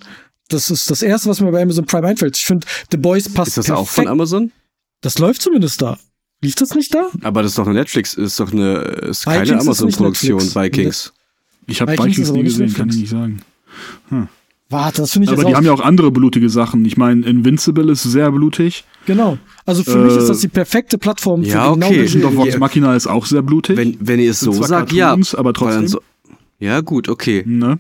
Das 0.49 0.71
ist 0.71 0.89
das 0.89 1.03
erste, 1.03 1.29
was 1.29 1.41
mir 1.41 1.51
bei 1.51 1.63
Amazon 1.63 1.85
Prime 1.85 2.07
einfällt. 2.07 2.37
Ich 2.37 2.47
finde, 2.47 2.67
The 2.93 2.97
Boys 2.97 3.29
passt 3.29 3.49
ist 3.49 3.57
das 3.57 3.67
perfekt. 3.67 3.81
auch 3.81 3.89
von 3.89 4.09
Amazon? 4.09 4.53
Das 5.01 5.19
läuft 5.19 5.43
zumindest 5.43 5.83
da. 5.83 5.99
Lief 6.43 6.55
das 6.55 6.75
nicht 6.75 6.95
da? 6.95 7.09
Aber 7.23 7.43
das 7.43 7.53
ist 7.53 7.59
doch 7.59 7.67
eine 7.67 7.75
Netflix, 7.75 8.15
ist 8.15 8.39
doch 8.39 8.53
eine, 8.53 8.77
ist 8.77 9.25
keine 9.25 9.59
Amazon-Produktion. 9.59 10.41
Vikings. 10.41 11.13
Ich 11.67 11.81
habe 11.81 11.93
Vikings 11.93 12.19
Vikings 12.19 12.31
nie 12.33 12.43
gesehen, 12.45 12.75
kann 12.75 12.87
Netflix. 12.87 12.95
ich 12.95 13.01
nicht 13.01 13.11
sagen. 13.11 13.41
Warte, 14.71 15.03
das 15.03 15.13
finde 15.13 15.27
ich 15.27 15.31
Aber 15.33 15.43
jetzt 15.43 15.49
die 15.49 15.53
auch, 15.55 15.57
haben 15.59 15.65
ja 15.67 15.73
auch 15.73 15.81
andere 15.81 16.11
blutige 16.11 16.49
Sachen. 16.49 16.85
Ich 16.85 16.97
meine, 16.97 17.25
Invincible 17.27 17.91
ist 17.93 18.03
sehr 18.03 18.33
blutig. 18.33 18.85
Genau. 19.07 19.39
Also 19.67 19.85
für 19.85 19.99
Äh, 19.99 20.05
mich 20.07 20.17
ist 20.17 20.29
das 20.29 20.41
die 20.41 20.49
perfekte 20.49 20.99
Plattform 20.99 21.45
für 21.45 21.51
ja, 21.51 21.73
genau 21.73 21.87
okay. 21.87 22.03
Doch 22.05 22.09
Serie. 22.11 22.37
Vox 22.37 22.59
Machina 22.59 22.97
ist 22.97 23.07
auch 23.07 23.27
sehr 23.27 23.43
blutig. 23.43 23.77
Wenn, 23.77 23.97
wenn 24.01 24.19
ihr 24.21 24.31
es 24.31 24.41
so 24.41 24.53
sagt, 24.53 24.93
ja. 24.93 25.09
Cartoons, 25.09 25.35
aber 25.35 25.49
Weil 25.49 25.53
trotzdem. 25.55 25.89
so- 25.89 26.01
ja, 26.59 26.81
gut, 26.81 27.09
okay. 27.09 27.43
ne? 27.47 27.79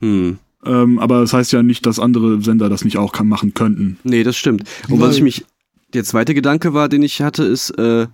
Hm. 0.00 0.38
ähm, 0.66 0.98
aber 0.98 1.20
das 1.20 1.32
heißt 1.32 1.52
ja 1.52 1.62
nicht, 1.62 1.86
dass 1.86 1.98
andere 2.00 2.42
Sender 2.42 2.68
das 2.68 2.84
nicht 2.84 2.98
auch 2.98 3.12
kann, 3.12 3.28
machen 3.28 3.54
könnten. 3.54 3.98
Nee, 4.02 4.24
das 4.24 4.36
stimmt. 4.36 4.64
Und 4.88 5.00
Weil- 5.00 5.08
was 5.08 5.16
ich 5.16 5.22
mich, 5.22 5.44
der 5.94 6.04
zweite 6.04 6.34
Gedanke 6.34 6.74
war, 6.74 6.88
den 6.88 7.02
ich 7.02 7.22
hatte, 7.22 7.44
ist, 7.44 7.70
äh, 7.78 8.06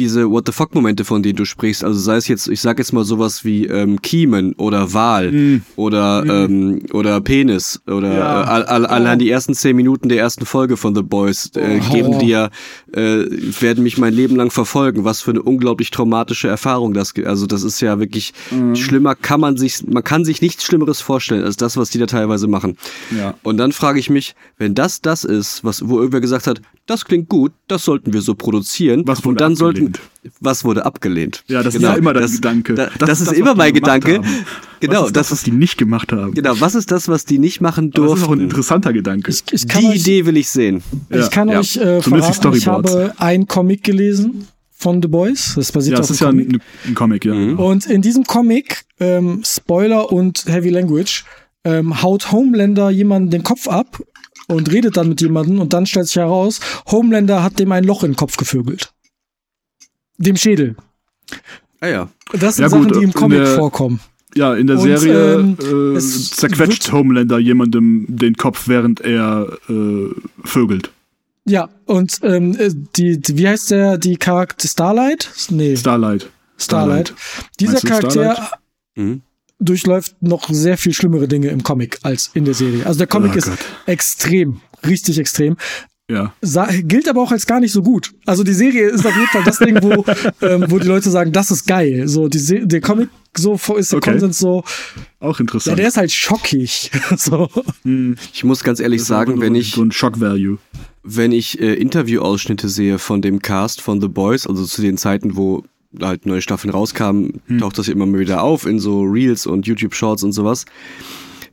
diese 0.00 0.30
What 0.30 0.46
the 0.46 0.52
fuck 0.52 0.74
Momente, 0.74 1.04
von 1.04 1.22
denen 1.22 1.36
du 1.36 1.44
sprichst, 1.44 1.84
also 1.84 2.00
sei 2.00 2.16
es 2.16 2.26
jetzt, 2.26 2.48
ich 2.48 2.60
sag 2.62 2.78
jetzt 2.78 2.92
mal 2.92 3.04
sowas 3.04 3.44
wie 3.44 3.66
ähm, 3.66 4.00
Kiemen 4.00 4.54
oder 4.54 4.92
Wal 4.94 5.30
Mhm. 5.30 5.62
oder 5.76 6.24
ähm, 6.26 6.80
oder 6.92 7.20
Penis 7.20 7.80
oder 7.86 8.12
Ja. 8.14 8.42
äh, 8.42 8.46
all, 8.46 8.64
all, 8.64 8.86
allein 8.86 9.18
die 9.18 9.28
ersten 9.30 9.54
zehn 9.54 9.76
Minuten 9.76 10.08
der 10.08 10.18
ersten 10.18 10.46
Folge 10.46 10.76
von 10.78 10.94
The 10.94 11.02
Boys 11.02 11.50
äh, 11.54 11.80
Oh. 11.86 11.92
geben 11.92 12.18
dir 12.18 12.50
äh, 12.92 13.24
werden 13.60 13.84
mich 13.84 13.98
mein 13.98 14.14
Leben 14.14 14.36
lang 14.36 14.50
verfolgen. 14.50 15.04
Was 15.04 15.20
für 15.20 15.32
eine 15.32 15.42
unglaublich 15.42 15.90
traumatische 15.90 16.48
Erfahrung 16.48 16.94
das, 16.94 17.12
also 17.24 17.46
das 17.46 17.62
ist 17.62 17.80
ja 17.80 17.98
wirklich 18.00 18.32
Mhm. 18.50 18.74
schlimmer 18.76 19.14
kann 19.14 19.40
man 19.40 19.56
sich, 19.58 19.86
man 19.86 20.02
kann 20.02 20.24
sich 20.24 20.40
nichts 20.40 20.64
Schlimmeres 20.64 21.00
vorstellen 21.02 21.44
als 21.44 21.56
das, 21.56 21.76
was 21.76 21.90
die 21.90 21.98
da 21.98 22.06
teilweise 22.06 22.48
machen. 22.48 22.76
Ja. 23.16 23.34
Und 23.42 23.58
dann 23.58 23.72
frage 23.72 24.00
ich 24.00 24.08
mich, 24.08 24.34
wenn 24.56 24.74
das 24.74 25.02
das 25.02 25.24
ist, 25.24 25.62
was, 25.62 25.86
wo 25.86 25.98
irgendwer 25.98 26.20
gesagt 26.22 26.46
hat, 26.46 26.62
das 26.86 27.04
klingt 27.04 27.28
gut, 27.28 27.52
das 27.68 27.84
sollten 27.84 28.12
wir 28.12 28.22
so 28.22 28.34
produzieren. 28.34 29.02
Was 29.06 29.20
und 29.20 29.40
dann 29.40 29.54
abgelehnt? 29.96 30.00
was 30.40 30.64
wurde 30.64 30.84
abgelehnt? 30.84 31.44
Ja, 31.48 31.62
das 31.62 31.74
Genau, 31.74 31.88
ist 31.88 31.92
ja 31.94 31.98
immer 31.98 32.12
das, 32.14 32.32
Gedanke. 32.32 32.74
Da, 32.74 32.88
das, 32.98 33.10
ist 33.10 33.20
ist 33.22 33.30
das, 33.32 33.38
immer 33.38 33.54
mein 33.54 33.72
Gedanke. 33.72 34.14
haben. 34.16 34.26
Genau, 34.80 35.02
was 35.02 35.08
ist 35.08 35.16
das, 35.16 35.28
das, 35.28 35.32
was 35.32 35.42
die 35.44 35.50
nicht 35.50 35.76
gemacht 35.76 36.10
haben. 36.12 36.32
genau, 36.32 36.58
was 36.58 36.74
ist 36.74 36.90
das, 36.90 37.06
was 37.08 37.26
die 37.26 37.38
nicht 37.38 37.60
machen 37.60 37.92
Aber 37.94 38.06
das 38.06 38.18
ist 38.20 38.24
auch 38.24 38.28
ein 38.28 38.38
durften? 38.38 38.44
interessanter 38.44 38.92
Gedanke. 38.94 39.30
Ich, 39.30 39.42
ich 39.52 39.68
kann 39.68 39.82
Die 39.82 39.88
euch, 39.88 39.96
Idee 39.96 40.24
will 40.24 40.38
ich 40.38 40.48
sehen. 40.48 40.82
Ja, 41.10 41.18
ich 41.20 41.30
kann 41.30 41.48
ja. 41.50 41.58
euch 41.60 41.76
äh, 41.76 42.00
verraten, 42.00 42.54
ich 42.54 42.66
habe 42.66 43.12
einen 43.18 43.46
Comic 43.46 43.84
gelesen 43.84 44.48
von 44.70 45.02
The 45.02 45.08
Boys. 45.08 45.52
Das 45.56 45.70
basiert 45.72 45.98
ja, 45.98 46.00
auf 46.00 46.08
das 46.08 46.22
einem 46.22 46.38
ist 46.38 46.46
ja 46.46 46.50
Comic. 46.50 46.62
ein, 46.86 46.90
ein 46.90 46.94
Comic, 46.94 47.24
ja. 47.26 47.34
Mhm. 47.34 47.58
Und 47.58 47.84
in 47.86 48.00
diesem 48.00 48.24
Comic, 48.24 48.84
ähm, 49.00 49.42
Spoiler 49.44 50.10
und 50.10 50.46
Heavy 50.46 50.70
Language, 50.70 51.24
ähm, 51.64 52.00
haut 52.02 52.32
Homelander 52.32 52.88
jemanden 52.88 53.28
den 53.28 53.42
Kopf 53.42 53.68
ab 53.68 54.00
und 54.48 54.72
redet 54.72 54.96
dann 54.96 55.10
mit 55.10 55.20
jemandem 55.20 55.60
und 55.60 55.74
dann 55.74 55.84
stellt 55.84 56.06
sich 56.06 56.16
heraus, 56.16 56.60
Homelander 56.90 57.42
hat 57.42 57.58
dem 57.58 57.70
ein 57.72 57.84
Loch 57.84 58.02
in 58.02 58.12
den 58.12 58.16
Kopf 58.16 58.38
gevögelt. 58.38 58.92
Dem 60.20 60.36
Schädel. 60.36 60.76
Ah 61.80 61.88
ja. 61.88 62.08
Das 62.32 62.56
sind 62.56 62.64
Ja, 62.64 62.68
Sachen, 62.68 62.84
gut, 62.84 62.94
die 62.96 62.98
im 62.98 63.04
in 63.04 63.12
Comic 63.12 63.38
der- 63.38 63.56
vorkommen. 63.56 64.00
Ja, 64.36 64.54
in 64.54 64.68
der 64.68 64.78
Und, 64.78 64.82
Serie 64.98 65.34
ähm, 65.40 65.96
äh, 65.96 65.98
zerquetscht 65.98 66.92
Homelander 66.92 67.38
jemandem 67.40 68.04
den 68.08 68.36
Kopf, 68.36 68.68
während 68.68 69.00
er 69.00 69.58
äh, 69.68 70.08
vögelt. 70.44 70.92
Ja, 71.46 71.68
und 71.86 72.20
ähm, 72.22 72.54
äh, 72.56 72.70
die, 72.94 73.18
die, 73.20 73.38
wie 73.38 73.48
heißt 73.48 73.72
der, 73.72 73.98
die 73.98 74.16
Charakter 74.16 74.68
Starlight? 74.68 75.28
Nee, 75.48 75.74
Starlight. 75.76 76.28
Starlight. 76.58 77.12
Dieser 77.58 77.72
Meinst 77.72 77.84
du 77.84 77.88
Charakter 77.88 78.10
Starlight? 78.10 78.50
Mhm. 78.94 79.22
durchläuft 79.58 80.14
noch 80.22 80.48
sehr 80.50 80.76
viel 80.78 80.92
schlimmere 80.92 81.26
Dinge 81.26 81.48
im 81.48 81.62
Comic 81.64 81.98
als 82.02 82.30
in 82.34 82.44
der 82.44 82.54
Serie. 82.54 82.86
Also 82.86 82.98
der 82.98 83.06
Comic 83.08 83.32
Oh 83.34 83.38
ist 83.38 83.46
Gott. 83.48 83.58
extrem, 83.86 84.60
richtig 84.86 85.18
extrem. 85.18 85.56
Ja. 86.10 86.34
Gilt 86.82 87.08
aber 87.08 87.22
auch 87.22 87.32
als 87.32 87.46
gar 87.46 87.60
nicht 87.60 87.72
so 87.72 87.82
gut. 87.82 88.12
Also 88.26 88.42
die 88.44 88.52
Serie 88.52 88.88
ist 88.88 89.06
auf 89.06 89.14
jeden 89.14 89.28
Fall 89.28 89.44
das 89.44 89.58
Ding, 89.58 89.78
wo, 89.82 90.04
ähm, 90.46 90.64
wo 90.68 90.78
die 90.78 90.88
Leute 90.88 91.10
sagen, 91.10 91.32
das 91.32 91.50
ist 91.50 91.66
geil. 91.66 92.08
So 92.08 92.28
die 92.28 92.38
Se 92.38 92.66
der 92.66 92.80
Comic 92.80 93.08
so 93.36 93.54
ist 93.76 93.92
der 93.92 93.98
Okay. 93.98 94.10
Konsens 94.10 94.38
so, 94.40 94.64
Auch 95.20 95.36
ja, 95.38 95.40
interessant. 95.40 95.78
der 95.78 95.86
ist 95.88 95.96
halt 95.96 96.10
schockig. 96.10 96.90
so. 97.16 97.48
Hm, 97.84 98.16
Ich 98.34 98.42
muss 98.42 98.64
ganz 98.64 98.80
ehrlich 98.80 99.04
sagen, 99.04 99.40
wenn 99.40 99.54
ich, 99.54 99.70
So 99.72 99.82
ein 99.84 99.92
Shock-Value. 99.92 100.58
wenn 101.04 101.30
ich 101.30 101.60
äh, 101.60 101.74
Interviewausschnitte 101.74 102.68
sehe 102.68 102.98
von 102.98 103.22
dem 103.22 103.40
Cast 103.40 103.80
von 103.82 104.00
The 104.00 104.08
Boys, 104.08 104.46
also 104.48 104.64
zu 104.64 104.82
den 104.82 104.96
Zeiten, 104.98 105.36
wo 105.36 105.62
halt 106.00 106.26
neue 106.26 106.42
Staffeln 106.42 106.72
rauskamen, 106.72 107.40
Hm. 107.46 107.58
taucht 107.58 107.78
das 107.78 107.86
ja 107.86 107.92
immer 107.92 108.06
mal 108.06 108.18
wieder 108.18 108.42
auf 108.42 108.66
in 108.66 108.80
so 108.80 109.02
Reels 109.02 109.46
und 109.46 109.66
YouTube 109.66 109.94
Shorts 109.94 110.24
und 110.24 110.32
sowas. 110.32 110.64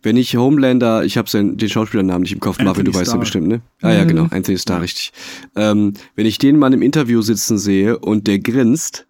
Wenn 0.04 0.16
ich 0.18 0.36
Homelander, 0.36 1.04
ich 1.04 1.18
habe 1.18 1.30
den 1.30 1.70
Schauspielernamen 1.70 2.22
nicht 2.24 2.34
im 2.34 2.40
Kopf, 2.40 2.60
Marvin, 2.60 2.86
du 2.86 2.92
Anthony 2.92 3.02
weißt 3.02 3.12
ja 3.14 3.18
bestimmt, 3.18 3.48
ne? 3.48 3.62
Ah 3.82 3.92
ja, 3.92 4.04
Mhm. 4.04 4.08
genau, 4.08 4.28
Anthony 4.32 4.58
Starr, 4.58 4.82
richtig. 4.82 5.12
Ähm, 5.56 5.94
wenn 6.16 6.26
ich 6.26 6.38
den 6.38 6.58
mal 6.60 6.74
im 6.74 6.82
Interview 6.82 7.22
sitzen 7.22 7.58
sehe 7.58 7.98
und 8.00 8.28
der 8.28 8.40
grinst 8.40 9.06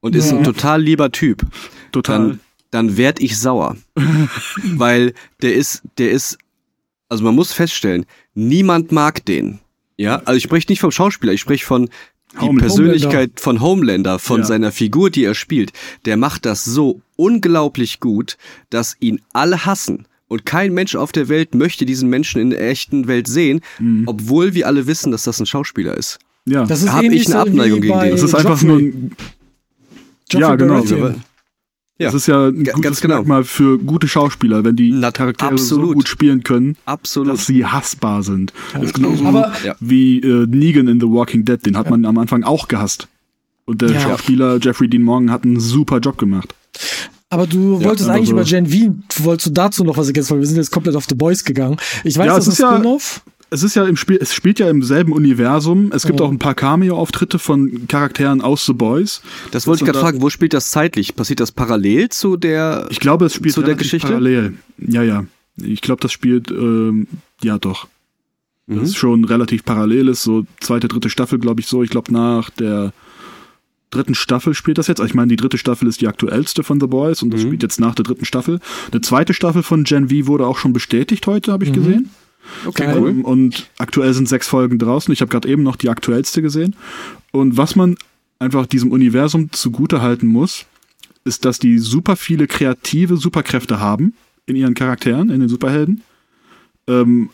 und 0.00 0.14
ist 0.14 0.32
ein 0.32 0.44
total 0.44 0.82
lieber 0.82 1.12
Typ, 1.12 1.46
Total. 1.92 2.18
dann, 2.18 2.40
dann 2.70 2.96
werd 2.96 3.20
ich 3.20 3.38
sauer. 3.38 3.76
Weil 4.76 5.14
der 5.42 5.54
ist, 5.54 5.82
der 5.98 6.10
ist, 6.10 6.38
also 7.08 7.24
man 7.24 7.34
muss 7.34 7.52
feststellen, 7.52 8.06
niemand 8.34 8.92
mag 8.92 9.24
den. 9.24 9.60
Ja, 9.96 10.22
also 10.24 10.36
ich 10.36 10.42
spreche 10.44 10.66
nicht 10.70 10.80
vom 10.80 10.90
Schauspieler, 10.90 11.32
ich 11.32 11.40
spreche 11.40 11.64
von 11.64 11.88
die 12.34 12.38
Homelander. 12.38 12.60
Persönlichkeit 12.62 13.30
von 13.40 13.60
Homelander, 13.60 14.18
von 14.18 14.40
Ja. 14.40 14.46
seiner 14.46 14.72
Figur, 14.72 15.10
die 15.10 15.24
er 15.24 15.34
spielt. 15.34 15.72
Der 16.06 16.16
macht 16.16 16.46
das 16.46 16.64
so 16.64 17.00
unglaublich 17.16 18.00
gut, 18.00 18.38
dass 18.70 18.96
ihn 19.00 19.20
alle 19.34 19.66
hassen. 19.66 20.06
Und 20.32 20.46
kein 20.46 20.72
Mensch 20.72 20.94
auf 20.96 21.12
der 21.12 21.28
Welt 21.28 21.54
möchte 21.54 21.84
diesen 21.84 22.08
Menschen 22.08 22.40
in 22.40 22.50
der 22.50 22.68
echten 22.68 23.06
Welt 23.06 23.26
sehen, 23.28 23.60
Mhm. 23.78 24.04
obwohl 24.06 24.54
wir 24.54 24.66
alle 24.66 24.86
wissen, 24.86 25.12
dass 25.12 25.24
das 25.24 25.38
ein 25.40 25.46
Schauspieler 25.46 25.96
ist. 25.96 26.18
ja. 26.46 26.64
Das 26.64 26.82
ist 26.82 26.90
Hab 26.92 27.02
ähnlich 27.04 27.22
ich 27.22 27.26
eine 27.28 27.44
so 27.44 27.50
Abneigung 27.50 27.80
gegen 27.82 27.98
den. 28.00 28.10
das 28.10 28.22
ist 28.22 28.34
einfach 28.34 28.62
nur 28.62 28.78
ein, 28.78 29.12
Joffrey 30.30 30.40
Ja, 30.48 30.54
genau. 30.56 30.82
Ja. 30.84 31.14
das 31.98 32.14
ist 32.14 32.26
ja 32.28 32.46
ein 32.48 32.64
gutes 32.64 32.80
ganz 32.80 33.00
genau. 33.02 33.16
Merkmal 33.16 33.44
für 33.44 33.78
gute 33.78 34.08
Schauspieler, 34.08 34.64
wenn 34.64 34.74
die 34.74 34.90
Na, 34.92 35.10
Charaktere 35.12 35.56
so 35.58 35.76
absolut. 35.76 35.94
gut 35.94 36.08
spielen 36.08 36.42
können, 36.42 36.76
Absolut. 36.86 37.34
dass 37.34 37.46
sie 37.46 37.64
hassbar 37.66 38.22
sind. 38.22 38.52
Das 38.72 38.84
ist 38.84 38.94
genauso 38.94 39.24
Aber- 39.26 39.52
wie 39.80 40.18
äh, 40.20 40.46
Negan 40.46 40.88
in 40.88 40.98
The 41.00 41.06
Walking 41.08 41.44
Dead, 41.44 41.64
den 41.64 41.76
hat 41.76 41.90
man 41.90 42.04
am 42.06 42.16
Anfang 42.18 42.42
auch 42.42 42.66
gehasst. 42.68 43.06
Und 43.66 43.82
der 43.82 43.90
Ja. 43.90 44.00
Schauspieler 44.00 44.58
Jeffrey 44.60 44.88
Dean 44.88 45.02
Morgan 45.02 45.30
hat 45.30 45.44
einen 45.44 45.60
super 45.60 45.98
Job 45.98 46.16
gemacht. 46.18 46.54
Aber 47.32 47.46
du 47.46 47.78
Ja, 47.80 47.86
wolltest 47.86 48.10
eigentlich 48.10 48.28
so- 48.28 48.34
über 48.34 48.44
Gen 48.44 48.66
V, 48.66 49.24
wolltest 49.24 49.46
du 49.46 49.50
dazu 49.52 49.84
noch 49.84 49.96
was 49.96 50.06
ergänzen, 50.08 50.32
weil 50.34 50.40
wir 50.40 50.46
sind 50.46 50.56
jetzt 50.58 50.70
komplett 50.70 50.94
auf 50.96 51.06
The 51.08 51.14
Boys 51.14 51.44
gegangen. 51.44 51.78
Ich 52.04 52.18
weiß, 52.18 52.26
Ja, 52.26 52.36
das 52.36 52.46
es 52.46 52.54
ist 52.54 52.60
ein 52.62 52.70
ja- 52.70 52.76
Spin-off. 52.78 53.22
Es 53.48 53.62
ist 53.62 53.74
ja 53.74 53.84
im 53.86 53.96
Spiel, 53.96 54.18
es 54.20 54.32
spielt 54.34 54.58
ja 54.58 54.68
im 54.68 54.82
selben 54.82 55.12
Universum. 55.12 55.90
Es 55.94 56.04
gibt 56.06 56.20
Ja. 56.20 56.26
auch 56.26 56.30
ein 56.30 56.38
paar 56.38 56.54
Cameo-Auftritte 56.54 57.38
von 57.38 57.86
Charakteren 57.88 58.40
aus 58.42 58.64
The 58.66 58.72
Boys. 58.74 59.22
Das 59.50 59.66
wollte 59.66 59.82
ich 59.82 59.86
gerade 59.86 59.98
fragen, 59.98 60.20
wo 60.22 60.28
spielt 60.30 60.52
das 60.54 60.70
zeitlich? 60.70 61.16
Passiert 61.16 61.40
das 61.40 61.52
parallel 61.52 62.08
zu 62.10 62.36
der 62.36 62.86
Ich 62.90 63.00
glaube, 63.00 63.26
es 63.26 63.34
spielt 63.34 63.54
Zu 63.54 63.62
der 63.62 63.74
Geschichte? 63.76 64.08
parallel. 64.08 64.54
Ja, 64.78 65.02
ja. 65.02 65.24
Ich 65.62 65.80
glaube, 65.80 66.00
das 66.02 66.12
spielt, 66.12 66.50
ähm, 66.50 67.06
ja 67.42 67.58
doch. 67.58 67.88
Mhm. 68.66 68.80
Das 68.80 68.88
ist 68.90 68.96
schon 68.96 69.24
relativ 69.24 69.64
parallel 69.64 70.08
ist, 70.08 70.22
so 70.22 70.44
zweite, 70.60 70.88
dritte 70.88 71.08
Staffel, 71.10 71.38
glaube 71.38 71.60
ich 71.60 71.66
so. 71.66 71.82
Ich 71.82 71.90
glaube, 71.90 72.12
nach 72.12 72.48
der 72.50 72.92
dritten 73.92 74.14
Staffel 74.16 74.54
spielt 74.54 74.78
das 74.78 74.88
jetzt. 74.88 75.00
Also 75.00 75.08
Ich 75.10 75.14
meine, 75.14 75.28
die 75.28 75.36
dritte 75.36 75.58
Staffel 75.58 75.86
ist 75.86 76.00
die 76.00 76.08
aktuellste 76.08 76.64
von 76.64 76.80
The 76.80 76.86
Boys 76.88 77.22
und 77.22 77.32
das 77.32 77.42
Mhm. 77.42 77.46
spielt 77.46 77.62
jetzt 77.62 77.78
nach 77.80 77.94
der 77.94 78.02
dritten 78.04 78.24
Staffel. 78.24 78.58
Eine 78.90 79.00
zweite 79.02 79.34
Staffel 79.34 79.62
von 79.62 79.84
Gen 79.84 80.08
V 80.08 80.26
wurde 80.26 80.46
auch 80.46 80.58
schon 80.58 80.72
bestätigt 80.72 81.26
heute, 81.26 81.52
habe 81.52 81.62
ich 81.64 81.70
Mhm. 81.70 81.74
gesehen. 81.74 82.10
Okay, 82.66 82.86
Geil. 82.86 82.98
cool. 82.98 83.10
Ähm, 83.10 83.24
Und 83.24 83.70
aktuell 83.78 84.12
sind 84.14 84.28
sechs 84.28 84.48
Folgen 84.48 84.78
draußen. 84.78 85.12
Ich 85.12 85.20
habe 85.20 85.30
gerade 85.30 85.48
eben 85.48 85.62
noch 85.62 85.76
die 85.76 85.88
aktuellste 85.90 86.42
gesehen. 86.42 86.74
Und 87.30 87.56
was 87.56 87.76
man 87.76 87.94
einfach 88.40 88.66
diesem 88.66 88.90
Universum 88.90 89.52
zugute 89.52 90.02
halten 90.02 90.26
muss, 90.26 90.66
ist, 91.24 91.44
dass 91.44 91.60
die 91.60 91.78
super 91.78 92.16
viele 92.16 92.48
kreative 92.48 93.16
Superkräfte 93.16 93.78
haben 93.78 94.14
in 94.46 94.56
ihren 94.56 94.74
Charakteren, 94.74 95.30
in 95.30 95.38
den 95.38 95.48
Superhelden. 95.48 96.02
Ähm, 96.88 97.28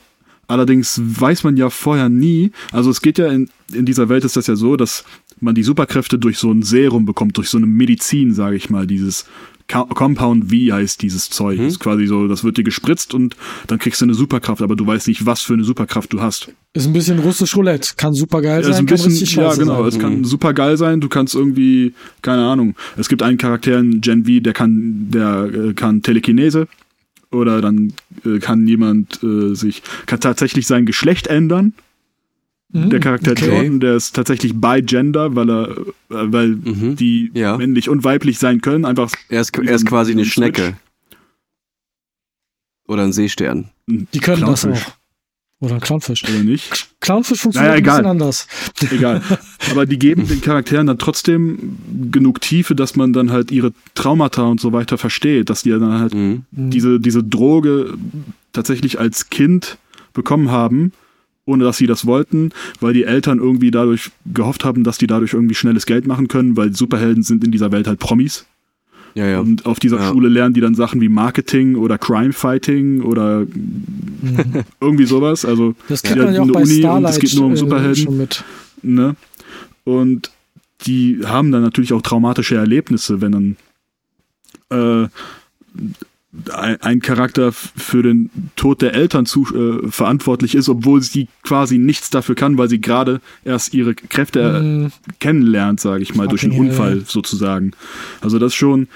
allerdings 0.48 1.00
weiß 1.04 1.44
man 1.44 1.56
ja 1.56 1.70
vorher 1.70 2.08
nie, 2.08 2.50
also 2.72 2.90
es 2.90 3.00
geht 3.02 3.18
ja 3.18 3.28
in, 3.28 3.48
in 3.72 3.84
dieser 3.87 4.08
Welt 4.08 4.24
ist 4.24 4.37
das 4.37 4.46
ja 4.46 4.56
so, 4.56 4.76
dass 4.76 5.04
man 5.40 5.54
die 5.54 5.62
Superkräfte 5.62 6.18
durch 6.18 6.38
so 6.38 6.50
ein 6.50 6.62
Serum 6.62 7.04
bekommt, 7.06 7.37
durch 7.37 7.48
so 7.48 7.58
eine 7.58 7.66
Medizin, 7.66 8.34
sage 8.34 8.56
ich 8.56 8.70
mal, 8.70 8.87
dieses 8.87 9.24
Co- 9.70 9.84
Compound 9.84 10.46
V 10.50 10.72
heißt 10.74 11.02
dieses 11.02 11.28
Zeug. 11.28 11.58
Mhm. 11.58 11.66
Ist 11.66 11.78
quasi 11.78 12.06
so, 12.06 12.26
das 12.26 12.42
wird 12.42 12.56
dir 12.56 12.64
gespritzt 12.64 13.12
und 13.12 13.37
dann 13.66 13.78
kriegst 13.78 14.00
du 14.00 14.06
eine 14.06 14.14
Superkraft, 14.14 14.62
aber 14.62 14.74
du 14.76 14.87
weißt 14.87 15.06
nicht, 15.08 15.26
was 15.26 15.42
für 15.42 15.52
eine 15.52 15.62
Superkraft 15.62 16.12
du 16.12 16.22
hast. 16.22 16.48
Ist 16.72 16.87
ein 16.87 16.94
bisschen 16.94 17.18
russisch 17.18 17.54
Roulette. 17.54 17.90
Kann 17.96 18.14
super 18.14 18.40
geil 18.40 18.56
Also 18.58 18.72
sein, 18.72 18.80
ein 18.80 18.87
kann 18.87 18.96
bisschen, 18.96 19.42
ja 19.42 19.54
genau, 19.54 19.76
sein. 19.82 19.88
es 19.88 19.98
kann 19.98 20.24
super 20.24 20.55
geil 20.55 20.76
sein, 20.78 21.01
du 21.03 21.09
kannst 21.11 21.34
irgendwie, 21.34 21.92
keine 22.22 22.46
Ahnung, 22.46 22.74
es 22.96 23.09
gibt 23.11 23.22
einen 23.22 23.36
Charakter 23.36 23.78
in 23.78 24.01
Gen 24.01 24.24
V, 24.24 24.40
der 24.40 24.55
kann, 24.55 25.09
der 25.11 25.51
äh, 25.53 25.74
kann 25.74 26.01
Telekinese 26.03 26.66
oder 27.31 27.61
dann 27.61 27.93
äh, 28.24 28.39
kann 28.39 28.66
jemand 28.66 29.22
äh, 29.22 29.55
sich, 29.55 29.83
kann 30.07 30.20
tatsächlich 30.20 30.66
sein 30.66 30.87
Geschlecht 30.87 31.26
ändern. 31.26 31.74
Mhm, 32.70 32.91
Der 32.91 33.01
Charakter 33.01 33.33
okay. 33.33 33.47
Jordan, 33.47 33.81
der 33.81 33.97
ist 33.97 34.14
tatsächlich 34.14 34.53
bei 34.55 34.81
Gender, 34.83 35.35
weil 35.35 35.51
er, 35.51 35.68
äh, 35.79 35.85
weil 36.09 36.49
Mhm. 36.49 36.97
die 36.97 37.31
Ja. 37.35 37.57
männlich 37.57 37.89
und 37.89 38.05
weiblich 38.05 38.39
sein 38.39 38.61
können, 38.61 38.85
einfach 38.85 39.11
Er 39.29 39.41
ist, 39.41 39.57
er 39.57 39.74
ist 39.74 39.87
quasi 39.87 40.12
eine 40.12 40.24
Schnecke. 40.24 40.76
Oder 42.87 43.05
ein 43.05 43.12
Seestern. 43.12 43.70
Die 43.87 44.18
können 44.20 44.41
das 44.43 44.62
Clownfisch, 44.62 44.87
auch. 44.87 44.93
Oder 45.61 45.74
ein 45.74 45.80
Clownfisch. 45.80 46.22
Oder 46.24 46.44
nicht? 46.44 46.88
Clownfisch 47.00 47.40
funktioniert 47.40 47.72
Naja, 47.72 47.78
ein 47.78 47.82
bisschen 47.82 47.98
egal. 48.00 48.11
anders. 48.11 48.46
Egal. 48.92 49.22
Aber 49.72 49.86
die 49.86 49.98
geben 49.98 50.28
den 50.28 50.40
Charakteren 50.40 50.86
dann 50.86 50.98
trotzdem 50.98 51.76
genug 52.12 52.40
Tiefe, 52.40 52.76
dass 52.76 52.94
man 52.94 53.12
dann 53.12 53.32
halt 53.32 53.50
ihre 53.50 53.72
Traumata 53.94 54.42
und 54.44 54.61
so 54.61 54.72
weiter 54.72 54.98
versteht, 54.98 55.50
dass 55.50 55.62
die 55.64 55.70
dann 55.70 55.98
halt 55.98 56.14
Mhm. 56.14 56.44
diese, 56.52 57.00
diese 57.00 57.24
Droge 57.24 57.94
tatsächlich 58.52 59.00
als 59.00 59.30
Kind 59.30 59.78
bekommen 60.14 60.50
haben, 60.50 60.92
ohne 61.44 61.64
dass 61.64 61.76
sie 61.78 61.86
das 61.86 62.06
wollten, 62.06 62.50
weil 62.80 62.92
die 62.92 63.04
Eltern 63.04 63.38
irgendwie 63.38 63.70
dadurch 63.72 64.11
gehofft 64.32 64.64
haben, 64.64 64.84
dass 64.84 64.98
die 64.98 65.06
dadurch 65.09 65.32
irgendwie 65.32 65.54
schnelles 65.56 65.86
Geld 65.86 66.06
machen 66.06 66.28
können, 66.28 66.56
weil 66.56 66.74
Superhelden 66.74 67.22
sind 67.24 67.42
in 67.42 67.50
dieser 67.50 67.72
Welt 67.72 67.86
halt 67.88 67.98
Promis. 67.98 68.46
Ja, 69.14 69.26
ja. 69.26 69.40
Und 69.40 69.66
auf 69.66 69.80
dieser 69.80 69.98
Ja. 69.98 70.11
Schule 70.11 70.28
lernen 70.28 70.54
die 70.54 70.61
dann 70.61 70.74
Sachen 70.74 71.00
wie 71.00 71.09
Marketing 71.09 71.76
oder 71.76 71.98
Crime 71.98 72.32
Fighting 72.32 73.02
oder 73.02 73.46
irgendwie 74.80 75.06
sowas. 75.06 75.44
Also 75.44 75.74
Das 75.88 76.02
kriegt 76.02 76.18
man 76.18 76.34
ja 76.34 76.40
auch 76.40 76.44
eine 76.44 76.52
bei 76.52 76.62
Uni 76.62 76.74
und 76.74 76.78
Starlight 76.80 77.12
es 77.14 77.18
geht 77.20 77.34
nur 77.34 77.46
um 77.46 77.52
äh, 77.52 77.56
Superhelden. 77.56 78.04
schon 78.04 78.16
mit. 78.16 78.44
Ne? 78.82 79.16
Und 79.84 80.30
die 80.86 81.20
haben 81.24 81.50
dann 81.50 81.62
natürlich 81.62 81.92
auch 81.92 82.02
traumatische 82.02 82.54
Erlebnisse, 82.56 83.20
wenn 83.20 83.32
dann 84.70 85.04
äh, 85.04 85.09
ein, 86.80 87.01
Charakter 87.01 87.53
für 87.53 88.03
den 88.03 88.30
Tod 88.57 88.82
der 88.82 88.95
Eltern 88.95 89.26
zu, 89.26 89.47
äh, 89.55 89.91
verantwortlich 89.91 90.55
ist, 90.55 90.68
obwohl 90.68 91.03
sie 91.03 91.28
quasi 91.43 91.78
nichts 91.78 92.11
dafür 92.11 92.34
kann, 92.34 92.59
weil 92.59 92.68
sie 92.68 92.80
gerade 92.80 93.20
erst 93.45 93.74
ihre 93.74 93.95
Kräfte 93.95 94.41
äh, 94.41 94.61
Mhm. 94.62 94.93
kennenlernt, 95.20 95.80
sage 95.80 96.03
ich 96.03 96.14
mal, 96.14 96.28
durch 96.28 96.43
einen 96.43 96.53
Fucking 96.53 96.70
hell, 96.70 96.72
Unfall 96.72 97.05
sozusagen. 97.07 97.72
Also 98.20 98.39
das 98.39 98.53
ist 98.53 98.57
schon 98.57 98.89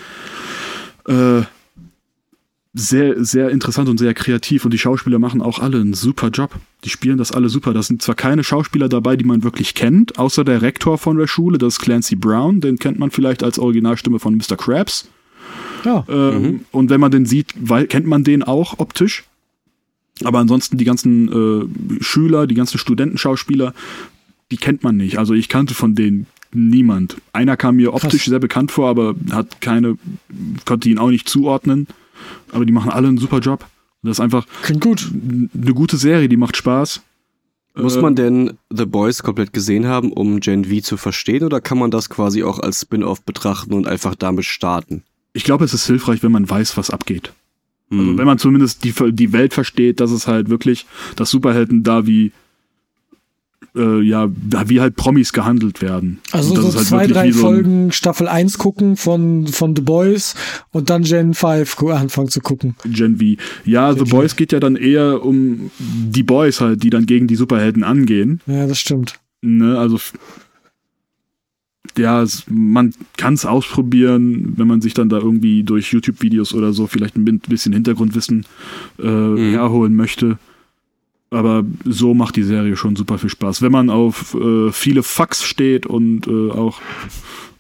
äh, 1.06 1.42
sehr, 2.74 3.22
sehr 3.22 3.50
interessant 3.50 3.88
und 3.88 3.98
sehr 3.98 4.14
kreativ 4.14 4.64
und 4.64 4.70
die 4.72 4.78
Schauspieler 4.78 5.18
machen 5.18 5.42
auch 5.42 5.58
alle 5.58 5.78
einen 5.78 5.92
super 5.92 6.28
Job. 6.28 6.54
Die 6.84 6.88
spielen 6.88 7.18
das 7.18 7.30
alle 7.32 7.50
super. 7.50 7.74
Da 7.74 7.82
sind 7.82 8.00
zwar 8.00 8.14
keine 8.14 8.44
Schauspieler 8.44 8.88
dabei, 8.88 9.16
die 9.16 9.24
man 9.24 9.42
wirklich 9.42 9.74
kennt, 9.74 10.18
außer 10.18 10.42
der 10.42 10.62
Rektor 10.62 10.96
von 10.96 11.18
der 11.18 11.26
Schule, 11.26 11.58
das 11.58 11.74
ist 11.74 11.80
Clancy 11.80 12.16
Brown, 12.16 12.60
den 12.60 12.78
kennt 12.78 12.98
man 12.98 13.10
vielleicht 13.10 13.42
als 13.42 13.58
Originalstimme 13.58 14.18
von 14.18 14.36
Mr. 14.36 14.56
Krabs. 14.56 15.08
Ja. 15.84 16.04
Ähm, 16.08 16.64
Und 16.70 16.90
wenn 16.90 17.00
man 17.00 17.10
den 17.10 17.26
sieht, 17.26 17.54
weil, 17.58 17.86
kennt 17.86 18.06
man 18.06 18.24
den 18.24 18.42
auch 18.42 18.78
optisch. 18.78 19.24
Aber 20.24 20.38
ansonsten 20.38 20.76
die 20.78 20.84
ganzen 20.84 21.28
äh, 21.98 22.02
Schüler, 22.02 22.46
die 22.46 22.54
ganzen 22.54 22.78
Studentenschauspieler, 22.78 23.74
die 24.50 24.56
kennt 24.56 24.82
man 24.84 24.96
nicht. 24.96 25.18
Also 25.18 25.34
ich 25.34 25.48
kannte 25.48 25.74
von 25.74 25.94
denen 25.94 26.26
niemand. 26.52 27.16
Einer 27.32 27.56
kam 27.56 27.76
mir 27.76 27.94
optisch 27.94 28.10
Krass. 28.22 28.24
sehr 28.30 28.38
bekannt 28.38 28.70
vor, 28.70 28.88
aber 28.88 29.14
hat 29.30 29.60
keine, 29.60 29.96
konnte 30.66 30.88
ihn 30.88 30.98
auch 30.98 31.08
nicht 31.10 31.28
zuordnen. 31.28 31.86
Aber 32.52 32.64
die 32.66 32.72
machen 32.72 32.90
alle 32.90 33.08
einen 33.08 33.18
super 33.18 33.38
Job. 33.40 33.66
Das 34.02 34.18
ist 34.18 34.20
einfach 34.20 34.46
Klingt 34.62 34.82
gut. 34.82 35.10
eine 35.12 35.74
gute 35.74 35.96
Serie, 35.96 36.28
die 36.28 36.36
macht 36.36 36.56
Spaß. 36.56 37.00
Muss 37.74 37.96
Äh, 37.96 38.00
man 38.02 38.14
denn 38.14 38.52
The 38.70 38.84
Boys 38.84 39.22
komplett 39.22 39.52
gesehen 39.54 39.86
haben, 39.86 40.12
um 40.12 40.40
Gen 40.40 40.66
V 40.66 40.80
zu 40.82 40.96
verstehen, 40.98 41.42
oder 41.44 41.60
kann 41.60 41.78
man 41.78 41.90
das 41.90 42.10
quasi 42.10 42.42
auch 42.42 42.58
als 42.58 42.82
Spin-off 42.82 43.22
betrachten 43.22 43.72
und 43.72 43.86
einfach 43.86 44.14
damit 44.14 44.44
starten? 44.44 45.02
Ich 45.32 45.44
glaube, 45.44 45.64
es 45.64 45.72
ist 45.74 45.86
hilfreich, 45.86 46.22
wenn 46.22 46.32
man 46.32 46.48
weiß, 46.48 46.76
was 46.76 46.90
abgeht. 46.90 47.32
Also 47.90 48.02
Hm. 48.04 48.18
wenn 48.18 48.26
man 48.26 48.38
zumindest 48.38 48.84
die, 48.84 48.94
die 49.12 49.32
Welt 49.32 49.52
versteht, 49.54 50.00
dass 50.00 50.10
es 50.10 50.26
halt 50.26 50.48
wirklich, 50.48 50.86
dass 51.16 51.30
Superhelden 51.30 51.82
da 51.82 52.06
wie 52.06 52.32
äh, 53.74 54.02
ja, 54.02 54.28
da 54.50 54.68
wie 54.68 54.80
halt 54.82 54.96
Promis 54.96 55.32
gehandelt 55.32 55.80
werden. 55.80 56.18
Also 56.32 56.54
so 56.60 56.68
ist 56.68 56.76
halt 56.76 56.86
zwei, 56.86 56.96
wirklich 57.08 57.12
drei 57.14 57.28
wie 57.28 57.32
so 57.32 57.38
ein- 57.38 57.42
Folgen 57.54 57.92
Staffel 57.92 58.28
1 58.28 58.58
gucken 58.58 58.96
von, 58.98 59.46
von 59.46 59.74
The 59.74 59.80
Boys 59.80 60.34
und 60.72 60.90
dann 60.90 61.04
Gen 61.04 61.32
5 61.32 61.76
gu- 61.76 61.90
anfangen 61.90 62.28
zu 62.28 62.40
gucken. 62.40 62.74
Gen 62.84 63.16
V. 63.16 63.40
Ja, 63.64 63.92
The 63.92 64.00
Gen 64.00 64.06
V. 64.08 64.16
Boys 64.16 64.36
geht 64.36 64.52
ja 64.52 64.60
dann 64.60 64.76
eher 64.76 65.24
um 65.24 65.70
die 65.78 66.22
Boys 66.22 66.60
halt, 66.60 66.82
die 66.82 66.90
dann 66.90 67.06
gegen 67.06 67.28
die 67.28 67.36
Superhelden 67.36 67.82
angehen. 67.82 68.40
Ja, 68.46 68.66
das 68.66 68.78
stimmt. 68.78 69.14
Ne? 69.40 69.78
Also 69.78 69.98
ja, 71.98 72.22
es, 72.22 72.44
man 72.48 72.94
kann 73.16 73.34
es 73.34 73.44
ausprobieren, 73.44 74.54
wenn 74.56 74.66
man 74.66 74.80
sich 74.80 74.94
dann 74.94 75.08
da 75.08 75.18
irgendwie 75.18 75.62
durch 75.62 75.92
YouTube-Videos 75.92 76.54
oder 76.54 76.72
so 76.72 76.86
vielleicht 76.86 77.16
ein 77.16 77.24
bi- 77.24 77.40
bisschen 77.48 77.72
Hintergrundwissen 77.72 78.46
äh, 78.98 79.02
herholen 79.06 79.94
möchte. 79.94 80.38
Aber 81.30 81.64
so 81.84 82.12
macht 82.14 82.36
die 82.36 82.42
Serie 82.42 82.76
schon 82.76 82.94
super 82.96 83.18
viel 83.18 83.30
Spaß. 83.30 83.62
Wenn 83.62 83.72
man 83.72 83.88
auf 83.90 84.34
äh, 84.34 84.70
viele 84.70 85.02
Fucks 85.02 85.44
steht 85.44 85.86
und 85.86 86.26
äh, 86.26 86.50
auch 86.50 86.80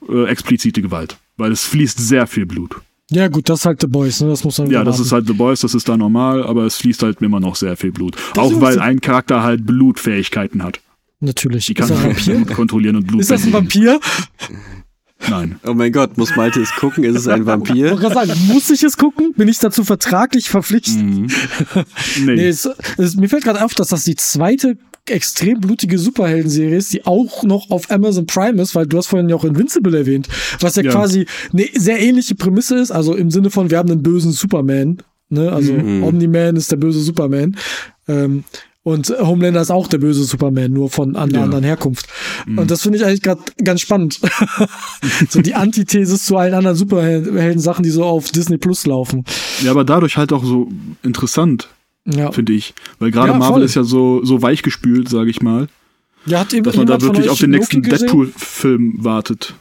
äh, 0.08 0.24
explizite 0.26 0.82
Gewalt. 0.82 1.16
Weil 1.38 1.52
es 1.52 1.64
fließt 1.64 1.98
sehr 1.98 2.26
viel 2.26 2.44
Blut. 2.44 2.76
Ja, 3.10 3.28
gut, 3.28 3.48
das 3.48 3.60
ist 3.60 3.66
halt 3.66 3.80
The 3.80 3.86
Boys, 3.86 4.20
ne? 4.20 4.28
Das 4.28 4.44
muss 4.44 4.58
man 4.58 4.70
Ja, 4.70 4.84
das 4.84 5.00
ist 5.00 5.12
halt 5.12 5.26
The 5.26 5.32
Boys, 5.32 5.60
das 5.60 5.74
ist 5.74 5.88
da 5.88 5.96
normal, 5.96 6.44
aber 6.44 6.64
es 6.64 6.76
fließt 6.76 7.02
halt 7.02 7.20
immer 7.20 7.40
noch 7.40 7.56
sehr 7.56 7.76
viel 7.76 7.92
Blut. 7.92 8.16
Das 8.34 8.44
auch 8.44 8.60
weil 8.60 8.78
ein 8.78 9.00
Charakter 9.00 9.42
halt 9.42 9.66
Blutfähigkeiten 9.66 10.62
hat. 10.62 10.80
Natürlich. 11.24 11.66
Die 11.66 11.72
Ist 11.72 11.78
kann 11.78 11.90
er 11.90 11.96
ein 11.98 12.04
Vampir? 12.16 12.34
Blut 12.34 12.52
kontrollieren 12.54 12.96
und 12.96 13.06
Blut 13.06 13.20
Ist 13.22 13.30
das 13.30 13.44
ein. 13.44 13.52
Vampir? 13.52 14.00
Nein. 15.30 15.60
Oh 15.64 15.72
mein 15.72 15.92
Gott, 15.92 16.18
muss 16.18 16.34
Malte 16.34 16.60
es 16.60 16.72
gucken? 16.74 17.04
Ist 17.04 17.16
es 17.16 17.28
ein 17.28 17.42
Ich 17.42 17.46
Vampir? 17.46 17.90
wollte 17.90 18.02
gerade 18.12 18.26
sagen, 18.26 18.40
muss 18.48 18.68
ich 18.70 18.82
es 18.82 18.96
gucken? 18.96 19.32
Bin 19.36 19.46
ich 19.48 19.58
dazu 19.60 19.84
vertraglich 19.84 20.48
verpflichtet? 20.50 20.96
Mhm. 20.96 21.28
Nee. 22.24 22.34
Nee, 22.34 22.48
es, 22.48 22.68
es, 22.98 23.14
mir 23.16 23.28
fällt 23.28 23.44
gerade 23.44 23.64
auf, 23.64 23.74
dass 23.74 23.88
das 23.88 24.02
die 24.04 24.16
zweite 24.16 24.76
extrem 25.08 25.60
blutige 25.60 25.96
Superhelden-Serie 25.98 26.76
ist, 26.76 26.92
die 26.92 27.06
auch 27.06 27.42
noch 27.44 27.70
auf 27.70 27.90
Amazon 27.90 28.26
Prime 28.26 28.60
ist, 28.60 28.74
weil 28.74 28.86
du 28.86 28.98
hast 28.98 29.06
vorhin 29.08 29.28
ja 29.28 29.36
auch 29.36 29.44
Invincible 29.44 29.96
erwähnt, 29.96 30.28
was 30.60 30.76
ja, 30.76 30.82
Ja. 30.82 30.90
quasi 30.92 31.26
eine 31.52 31.66
sehr 31.74 32.00
ähnliche 32.00 32.34
Prämisse 32.34 32.76
ist, 32.78 32.90
also 32.92 33.14
im 33.14 33.30
Sinne 33.30 33.50
von, 33.50 33.70
wir 33.70 33.78
haben 33.78 33.90
einen 33.90 34.02
bösen 34.02 34.30
Superman, 34.32 34.98
ne, 35.28 35.50
also 35.52 35.72
Mhm. 35.72 36.04
Omni-Man 36.04 36.54
ist 36.56 36.70
der 36.70 36.76
böse 36.76 37.00
Superman, 37.00 37.56
ähm, 38.06 38.44
und 38.84 39.08
Homelander 39.10 39.60
ist 39.60 39.70
auch 39.70 39.86
der 39.86 39.98
böse 39.98 40.24
Superman, 40.24 40.72
nur 40.72 40.90
von 40.90 41.14
einer 41.16 41.32
Ja. 41.32 41.38
Mhm. 41.38 41.44
anderen 41.44 41.64
Herkunft. 41.64 42.06
Und 42.46 42.70
das 42.70 42.82
finde 42.82 42.98
ich 42.98 43.04
eigentlich 43.04 43.22
gerade 43.22 43.40
ganz 43.62 43.80
spannend. 43.80 44.20
so 45.28 45.40
die 45.40 45.54
Antithesis 45.54 46.24
zu 46.26 46.36
allen 46.36 46.54
anderen 46.54 46.76
Superhelden-Sachen, 46.76 47.82
die 47.84 47.90
so 47.90 48.04
auf 48.04 48.30
Disney 48.32 48.58
Plus 48.58 48.86
laufen. 48.86 49.24
Ja, 49.62 49.70
aber 49.70 49.84
dadurch 49.84 50.16
halt 50.16 50.32
auch 50.32 50.44
so 50.44 50.68
interessant, 51.02 51.68
Ja. 52.04 52.32
finde 52.32 52.52
ich. 52.54 52.74
Weil 52.98 53.10
gerade 53.12 53.32
Ja, 53.32 53.38
Marvel 53.38 53.54
voll. 53.54 53.62
ist 53.64 53.74
ja 53.76 53.84
so, 53.84 54.24
so 54.24 54.42
weichgespült, 54.42 55.08
sage 55.08 55.30
ich 55.30 55.42
mal, 55.42 55.68
Ja, 56.26 56.40
hat 56.40 56.52
eben 56.52 56.64
dass 56.64 56.76
man 56.76 56.86
da 56.86 57.00
wirklich 57.00 57.28
auf 57.28 57.38
den 57.38 57.50
nächsten? 57.50 57.82
Deadpool-Film 57.82 59.04
wartet. 59.04 59.54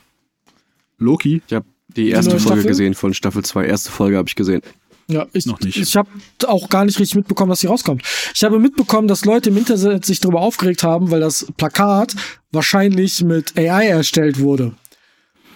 Loki? 0.98 1.42
Ich 1.48 1.54
habe 1.54 1.66
die 1.96 2.10
erste 2.10 2.32
Folge 2.32 2.44
Staffel? 2.46 2.64
gesehen 2.66 2.94
von 2.94 3.14
Staffel 3.14 3.44
2. 3.44 3.66
Erste 3.66 3.92
Folge 3.92 4.18
habe 4.18 4.30
ich 4.30 4.36
gesehen. 4.36 4.62
Ja, 5.08 5.28
ich, 5.34 5.46
Noch 5.46 5.60
nicht. 5.60 5.78
ich 5.78 5.96
habe 5.96 6.10
auch 6.48 6.70
gar 6.70 6.86
nicht 6.86 7.00
richtig 7.00 7.16
mitbekommen, 7.16 7.50
dass 7.50 7.60
sie 7.60 7.68
rauskommt. 7.68 8.04
Ich 8.34 8.44
habe 8.44 8.60
mitbekommen, 8.60 9.08
dass 9.08 9.26
Leute 9.26 9.50
im 9.50 9.58
Internet 9.58 10.06
sich 10.06 10.20
darüber 10.20 10.42
aufgeregt 10.42 10.84
haben, 10.84 11.12
weil 11.12 11.20
das 11.20 11.48
Plakat 11.58 12.16
wahrscheinlich 12.52 13.24
mit 13.24 13.58
AI 13.58 13.88
erstellt 13.88 14.40
wurde. 14.40 14.74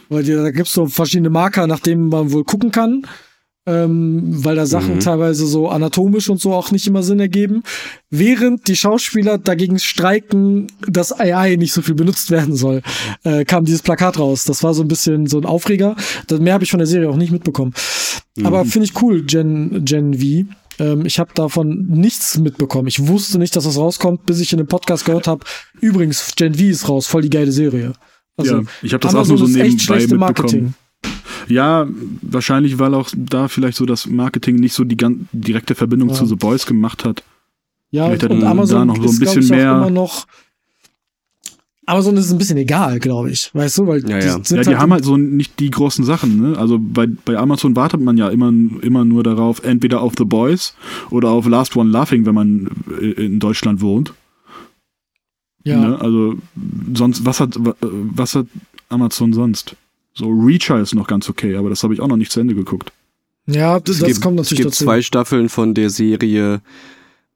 Weil 0.09 0.23
da 0.23 0.51
gibt's 0.51 0.73
so 0.73 0.85
verschiedene 0.87 1.29
Marker, 1.29 1.67
nach 1.67 1.79
denen 1.79 2.09
man 2.09 2.31
wohl 2.31 2.43
gucken 2.43 2.71
kann. 2.71 3.07
Ähm, 3.67 4.21
weil 4.45 4.55
da 4.55 4.67
Sachen 4.67 4.99
teilweise 4.99 5.47
so 5.47 5.69
anatomisch 5.69 6.29
und 6.29 6.39
so 6.39 6.53
auch 6.53 6.69
nicht 6.69 6.85
immer 6.85 7.01
Sinn 7.01 7.19
ergeben. 7.19 7.63
Während 8.11 8.67
die 8.67 8.75
Schauspieler 8.75 9.39
dagegen 9.39 9.79
streiken, 9.79 10.67
dass 10.87 11.11
AI 11.11 11.55
nicht 11.55 11.73
so 11.73 11.81
viel 11.81 11.95
benutzt 11.95 12.29
werden 12.29 12.55
soll, 12.55 12.83
äh, 13.23 13.43
kam 13.43 13.65
dieses 13.65 13.81
Plakat 13.81 14.19
raus. 14.19 14.45
Das 14.45 14.61
war 14.61 14.75
so 14.75 14.83
ein 14.83 14.87
bisschen 14.87 15.25
so 15.25 15.39
ein 15.39 15.45
Aufreger. 15.45 15.95
Das, 16.27 16.39
mehr 16.39 16.53
habe 16.53 16.63
ich 16.63 16.69
von 16.69 16.77
der 16.77 16.85
Serie 16.87 17.09
auch 17.09 17.17
nicht 17.17 17.31
mitbekommen. 17.31 17.73
Aber 18.43 18.65
finde 18.65 18.85
ich 18.85 19.01
cool, 19.01 19.23
Gen, 19.23 19.85
Gen 19.85 20.15
V. 20.15 20.53
Ähm, 20.77 21.05
ich 21.05 21.19
habe 21.19 21.31
davon 21.33 21.87
nichts 21.87 22.37
mitbekommen. 22.37 22.87
Ich 22.87 23.07
wusste 23.07 23.39
nicht, 23.39 23.55
dass 23.55 23.63
das 23.63 23.77
rauskommt, 23.77 24.25
bis 24.25 24.39
ich 24.39 24.51
in 24.51 24.57
dem 24.57 24.67
Podcast 24.67 25.05
gehört 25.05 25.27
habe. 25.27 25.45
Übrigens, 25.79 26.35
Gen 26.35 26.55
V 26.55 26.63
ist 26.63 26.89
raus, 26.89 27.07
voll 27.07 27.21
die 27.21 27.29
geile 27.29 27.51
Serie. 27.51 27.93
Also, 28.37 28.57
ja, 28.57 28.63
ich 28.81 28.93
habe 28.93 29.01
das 29.01 29.15
auch 29.15 29.25
nur 29.25 29.37
so 29.37 29.47
nebenbei 29.47 29.77
schlechte 29.79 30.17
mitbekommen. 30.17 30.19
Marketing. 30.19 30.73
Ja, 31.47 31.87
wahrscheinlich, 32.21 32.79
weil 32.79 32.93
auch 32.93 33.09
da 33.15 33.47
vielleicht 33.47 33.77
so 33.77 33.85
das 33.85 34.07
Marketing 34.07 34.55
nicht 34.55 34.73
so 34.73 34.83
die 34.83 34.97
gan- 34.97 35.27
direkte 35.31 35.75
Verbindung 35.75 36.09
Ja. 36.09 36.15
zu 36.15 36.25
The 36.25 36.35
Boys 36.35 36.65
gemacht 36.65 37.05
hat. 37.05 37.23
Ja, 37.91 38.05
Vielleicht 38.07 38.23
und, 38.23 38.29
hat 38.31 38.37
und 38.37 38.43
Amazon 38.43 38.79
da 38.79 38.85
noch 38.85 38.95
so 38.97 39.09
ein 39.09 39.19
bisschen 39.19 39.41
ich, 39.43 39.49
mehr- 39.49 39.73
auch 39.73 39.77
immer 39.77 39.89
noch. 39.89 40.25
Amazon 41.87 42.17
ist 42.17 42.31
ein 42.31 42.39
bisschen 42.39 42.57
egal, 42.57 42.99
glaube 42.99 43.29
ich. 43.29 43.51
Weißt 43.53 43.77
du, 43.77 43.85
weil 43.85 44.01
Ja, 44.09 44.19
die 44.19 44.25
ja. 44.25 44.43
sind 44.43 44.57
ja, 44.57 44.63
die 44.63 44.75
haben 44.75 44.91
halt 44.91 45.05
so 45.05 45.17
nicht 45.17 45.59
die 45.59 45.69
großen 45.69 46.03
Sachen, 46.03 46.41
ne? 46.41 46.57
Also 46.57 46.79
bei, 46.79 47.05
bei 47.05 47.37
Amazon 47.37 47.75
wartet 47.75 48.01
man 48.01 48.17
ja 48.17 48.29
immer, 48.29 48.51
immer 48.81 49.05
nur 49.05 49.21
darauf, 49.23 49.63
entweder 49.63 50.01
auf 50.01 50.13
The 50.17 50.25
Boys 50.25 50.73
oder 51.11 51.29
auf 51.29 51.47
Last 51.47 51.75
One 51.75 51.91
Laughing, 51.91 52.25
wenn 52.25 52.33
man 52.33 52.69
in 52.99 53.39
Deutschland 53.39 53.81
wohnt. 53.81 54.13
ja, 55.63 55.77
Ne? 55.79 56.01
Also 56.01 56.35
sonst, 56.95 57.23
was 57.23 57.39
hat, 57.39 57.55
wa- 57.63 57.75
was 57.81 58.33
hat 58.33 58.47
Amazon 58.89 59.31
sonst? 59.33 59.75
So 60.17 60.29
Reacher 60.29 60.79
ist 60.79 60.95
noch 60.95 61.07
ganz 61.07 61.29
okay, 61.29 61.55
aber 61.55 61.69
das 61.69 61.83
habe 61.83 61.93
ich 61.93 61.99
auch 62.01 62.07
noch 62.07 62.17
nicht 62.17 62.31
zu 62.31 62.39
Ende 62.39 62.55
geguckt. 62.55 62.91
ja, 63.47 63.79
das, 63.79 63.99
Es 63.99 64.05
gibt, 64.05 64.21
kommt 64.21 64.39
es 64.39 64.45
natürlich 64.47 64.63
gibt 64.63 64.73
dazu. 64.75 64.83
zwei 64.85 65.01
Staffeln 65.01 65.49
von 65.49 65.73
der 65.73 65.89
Serie, 65.89 66.61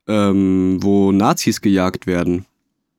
ähm, 0.07 0.77
wo 0.81 1.11
Nazis 1.11 1.61
gejagt 1.61 2.07
werden. 2.07 2.45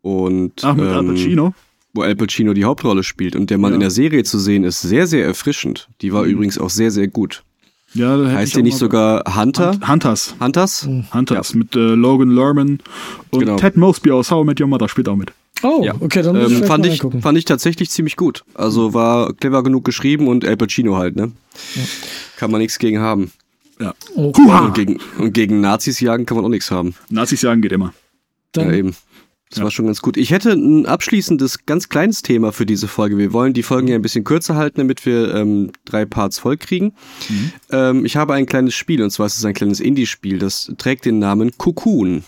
Und 0.02 0.64
Ach, 0.64 0.74
mit 0.76 0.86
Al 0.86 1.00
ähm, 1.00 1.08
Pacino? 1.08 1.54
wo 1.92 2.02
Al 2.02 2.14
Pacino 2.14 2.52
die 2.54 2.64
Hauptrolle 2.64 3.02
spielt. 3.02 3.34
Und 3.36 3.50
der 3.50 3.58
Mann 3.58 3.72
Ja. 3.72 3.74
in 3.76 3.80
der 3.80 3.90
Serie 3.90 4.22
zu 4.24 4.38
sehen 4.38 4.64
ist 4.64 4.80
sehr, 4.80 5.06
sehr 5.06 5.24
erfrischend. 5.24 5.88
Die 6.02 6.12
war 6.12 6.24
übrigens 6.24 6.58
auch 6.58 6.70
sehr, 6.70 6.90
sehr 6.90 7.08
gut. 7.08 7.42
Ja, 7.92 8.16
da 8.16 8.30
Heißt 8.32 8.54
der 8.54 8.62
nicht 8.62 8.76
sogar 8.78 9.24
Hunter? 9.36 9.72
Hunt- 9.72 9.88
Hunters. 9.88 10.36
Hunters? 10.40 10.88
Hunters 11.12 11.54
mit 11.54 11.74
äh, 11.74 11.78
Logan 11.96 12.30
Lerman 12.30 12.78
und 13.30 13.40
Genau. 13.40 13.56
Ted 13.56 13.76
Mosby 13.76 14.12
aus 14.12 14.30
How 14.30 14.44
I 14.44 14.46
Met 14.46 14.60
Your 14.60 14.68
Mother 14.68 14.88
spielt 14.88 15.08
auch 15.08 15.16
mit. 15.16 15.32
Oh, 15.62 15.82
Ja. 15.84 15.94
okay, 16.00 16.22
dann 16.22 16.36
muss 16.36 16.50
ich 16.52 16.58
Ähm, 16.58 16.64
vielleicht 16.64 16.66
fand, 16.68 16.84
mal 16.84 16.86
ich, 16.86 16.92
reingucken. 16.94 17.22
fand 17.22 17.38
ich 17.38 17.44
tatsächlich 17.44 17.90
ziemlich 17.90 18.16
gut. 18.16 18.44
Also 18.54 18.94
war 18.94 19.32
clever 19.34 19.62
genug 19.62 19.84
geschrieben 19.84 20.28
und 20.28 20.44
Al 20.44 20.56
Pacino 20.56 20.96
halt, 20.96 21.16
ne? 21.16 21.32
Kann 22.36 22.50
man 22.50 22.60
nichts 22.60 22.78
gegen 22.78 23.00
haben. 23.00 23.30
Ja. 23.80 23.94
Okay. 24.14 24.42
Und 24.42 24.74
gegen, 24.74 25.00
und 25.18 25.32
gegen 25.32 25.60
Nazis 25.60 26.00
jagen 26.00 26.26
kann 26.26 26.36
man 26.36 26.44
auch 26.44 26.50
nichts 26.50 26.70
haben. 26.70 26.94
Nazis 27.08 27.42
jagen 27.42 27.62
geht 27.62 27.72
immer. 27.72 27.92
Dann, 28.52 28.68
ja, 28.70 28.74
eben. 28.76 28.94
Das 29.48 29.58
Ja. 29.58 29.64
war 29.64 29.70
schon 29.72 29.86
ganz 29.86 30.00
gut. 30.00 30.16
Ich 30.16 30.30
hätte 30.30 30.52
ein 30.52 30.86
abschließendes, 30.86 31.66
ganz 31.66 31.88
kleines 31.88 32.22
Thema 32.22 32.52
für 32.52 32.66
diese 32.66 32.86
Folge. 32.86 33.18
Wir 33.18 33.32
wollen 33.32 33.52
die 33.52 33.62
Folgen 33.64 33.88
ja 33.88 33.96
ein 33.96 34.02
bisschen 34.02 34.22
kürzer 34.22 34.54
halten, 34.54 34.78
damit 34.78 35.04
wir 35.06 35.34
ähm, 35.34 35.72
drei 35.84 36.04
Parts 36.04 36.38
voll 36.38 36.56
kriegen. 36.56 36.92
Mhm. 37.28 37.52
Ähm, 37.72 38.04
ich 38.04 38.16
habe 38.16 38.34
ein 38.34 38.46
kleines 38.46 38.74
Spiel, 38.74 39.02
und 39.02 39.10
zwar 39.10 39.26
ist 39.26 39.36
es 39.38 39.44
ein 39.44 39.54
kleines 39.54 39.80
Indie-Spiel, 39.80 40.38
das 40.38 40.72
trägt 40.78 41.04
den 41.04 41.18
Namen 41.18 41.50
Cocoon. 41.58 42.22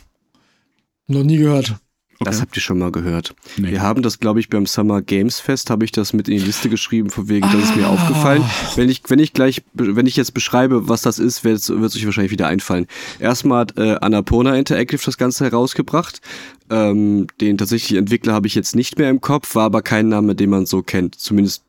Noch 1.07 1.23
nie 1.23 1.37
gehört. 1.37 1.77
Das 2.25 2.41
habt 2.41 2.57
ihr 2.57 2.63
schon 2.63 2.79
mal 2.79 2.91
gehört. 2.93 3.35
Nee. 3.57 3.71
Wir 3.73 3.83
haben 3.83 4.03
das, 4.03 4.19
glaube 4.21 4.41
ich, 4.41 4.49
beim 4.49 4.67
Summer 4.67 5.03
Games 5.03 5.41
Fest, 5.41 5.71
habe 5.71 5.85
ich 5.85 5.93
das 5.93 6.13
mit 6.13 6.29
in 6.29 6.39
die 6.39 6.45
Liste 6.45 6.69
geschrieben, 6.69 7.11
von 7.11 7.29
wegen, 7.29 7.51
das 7.51 7.63
ist 7.65 7.77
mir 7.77 7.87
Ah. 7.87 7.91
aufgefallen. 7.91 8.43
Wenn 8.77 8.89
ich, 8.89 9.03
wenn 9.09 9.19
ich 9.19 9.33
gleich, 9.33 9.63
wenn 9.75 10.07
ich 10.07 10.17
jetzt 10.17 10.35
beschreibe, 10.35 10.89
was 10.89 11.03
das 11.03 11.19
ist, 11.19 11.45
wird 11.45 11.59
es 11.59 11.71
euch 11.71 12.05
wahrscheinlich 12.07 12.33
wieder 12.33 12.47
einfallen. 12.49 12.87
Erstmal 13.19 13.61
hat 13.61 13.79
äh, 13.79 13.97
Annapurna 14.01 14.57
Interactive 14.57 15.01
das 15.05 15.19
Ganze 15.19 15.45
herausgebracht. 15.45 16.21
Ähm, 16.71 17.27
den 17.41 17.59
tatsächlichen 17.59 17.99
Entwickler 17.99 18.33
habe 18.33 18.47
ich 18.47 18.55
jetzt 18.55 18.75
nicht 18.77 18.99
mehr 18.99 19.11
im 19.11 19.21
Kopf, 19.21 19.55
war 19.55 19.65
aber 19.65 19.83
kein 19.83 20.09
Name, 20.09 20.35
den 20.35 20.51
man 20.51 20.67
so 20.67 20.83
kennt. 20.83 21.17
Zumindest 21.17 21.63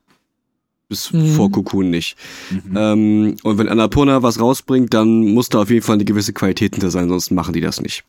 bis 0.90 1.12
Mhm. 1.12 1.28
vor 1.36 1.52
Cocoon 1.52 1.90
nicht. 1.90 2.16
Mhm. 2.52 2.78
Ähm, 2.78 3.36
und 3.44 3.58
wenn 3.58 3.70
Annapurna 3.70 4.22
was 4.22 4.40
rausbringt, 4.40 4.94
dann 4.94 5.34
muss 5.34 5.50
da 5.50 5.62
auf 5.62 5.70
jeden 5.70 5.82
Fall 5.82 5.96
eine 5.96 6.06
gewisse 6.06 6.34
Qualität 6.34 6.74
hinter 6.76 6.92
sein, 6.92 7.10
sonst 7.10 7.32
machen 7.32 7.54
die 7.54 7.62
das 7.62 7.82
nicht. 7.82 8.04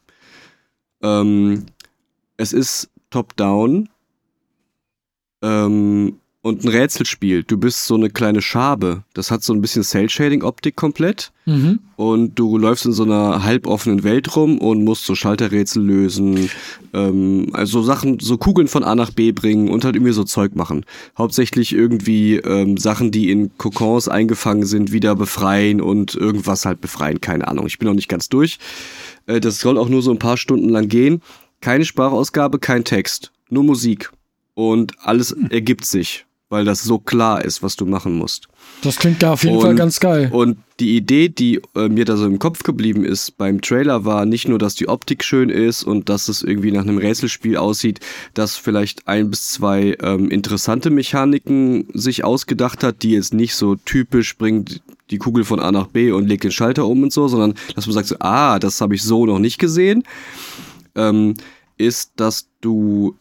Ähm, 1.03 1.65
es 2.37 2.53
ist 2.53 2.91
top-down 3.11 3.89
ähm, 5.43 6.19
und 6.43 6.63
ein 6.63 6.69
Rätselspiel. 6.69 7.43
Du 7.43 7.57
bist 7.57 7.87
so 7.87 7.95
eine 7.95 8.11
kleine 8.11 8.43
Schabe. 8.43 9.05
Das 9.15 9.31
hat 9.31 9.43
so 9.43 9.55
ein 9.55 9.63
bisschen 9.63 9.83
Cell-Shading-Optik 9.83 10.77
komplett. 10.77 11.33
Mhm. 11.47 11.79
Und 11.97 12.39
du 12.39 12.59
läufst 12.59 12.85
in 12.85 12.93
so 12.93 13.05
einer 13.05 13.45
halboffenen 13.45 14.03
Welt 14.03 14.37
rum 14.37 14.59
und 14.59 14.85
musst 14.85 15.07
so 15.07 15.15
Schalterrätsel 15.15 15.83
lösen, 15.83 16.51
ähm, 16.93 17.49
also 17.53 17.83
Sachen, 17.83 18.21
so 18.21 18.37
Kugeln 18.37 18.69
von 18.69 18.85
A 18.85 18.95
nach 18.95 19.11
B 19.11 19.33
bringen 19.33 19.71
und 19.71 19.87
halt 19.87 19.97
irgendwie 19.97 20.13
so 20.13 20.25
Zeug 20.25 20.55
machen. 20.55 20.85
Hauptsächlich 21.17 21.73
irgendwie 21.73 22.37
ähm, 22.37 22.77
Sachen, 22.77 23.11
die 23.11 23.31
in 23.31 23.57
Kokons 23.57 24.09
eingefangen 24.09 24.67
sind, 24.67 24.93
wieder 24.93 25.15
befreien 25.17 25.81
und 25.81 26.15
irgendwas 26.15 26.67
halt 26.67 26.81
befreien, 26.83 27.23
keine 27.23 27.49
Ahnung. 27.49 27.67
Ich 27.67 27.79
bin 27.79 27.89
noch 27.89 27.95
nicht 27.95 28.09
ganz 28.09 28.29
durch. 28.29 28.59
Äh, 29.27 29.41
das 29.41 29.61
soll 29.61 29.79
auch 29.79 29.89
nur 29.89 30.03
so 30.03 30.11
ein 30.11 30.19
paar 30.19 30.37
Stunden 30.37 30.69
lang 30.69 30.89
gehen. 30.89 31.23
Keine 31.65 31.87
Sprachausgabe, 31.87 32.59
kein 32.59 32.85
Text, 32.85 33.33
nur 33.49 33.65
Musik. 33.65 34.11
Und 34.53 34.93
alles 35.01 35.33
ergibt 35.49 35.87
sich, 35.87 36.27
weil 36.51 36.67
das 36.67 36.83
so 36.83 36.99
klar 36.99 37.43
ist, 37.43 37.63
was 37.63 37.75
du 37.75 37.87
machen 37.87 38.13
musst. 38.19 38.49
Das 38.83 38.99
klingt 38.99 39.21
gar 39.21 39.33
auf 39.33 39.45
jeden 39.45 39.57
Und- 39.57 39.63
Fall 39.63 39.75
ganz 39.75 39.99
geil. 39.99 40.29
Und 40.31 40.59
die 40.79 40.95
Idee, 40.95 41.31
die 41.31 41.63
äh, 41.75 41.89
mir 41.89 42.05
da 42.05 42.19
so 42.19 42.27
im 42.27 42.39
Kopf 42.39 42.65
geblieben 42.65 43.03
ist 43.03 43.39
beim 43.39 43.63
Trailer, 43.63 44.05
war 44.05 44.27
nicht 44.27 44.47
nur, 44.47 44.59
dass 44.59 44.75
die 44.75 44.89
Optik 44.89 45.25
schön 45.25 45.49
ist 45.49 45.85
und 45.85 46.11
dass 46.11 46.29
es 46.29 46.43
irgendwie 46.43 46.71
nach 46.71 46.83
einem 46.83 46.99
Rätselspiel 46.99 47.57
aussieht, 47.57 48.01
dass 48.35 48.59
vielleicht 48.59 49.09
ein 49.09 49.31
bis 49.31 49.49
zwei 49.49 49.97
ähm, 50.03 50.31
interessante 50.31 50.91
Mechaniken 50.91 51.87
sich 51.95 52.25
ausgedacht 52.25 52.85
hat, 52.85 53.03
die 53.03 53.13
jetzt 53.13 53.33
nicht 53.33 53.55
so 53.55 53.75
typisch 53.75 54.37
bringt 54.37 54.83
die 55.11 55.19
Kugel 55.19 55.45
von 55.45 55.61
A 55.61 55.73
nach 55.73 55.87
B 55.87 56.13
und 56.13 56.27
legt 56.27 56.45
den 56.45 56.53
Schalter 56.53 56.87
um 56.87 57.05
und 57.05 57.13
so, 57.13 57.27
sondern 57.27 57.55
dass 57.75 57.87
man 57.87 57.95
sagt 57.95 58.09
so, 58.09 58.17
ah, 58.19 58.59
das 58.59 58.83
habe 58.83 58.95
ich 58.95 59.03
so 59.03 59.25
noch 59.25 59.39
nicht 59.39 59.59
gesehen, 59.59 60.03
ähm, 60.97 61.35
ist, 61.77 62.13
dass 62.17 62.49
du 62.61 63.17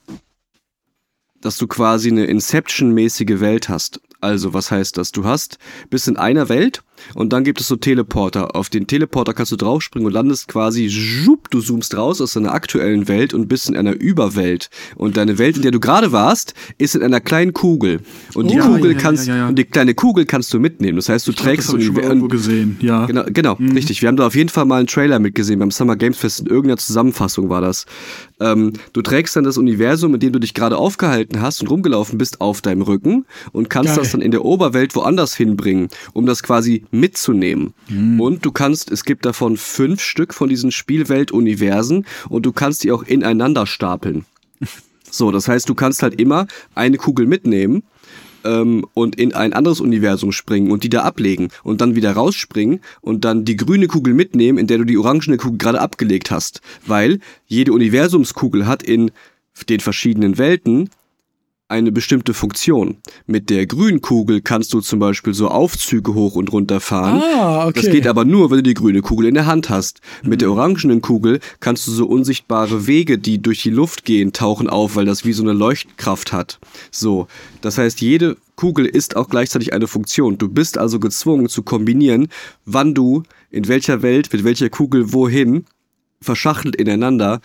dass 1.42 1.58
du 1.58 1.68
quasi 1.68 2.10
eine 2.10 2.24
Inception-mäßige 2.26 3.42
Welt 3.42 3.68
hast. 3.68 4.00
Also, 4.22 4.54
was 4.54 4.72
heißt 4.72 4.98
das? 4.98 5.12
Du 5.12 5.26
hast, 5.26 5.60
bist 5.90 6.08
in 6.08 6.16
einer 6.16 6.48
Welt 6.48 6.84
und 7.16 7.34
dann 7.34 7.44
gibt 7.44 7.60
es 7.62 7.68
so 7.68 7.76
Teleporter. 7.76 8.56
Auf 8.56 8.70
den 8.70 8.88
Teleporter 8.88 9.34
kannst 9.34 9.52
du 9.52 9.56
draufspringen 9.56 10.08
und 10.08 10.14
landest 10.14 10.48
quasi, 10.48 10.90
schupp, 10.90 11.50
du 11.52 11.62
zoomst 11.62 11.96
raus 11.96 12.22
aus 12.22 12.34
deiner 12.34 12.54
aktuellen 12.54 13.08
Welt 13.08 13.34
und 13.34 13.48
bist 13.48 13.70
in 13.70 13.76
einer 13.78 13.94
Überwelt. 13.94 14.70
Und 14.96 15.18
deine 15.18 15.38
Welt, 15.38 15.56
in 15.58 15.62
der 15.62 15.72
du 15.72 15.80
gerade 15.80 16.12
warst, 16.12 16.54
ist 16.78 16.96
in 16.96 17.04
einer 17.04 17.20
kleinen 17.22 17.54
Kugel. 17.54 18.00
Und 18.34 18.50
die 18.52 18.60
Oh. 18.60 18.66
Kugel 18.66 18.92
Ja, 18.92 18.98
ja, 18.98 19.00
kannst, 19.04 19.28
ja, 19.28 19.48
und 19.48 19.58
die 19.58 19.64
kleine 19.66 19.94
Kugel 19.94 20.26
kannst 20.26 20.54
du 20.54 20.60
mitnehmen. 20.60 20.96
Das 20.98 21.10
heißt, 21.10 21.28
du 21.28 21.32
Ich 21.32 21.38
glaub, 21.38 21.48
trägst 21.48 21.68
das 21.68 21.74
hab 21.76 21.82
ich 21.82 21.88
irgendwo 21.98 22.28
gesehen. 22.28 22.78
Ja. 22.82 23.06
Genau, 23.06 23.24
genau 23.28 23.54
richtig. 23.76 24.02
Wir 24.02 24.08
haben 24.08 24.16
da 24.18 24.28
auf 24.28 24.36
jeden 24.36 24.50
Fall 24.50 24.66
mal 24.66 24.78
einen 24.78 24.88
Trailer 24.88 25.20
mitgesehen 25.20 25.60
beim 25.60 25.72
Summer 25.72 25.96
Games 25.96 26.18
Fest. 26.18 26.40
In 26.42 26.48
irgendeiner 26.48 26.78
Zusammenfassung 26.78 27.50
war 27.50 27.62
das. 27.62 27.86
Ähm, 28.40 28.74
du 28.94 29.02
trägst 29.02 29.36
dann 29.36 29.44
das 29.44 29.58
Universum, 29.58 30.14
in 30.14 30.20
dem 30.20 30.34
du 30.34 30.40
dich 30.40 30.54
gerade 30.54 30.78
aufgehalten 30.78 31.42
hast 31.42 31.62
und 31.62 31.68
rumgelaufen 31.70 32.18
bist, 32.18 32.42
auf 32.42 32.62
deinem 32.62 32.82
Rücken 32.82 33.26
und 33.52 33.70
kannst 33.70 33.96
Geil. 33.96 34.00
das 34.04 34.12
dann 34.12 34.22
in 34.22 34.32
der 34.32 34.44
Oberwelt 34.46 34.96
woanders 34.96 35.36
hinbringen, 35.36 35.88
um 36.14 36.26
das 36.26 36.44
quasi 36.44 36.84
mitzunehmen. 36.94 37.74
Und 38.20 38.46
du 38.46 38.52
kannst, 38.52 38.92
es 38.92 39.04
gibt 39.04 39.26
davon 39.26 39.58
fünf 39.58 40.02
Stück 40.02 40.34
von 40.34 40.50
diesen 40.50 40.72
Spielwelt-Universen 40.72 42.06
und 42.30 42.46
du 42.46 42.52
kannst 42.52 42.84
die 42.84 42.92
auch 42.92 43.04
ineinander 43.04 43.66
stapeln. 43.66 44.26
So, 45.12 45.30
das 45.30 45.48
heißt, 45.48 45.70
du 45.70 45.76
kannst 45.76 46.02
halt 46.02 46.20
immer 46.20 46.48
eine 46.74 46.98
Kugel 46.98 47.28
mitnehmen 47.28 47.84
ähm, 48.46 48.84
und 48.96 49.16
in 49.16 49.36
ein 49.36 49.54
anderes 49.54 49.80
Universum 49.80 50.32
springen 50.32 50.72
und 50.72 50.84
die 50.84 50.90
da 50.90 51.04
ablegen 51.04 51.50
und 51.64 51.82
dann 51.82 51.96
wieder 51.96 52.14
rausspringen 52.14 52.82
und 53.02 53.24
dann 53.24 53.46
die 53.46 53.56
grüne 53.56 53.86
Kugel 53.86 54.16
mitnehmen, 54.16 54.58
in 54.58 54.66
der 54.66 54.80
du 54.80 54.86
die 54.86 54.98
orangene 54.98 55.38
Kugel 55.38 55.60
gerade 55.60 55.82
abgelegt 55.82 56.32
hast. 56.32 56.62
Weil 56.88 57.20
jede 57.46 57.74
Universumskugel 57.74 58.66
hat 58.66 58.82
in 58.82 59.12
den 59.70 59.82
verschiedenen 59.82 60.40
Welten 60.40 60.90
eine 61.68 61.92
bestimmte 61.92 62.34
Funktion. 62.34 62.98
Mit 63.26 63.50
der 63.50 63.66
grünen 63.66 64.02
Kugel 64.02 64.42
kannst 64.42 64.74
du 64.74 64.82
zum 64.82 65.00
Beispiel 65.00 65.34
so 65.34 65.48
Aufzüge 65.48 66.14
hoch 66.14 66.36
und 66.36 66.52
runter 66.52 66.80
fahren. 66.80 67.22
Ah, 67.22 67.68
okay. 67.68 67.82
Das 67.82 67.92
geht 67.92 68.08
aber 68.08 68.26
nur, 68.26 68.52
wenn 68.52 68.58
du 68.58 68.64
die 68.64 68.74
grüne 68.74 69.02
Kugel 69.02 69.28
in 69.28 69.34
der 69.34 69.46
Hand 69.46 69.70
hast. 69.70 70.02
Mit 70.24 70.42
der 70.42 70.52
orangenen 70.52 71.02
Kugel 71.02 71.40
kannst 71.60 71.88
du 71.88 71.92
so 71.92 72.06
unsichtbare 72.06 72.86
Wege, 72.86 73.18
die 73.18 73.42
durch 73.42 73.64
die 73.64 73.70
Luft 73.70 74.06
gehen, 74.06 74.34
tauchen 74.34 74.70
auf, 74.70 74.96
weil 74.96 75.06
das 75.06 75.26
wie 75.26 75.34
so 75.34 75.42
eine 75.42 75.54
Leuchtkraft 75.54 76.32
hat. 76.32 76.60
So. 76.92 77.28
Das 77.62 77.78
heißt, 77.78 78.02
jede 78.02 78.38
Kugel 78.56 78.86
ist 78.86 79.16
auch 79.16 79.30
gleichzeitig 79.30 79.74
eine 79.74 79.88
Funktion. 79.88 80.38
Du 80.38 80.50
bist 80.50 80.78
also 80.78 81.00
gezwungen 81.00 81.50
zu 81.50 81.64
kombinieren, 81.64 82.28
wann 82.66 82.94
du 82.94 83.24
in 83.50 83.68
welcher 83.68 84.02
Welt, 84.02 84.32
mit 84.32 84.44
welcher 84.44 84.70
Kugel 84.70 85.14
wohin, 85.14 85.66
verschachtelt 86.22 86.76
ineinander, 86.76 87.42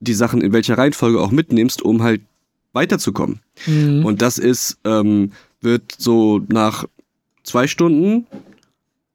die 0.00 0.14
Sachen 0.14 0.40
in 0.40 0.52
welcher 0.52 0.78
Reihenfolge 0.78 1.20
auch 1.20 1.30
mitnimmst, 1.30 1.82
um 1.82 2.02
halt 2.02 2.22
weiterzukommen. 2.72 3.40
Mhm. 3.66 4.04
Und 4.04 4.22
das 4.22 4.38
ist, 4.38 4.78
ähm, 4.84 5.32
wird 5.60 5.94
so 5.98 6.40
nach 6.48 6.84
zwei 7.42 7.66
Stunden 7.66 8.26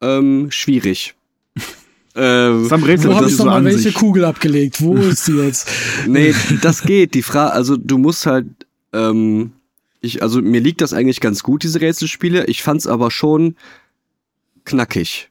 ähm, 0.01 0.47
schwierig. 0.49 1.16
ähm, 2.16 2.68
Sam 2.68 2.84
Rätsel 2.84 3.10
Wo 3.10 3.16
hat 3.16 3.22
habe 3.24 3.32
ich 3.32 3.38
nochmal 3.38 3.66
welche 3.66 3.80
sich. 3.80 3.95
Kugel 3.95 4.26
abgelegt? 4.26 4.82
Wo 4.82 4.95
ist 4.95 5.28
die 5.28 5.34
jetzt? 5.38 5.70
nee, 6.08 6.34
das 6.62 6.82
geht. 6.82 7.14
Die 7.14 7.24
Frage, 7.24 7.53
also 7.53 7.78
du 7.78 7.97
musst 7.97 8.26
halt, 8.26 8.47
ähm, 8.93 9.53
ich, 10.01 10.22
also 10.22 10.41
mir 10.41 10.62
liegt 10.62 10.82
das 10.82 10.93
eigentlich 10.93 11.22
ganz 11.22 11.43
gut, 11.43 11.64
diese 11.64 11.82
Rätselspiele. 11.82 12.45
Ich 12.45 12.62
fand's 12.62 12.88
aber 12.88 13.12
schon 13.12 13.56
knackig. 14.66 15.30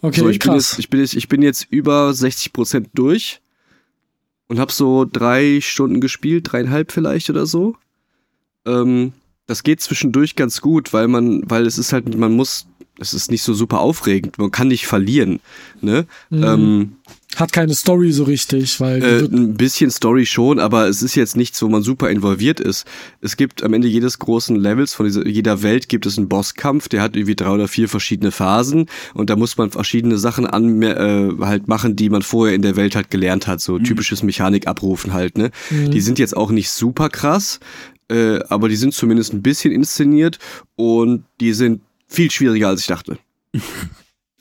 Okay, 0.00 0.20
so, 0.20 0.28
ich 0.28 0.38
bin 0.38 0.52
krass. 0.52 0.72
jetzt, 0.72 0.78
ich 0.80 0.90
bin 0.90 1.00
jetzt, 1.00 1.14
ich 1.14 1.28
bin 1.28 1.42
jetzt 1.42 1.66
über 1.70 2.12
60 2.12 2.52
Prozent 2.52 2.88
durch 2.94 3.40
und 4.48 4.58
habe 4.58 4.72
so 4.72 5.04
drei 5.04 5.60
Stunden 5.60 6.00
gespielt, 6.00 6.52
dreieinhalb 6.52 6.92
vielleicht 6.92 7.30
oder 7.30 7.46
so. 7.46 7.76
Ähm, 8.66 9.12
das 9.46 9.62
geht 9.62 9.80
zwischendurch 9.80 10.36
ganz 10.36 10.60
gut, 10.60 10.92
weil 10.92 11.08
man, 11.08 11.42
weil 11.50 11.66
es 11.66 11.78
ist 11.78 11.92
halt, 11.92 12.16
man 12.16 12.32
muss, 12.32 12.66
es 12.98 13.14
ist 13.14 13.30
nicht 13.30 13.42
so 13.42 13.54
super 13.54 13.80
aufregend, 13.80 14.38
man 14.38 14.50
kann 14.50 14.68
nicht 14.68 14.86
verlieren, 14.86 15.40
ne? 15.80 16.06
Mhm. 16.30 16.44
Ähm, 16.44 16.96
Hat 17.36 17.52
keine 17.52 17.74
Story 17.74 18.12
so 18.12 18.24
richtig, 18.24 18.78
weil 18.80 19.02
äh, 19.02 19.24
ein 19.24 19.54
bisschen 19.54 19.90
Story 19.90 20.26
schon, 20.26 20.58
aber 20.58 20.88
es 20.88 21.02
ist 21.02 21.14
jetzt 21.14 21.34
nichts, 21.34 21.62
wo 21.62 21.68
man 21.68 21.82
super 21.82 22.10
involviert 22.10 22.60
ist. 22.60 22.86
Es 23.20 23.36
gibt 23.36 23.62
am 23.62 23.72
Ende 23.72 23.88
jedes 23.88 24.18
großen 24.18 24.54
Levels 24.56 24.92
von 24.92 25.06
dieser, 25.06 25.26
jeder 25.26 25.62
Welt 25.62 25.88
gibt 25.88 26.04
es 26.04 26.18
einen 26.18 26.28
Bosskampf, 26.28 26.88
der 26.88 27.00
hat 27.00 27.16
irgendwie 27.16 27.34
drei 27.34 27.50
oder 27.50 27.68
vier 27.68 27.88
verschiedene 27.88 28.32
Phasen 28.32 28.86
und 29.14 29.30
da 29.30 29.36
muss 29.36 29.56
man 29.56 29.70
verschiedene 29.70 30.18
Sachen 30.18 30.46
an, 30.46 30.82
äh, 30.82 31.30
halt 31.40 31.68
machen, 31.68 31.96
die 31.96 32.10
man 32.10 32.22
vorher 32.22 32.54
in 32.54 32.62
der 32.62 32.76
Welt 32.76 32.94
halt 32.96 33.10
gelernt 33.10 33.46
hat, 33.46 33.60
so 33.60 33.78
typisches 33.78 34.22
Mechanik 34.22 34.66
abrufen 34.66 35.12
halt, 35.12 35.38
ne? 35.38 35.50
Die 35.70 36.00
sind 36.00 36.18
jetzt 36.18 36.36
auch 36.36 36.50
nicht 36.50 36.70
super 36.70 37.08
krass, 37.08 37.60
äh, 38.10 38.40
aber 38.48 38.68
die 38.68 38.76
sind 38.76 38.92
zumindest 38.92 39.32
ein 39.32 39.42
bisschen 39.42 39.72
inszeniert 39.72 40.38
und 40.76 41.24
die 41.40 41.54
sind 41.54 41.80
viel 42.08 42.30
schwieriger 42.30 42.68
als 42.68 42.80
ich 42.80 42.86
dachte. 42.86 43.18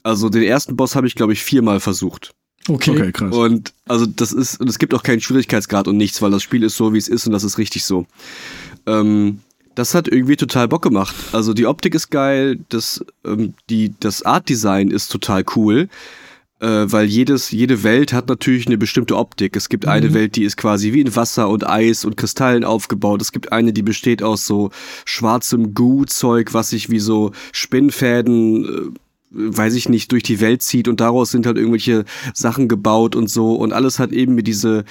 Also 0.03 0.29
den 0.29 0.41
ersten 0.41 0.75
Boss 0.75 0.95
habe 0.95 1.05
ich 1.05 1.13
glaube 1.13 1.33
ich 1.33 1.43
viermal 1.43 1.79
versucht. 1.79 2.33
Okay. 2.70 2.91
Okay, 2.91 3.12
krass. 3.12 3.36
Und 3.36 3.74
also 3.88 4.05
das 4.05 4.32
ist, 4.32 4.59
und 4.59 4.70
es 4.70 4.80
gibt 4.80 4.93
auch 4.93 5.03
keinen 5.03 5.22
Schwierigkeitsgrad 5.22 5.88
und 5.88 5.97
nichts, 5.97 6.22
weil 6.22 6.32
das 6.32 6.43
Spiel 6.43 6.64
ist 6.64 6.78
so, 6.78 6.93
wie 6.93 6.97
es 6.97 7.07
ist 7.07 7.26
und 7.26 7.34
das 7.34 7.43
ist 7.43 7.57
richtig 7.57 7.84
so. 7.84 8.05
Ähm, 8.86 9.39
das 9.76 9.95
hat 9.95 10.07
irgendwie 10.07 10.36
total 10.36 10.68
Bock 10.68 10.82
gemacht. 10.82 11.16
Also 11.32 11.53
die 11.53 11.66
Optik 11.66 11.95
ist 11.95 12.09
geil, 12.09 12.59
das, 12.70 13.05
ähm, 13.26 13.53
die, 13.70 13.93
das 13.99 14.24
Artdesign 14.24 14.91
ist 14.91 15.12
total 15.12 15.43
cool, 15.55 15.88
äh, 16.59 16.86
weil 16.86 17.05
jedes, 17.05 17.51
jede 17.51 17.84
Welt 17.84 18.14
hat 18.14 18.28
natürlich 18.28 18.68
eine 18.68 18.78
bestimmte 18.78 19.18
Optik. 19.18 19.55
Es 19.55 19.70
gibt 19.70 19.88
eine 19.88 20.14
Welt, 20.14 20.36
die 20.36 20.43
ist 20.43 20.57
quasi 20.57 20.93
wie 20.93 21.01
in 21.01 21.16
Wasser 21.16 21.49
und 21.49 21.68
Eis 21.68 22.05
und 22.05 22.18
Kristallen 22.18 22.64
aufgebaut. 22.64 23.22
Es 23.22 23.32
gibt 23.32 23.51
eine, 23.51 23.74
die 23.74 23.82
besteht 23.82 24.22
aus 24.22 24.45
so 24.45 24.72
schwarzem 25.05 25.74
Goo-Zeug, 25.74 26.53
was 26.53 26.70
sich 26.70 26.89
wie 26.89 26.99
so 26.99 27.32
Spinnfäden 27.51 28.66
äh, 28.66 28.99
weiß 29.32 29.75
ich 29.75 29.89
nicht, 29.89 30.11
durch 30.11 30.23
die 30.23 30.39
Welt 30.39 30.61
zieht 30.61 30.88
und 30.88 30.99
daraus 30.99 31.32
sind 31.32 31.45
halt 31.45 31.57
irgendwelche 31.57 32.05
Sachen 32.34 32.67
gebaut 32.67 33.15
und 33.15 33.29
so 33.29 33.55
und 33.55 33.73
alles 33.73 33.99
hat 33.99 34.11
eben 34.11 34.36
mit 34.36 34.47
diese 34.47 34.84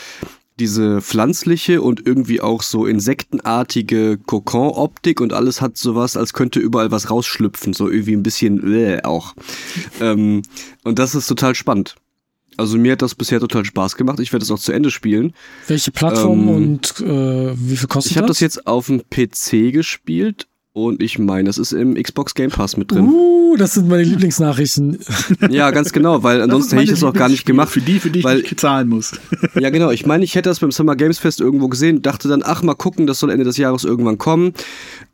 diese 0.58 1.00
pflanzliche 1.00 1.80
und 1.80 2.06
irgendwie 2.06 2.40
auch 2.42 2.62
so 2.62 2.84
insektenartige 2.84 4.18
Kokon-Optik 4.18 5.20
und 5.20 5.32
alles 5.32 5.62
hat 5.62 5.78
sowas, 5.78 6.18
als 6.18 6.34
könnte 6.34 6.60
überall 6.60 6.90
was 6.90 7.10
rausschlüpfen, 7.10 7.72
so 7.72 7.88
irgendwie 7.88 8.12
ein 8.12 8.22
bisschen 8.22 8.72
äh, 8.72 9.00
auch. 9.02 9.34
Ähm, 10.00 10.42
und 10.84 10.98
das 10.98 11.14
ist 11.14 11.26
total 11.26 11.54
spannend. 11.54 11.96
Also 12.56 12.78
mir 12.78 12.92
hat 12.92 13.02
das 13.02 13.14
bisher 13.14 13.40
total 13.40 13.64
Spaß 13.64 13.96
gemacht. 13.96 14.18
Ich 14.20 14.32
werde 14.32 14.44
es 14.44 14.50
auch 14.50 14.58
zu 14.58 14.72
Ende 14.72 14.90
spielen. 14.90 15.34
Welche 15.66 15.90
Plattform 15.90 16.40
Ähm, 16.40 16.48
und 16.48 17.00
äh, 17.00 17.54
wie 17.56 17.76
viel 17.76 17.88
kostet 17.88 18.12
Ich 18.12 18.18
habe 18.18 18.28
das? 18.28 18.36
das 18.36 18.40
jetzt 18.40 18.66
auf 18.66 18.86
dem 18.86 19.02
PC 19.08 19.72
gespielt 19.72 20.46
und 20.72 21.02
ich 21.02 21.18
meine, 21.18 21.44
das 21.48 21.58
ist 21.58 21.72
im 21.72 21.94
Xbox 21.94 22.34
Game 22.34 22.50
Pass 22.50 22.76
mit 22.76 22.92
drin. 22.92 23.08
Uh, 23.08 23.56
das 23.56 23.74
sind 23.74 23.88
meine 23.88 24.04
Lieblingsnachrichten. 24.04 24.98
Ja, 25.50 25.70
ganz 25.72 25.92
genau, 25.92 26.22
weil 26.22 26.40
ansonsten 26.40 26.76
hätte 26.76 26.84
ich 26.84 26.90
das 26.90 27.02
auch 27.02 27.12
gar 27.12 27.28
nicht 27.28 27.44
gemacht. 27.44 27.70
Für 27.70 27.80
die, 27.80 27.98
für 27.98 28.10
die 28.10 28.20
ich 28.20 28.24
weil- 28.24 28.42
nicht 28.42 28.60
zahlen 28.60 28.88
muss. 28.88 29.18
Ja, 29.58 29.70
genau. 29.70 29.90
Ich 29.90 30.06
meine, 30.06 30.24
ich 30.24 30.34
hätte 30.34 30.48
das 30.48 30.60
beim 30.60 30.70
Summer 30.70 30.94
Games 30.94 31.18
Fest 31.18 31.40
irgendwo 31.40 31.68
gesehen, 31.68 32.02
dachte 32.02 32.28
dann, 32.28 32.42
ach, 32.44 32.62
mal 32.62 32.74
gucken, 32.74 33.06
das 33.06 33.18
soll 33.18 33.30
Ende 33.30 33.44
des 33.44 33.56
Jahres 33.56 33.84
irgendwann 33.84 34.18
kommen. 34.18 34.52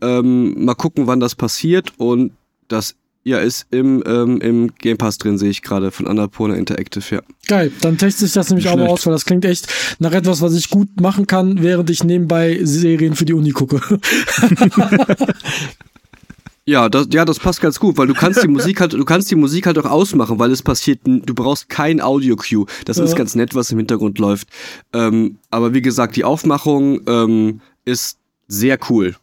Ähm, 0.02 0.64
mal 0.64 0.74
gucken, 0.74 1.06
wann 1.06 1.20
das 1.20 1.34
passiert. 1.34 1.92
Und 1.96 2.32
das 2.68 2.94
ja 3.28 3.38
ist 3.38 3.66
im, 3.72 4.02
ähm, 4.06 4.40
im 4.40 4.72
Game 4.78 4.96
Pass 4.98 5.18
drin, 5.18 5.36
sehe 5.36 5.50
ich 5.50 5.62
gerade 5.62 5.90
von 5.90 6.06
Annapurna 6.06 6.54
Interactive, 6.54 7.16
ja. 7.16 7.20
Geil, 7.48 7.72
dann 7.80 7.98
teste 7.98 8.24
ich 8.24 8.32
das 8.32 8.48
nämlich 8.50 8.68
auch 8.68 8.76
mal 8.76 8.84
Schlecht. 8.86 8.92
aus, 8.92 9.06
weil 9.06 9.12
das 9.14 9.24
klingt 9.24 9.44
echt 9.44 9.66
nach 9.98 10.12
etwas, 10.12 10.40
was 10.40 10.54
ich 10.54 10.70
gut 10.70 11.00
machen 11.00 11.26
kann, 11.26 11.62
während 11.62 11.90
ich 11.90 12.04
nebenbei 12.04 12.60
Serien 12.62 13.16
für 13.16 13.24
die 13.24 13.34
Uni 13.34 13.50
gucke. 13.50 13.80
Ja, 16.68 16.88
das, 16.88 17.06
ja, 17.12 17.24
das 17.24 17.38
passt 17.38 17.60
ganz 17.60 17.78
gut, 17.78 17.96
weil 17.96 18.08
du 18.08 18.14
kannst 18.14 18.42
die 18.42 18.48
Musik 18.56 18.80
halt, 18.80 18.92
du 18.92 19.04
kannst 19.04 19.30
die 19.30 19.36
Musik 19.36 19.66
halt 19.66 19.78
auch 19.78 19.84
ausmachen, 19.84 20.40
weil 20.40 20.50
es 20.50 20.62
passiert, 20.62 20.98
du 21.04 21.32
brauchst 21.32 21.68
kein 21.68 22.00
Audio-Cue. 22.00 22.66
Das 22.86 22.98
ist 22.98 23.10
Ja. 23.12 23.16
ganz 23.18 23.36
nett, 23.36 23.54
was 23.54 23.70
im 23.70 23.78
Hintergrund 23.78 24.18
läuft. 24.18 24.48
Ähm, 24.92 25.38
aber 25.50 25.74
wie 25.74 25.82
gesagt, 25.82 26.16
die 26.16 26.24
Aufmachung 26.24 27.02
ähm, 27.06 27.60
ist 27.84 28.18
sehr 28.48 28.78
cool. 28.90 29.14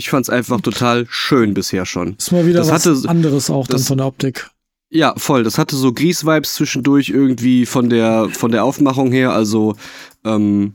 Ich 0.00 0.08
fand's 0.10 0.30
einfach 0.30 0.62
total 0.62 1.06
schön 1.10 1.52
bisher 1.52 1.84
schon. 1.84 2.14
Ist 2.16 2.32
mal 2.32 2.46
wieder 2.46 2.60
Das 2.60 2.70
was 2.70 2.86
hatte- 2.86 3.08
anderes 3.08 3.50
auch 3.50 3.66
dann 3.66 3.76
das- 3.76 3.86
von 3.88 3.98
der 3.98 4.06
Optik. 4.06 4.48
Ja, 4.88 5.14
voll. 5.18 5.44
Das 5.44 5.58
hatte 5.58 5.76
so 5.76 5.92
Grease-Vibes 5.92 6.54
zwischendurch 6.54 7.10
irgendwie 7.10 7.66
von 7.66 7.90
der, 7.90 8.28
von 8.32 8.50
der 8.50 8.64
Aufmachung 8.64 9.12
her. 9.12 9.32
Also, 9.32 9.76
ähm, 10.24 10.72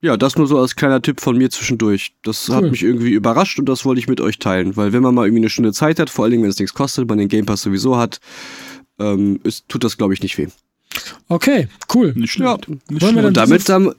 ja, 0.00 0.16
das 0.16 0.36
nur 0.36 0.46
so 0.48 0.58
als 0.58 0.74
kleiner 0.74 1.00
Tipp 1.02 1.20
von 1.20 1.36
mir 1.36 1.50
zwischendurch. 1.50 2.14
Das 2.24 2.48
hat 2.48 2.62
Cool. 2.64 2.70
mich 2.70 2.82
irgendwie 2.82 3.10
überrascht 3.12 3.58
und 3.60 3.68
das 3.68 3.84
wollte 3.84 4.00
ich 4.00 4.08
mit 4.08 4.20
euch 4.20 4.38
teilen. 4.40 4.74
Weil 4.76 4.92
wenn 4.94 5.02
man 5.02 5.14
mal 5.14 5.26
irgendwie 5.26 5.42
eine 5.42 5.50
Stunde 5.50 5.72
Zeit 5.74 6.00
hat, 6.00 6.08
vor 6.10 6.24
allen 6.24 6.32
Dingen, 6.32 6.42
wenn 6.42 6.50
es 6.50 6.58
nichts 6.58 6.74
kostet, 6.74 7.06
man 7.08 7.18
den 7.18 7.28
Game 7.28 7.44
Pass 7.46 7.60
sowieso 7.62 7.98
hat, 7.98 8.20
ähm, 8.98 9.38
ist, 9.44 9.68
tut 9.68 9.84
das, 9.84 9.96
glaube 9.96 10.14
ich, 10.14 10.22
nicht 10.22 10.38
weh. 10.38 10.48
Okay, 11.28 11.68
cool. 11.94 12.14
Nicht 12.16 12.32
schlecht. 12.32 12.50
Ja. 12.68 12.74
Nicht 12.88 13.02
Wollen 13.02 13.14
wir 13.14 13.22
schlecht. 13.22 13.24
dann- 13.24 13.26
Und 13.26 13.36
damit, 13.36 13.68
dann, 13.68 13.94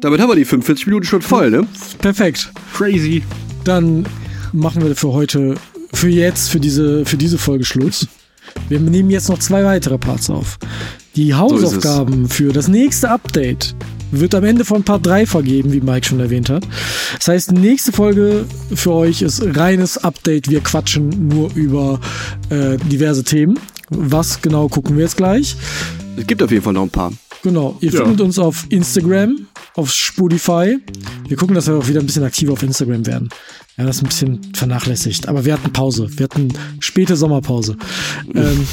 damit 0.00 0.20
haben 0.20 0.28
wir 0.30 0.36
die 0.36 0.44
45 0.44 0.86
Minuten 0.86 1.06
schon 1.06 1.22
voll, 1.22 1.50
ne? 1.50 1.66
Perfekt. 1.98 2.52
Crazy. 2.72 3.24
Dann 3.64 4.06
machen 4.52 4.84
wir 4.84 4.94
für 4.96 5.12
heute, 5.12 5.54
für 5.92 6.08
jetzt, 6.08 6.50
für 6.50 6.60
diese, 6.60 7.04
für 7.04 7.16
diese 7.16 7.38
Folge 7.38 7.64
Schluss. 7.64 8.06
Wir 8.68 8.80
nehmen 8.80 9.10
jetzt 9.10 9.28
noch 9.28 9.38
zwei 9.38 9.64
weitere 9.64 9.98
Parts 9.98 10.30
auf. 10.30 10.58
Die 11.16 11.34
Hausaufgaben 11.34 12.28
für 12.28 12.52
das 12.52 12.68
nächste 12.68 13.10
Update 13.10 13.74
wird 14.10 14.34
am 14.34 14.44
Ende 14.44 14.64
von 14.64 14.82
Part 14.82 15.06
3 15.06 15.26
vergeben, 15.26 15.72
wie 15.72 15.80
Mike 15.80 16.06
schon 16.06 16.20
erwähnt 16.20 16.50
hat. 16.50 16.66
Das 17.18 17.28
heißt, 17.28 17.50
die 17.50 17.60
nächste 17.60 17.92
Folge 17.92 18.44
für 18.74 18.92
euch 18.92 19.22
ist 19.22 19.42
reines 19.56 19.98
Update. 19.98 20.50
Wir 20.50 20.60
quatschen 20.60 21.28
nur 21.28 21.50
über 21.54 21.98
äh, 22.50 22.76
diverse 22.76 23.24
Themen. 23.24 23.58
Was 23.90 24.40
genau 24.40 24.68
gucken 24.68 24.96
wir 24.96 25.04
jetzt 25.04 25.16
gleich? 25.16 25.56
Es 26.16 26.26
gibt 26.26 26.42
auf 26.42 26.50
jeden 26.50 26.62
Fall 26.62 26.72
noch 26.74 26.82
ein 26.82 26.90
paar. 26.90 27.12
Genau, 27.42 27.76
ihr 27.80 27.90
Ja. 27.90 28.02
findet 28.02 28.20
uns 28.20 28.38
auf 28.38 28.66
Instagram, 28.68 29.46
auf 29.74 29.90
Spotify. 29.92 30.78
Wir 31.26 31.36
gucken, 31.36 31.54
dass 31.54 31.66
wir 31.66 31.74
auch 31.74 31.88
wieder 31.88 32.00
ein 32.00 32.06
bisschen 32.06 32.22
aktiver 32.24 32.52
auf 32.52 32.62
Instagram 32.62 33.04
werden. 33.06 33.28
Haben 33.76 33.86
das 33.86 34.00
ein 34.00 34.06
bisschen 34.06 34.40
vernachlässigt, 34.54 35.26
aber 35.28 35.44
wir 35.44 35.54
hatten 35.54 35.72
Pause. 35.72 36.06
Wir 36.16 36.24
hatten 36.24 36.52
späte 36.80 37.16
Sommerpause. 37.16 37.76
Ähm, 38.34 38.66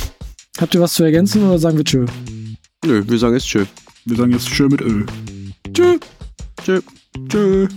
habt 0.59 0.75
ihr 0.75 0.81
was 0.81 0.93
zu 0.93 1.03
ergänzen 1.03 1.43
oder 1.43 1.57
sagen 1.57 1.77
wir 1.77 1.85
tschö? 1.85 2.05
Nö, 2.85 3.03
wir 3.07 3.17
sagen 3.17 3.33
jetzt 3.33 3.47
tschö. 3.47 3.65
Wir 4.05 4.17
sagen 4.17 4.31
jetzt 4.31 4.49
schön 4.49 4.69
mit 4.69 4.81
Öl. 4.81 5.05
Tschö. 5.73 5.97
Tschö. 6.63 6.81
Tschö. 7.27 7.67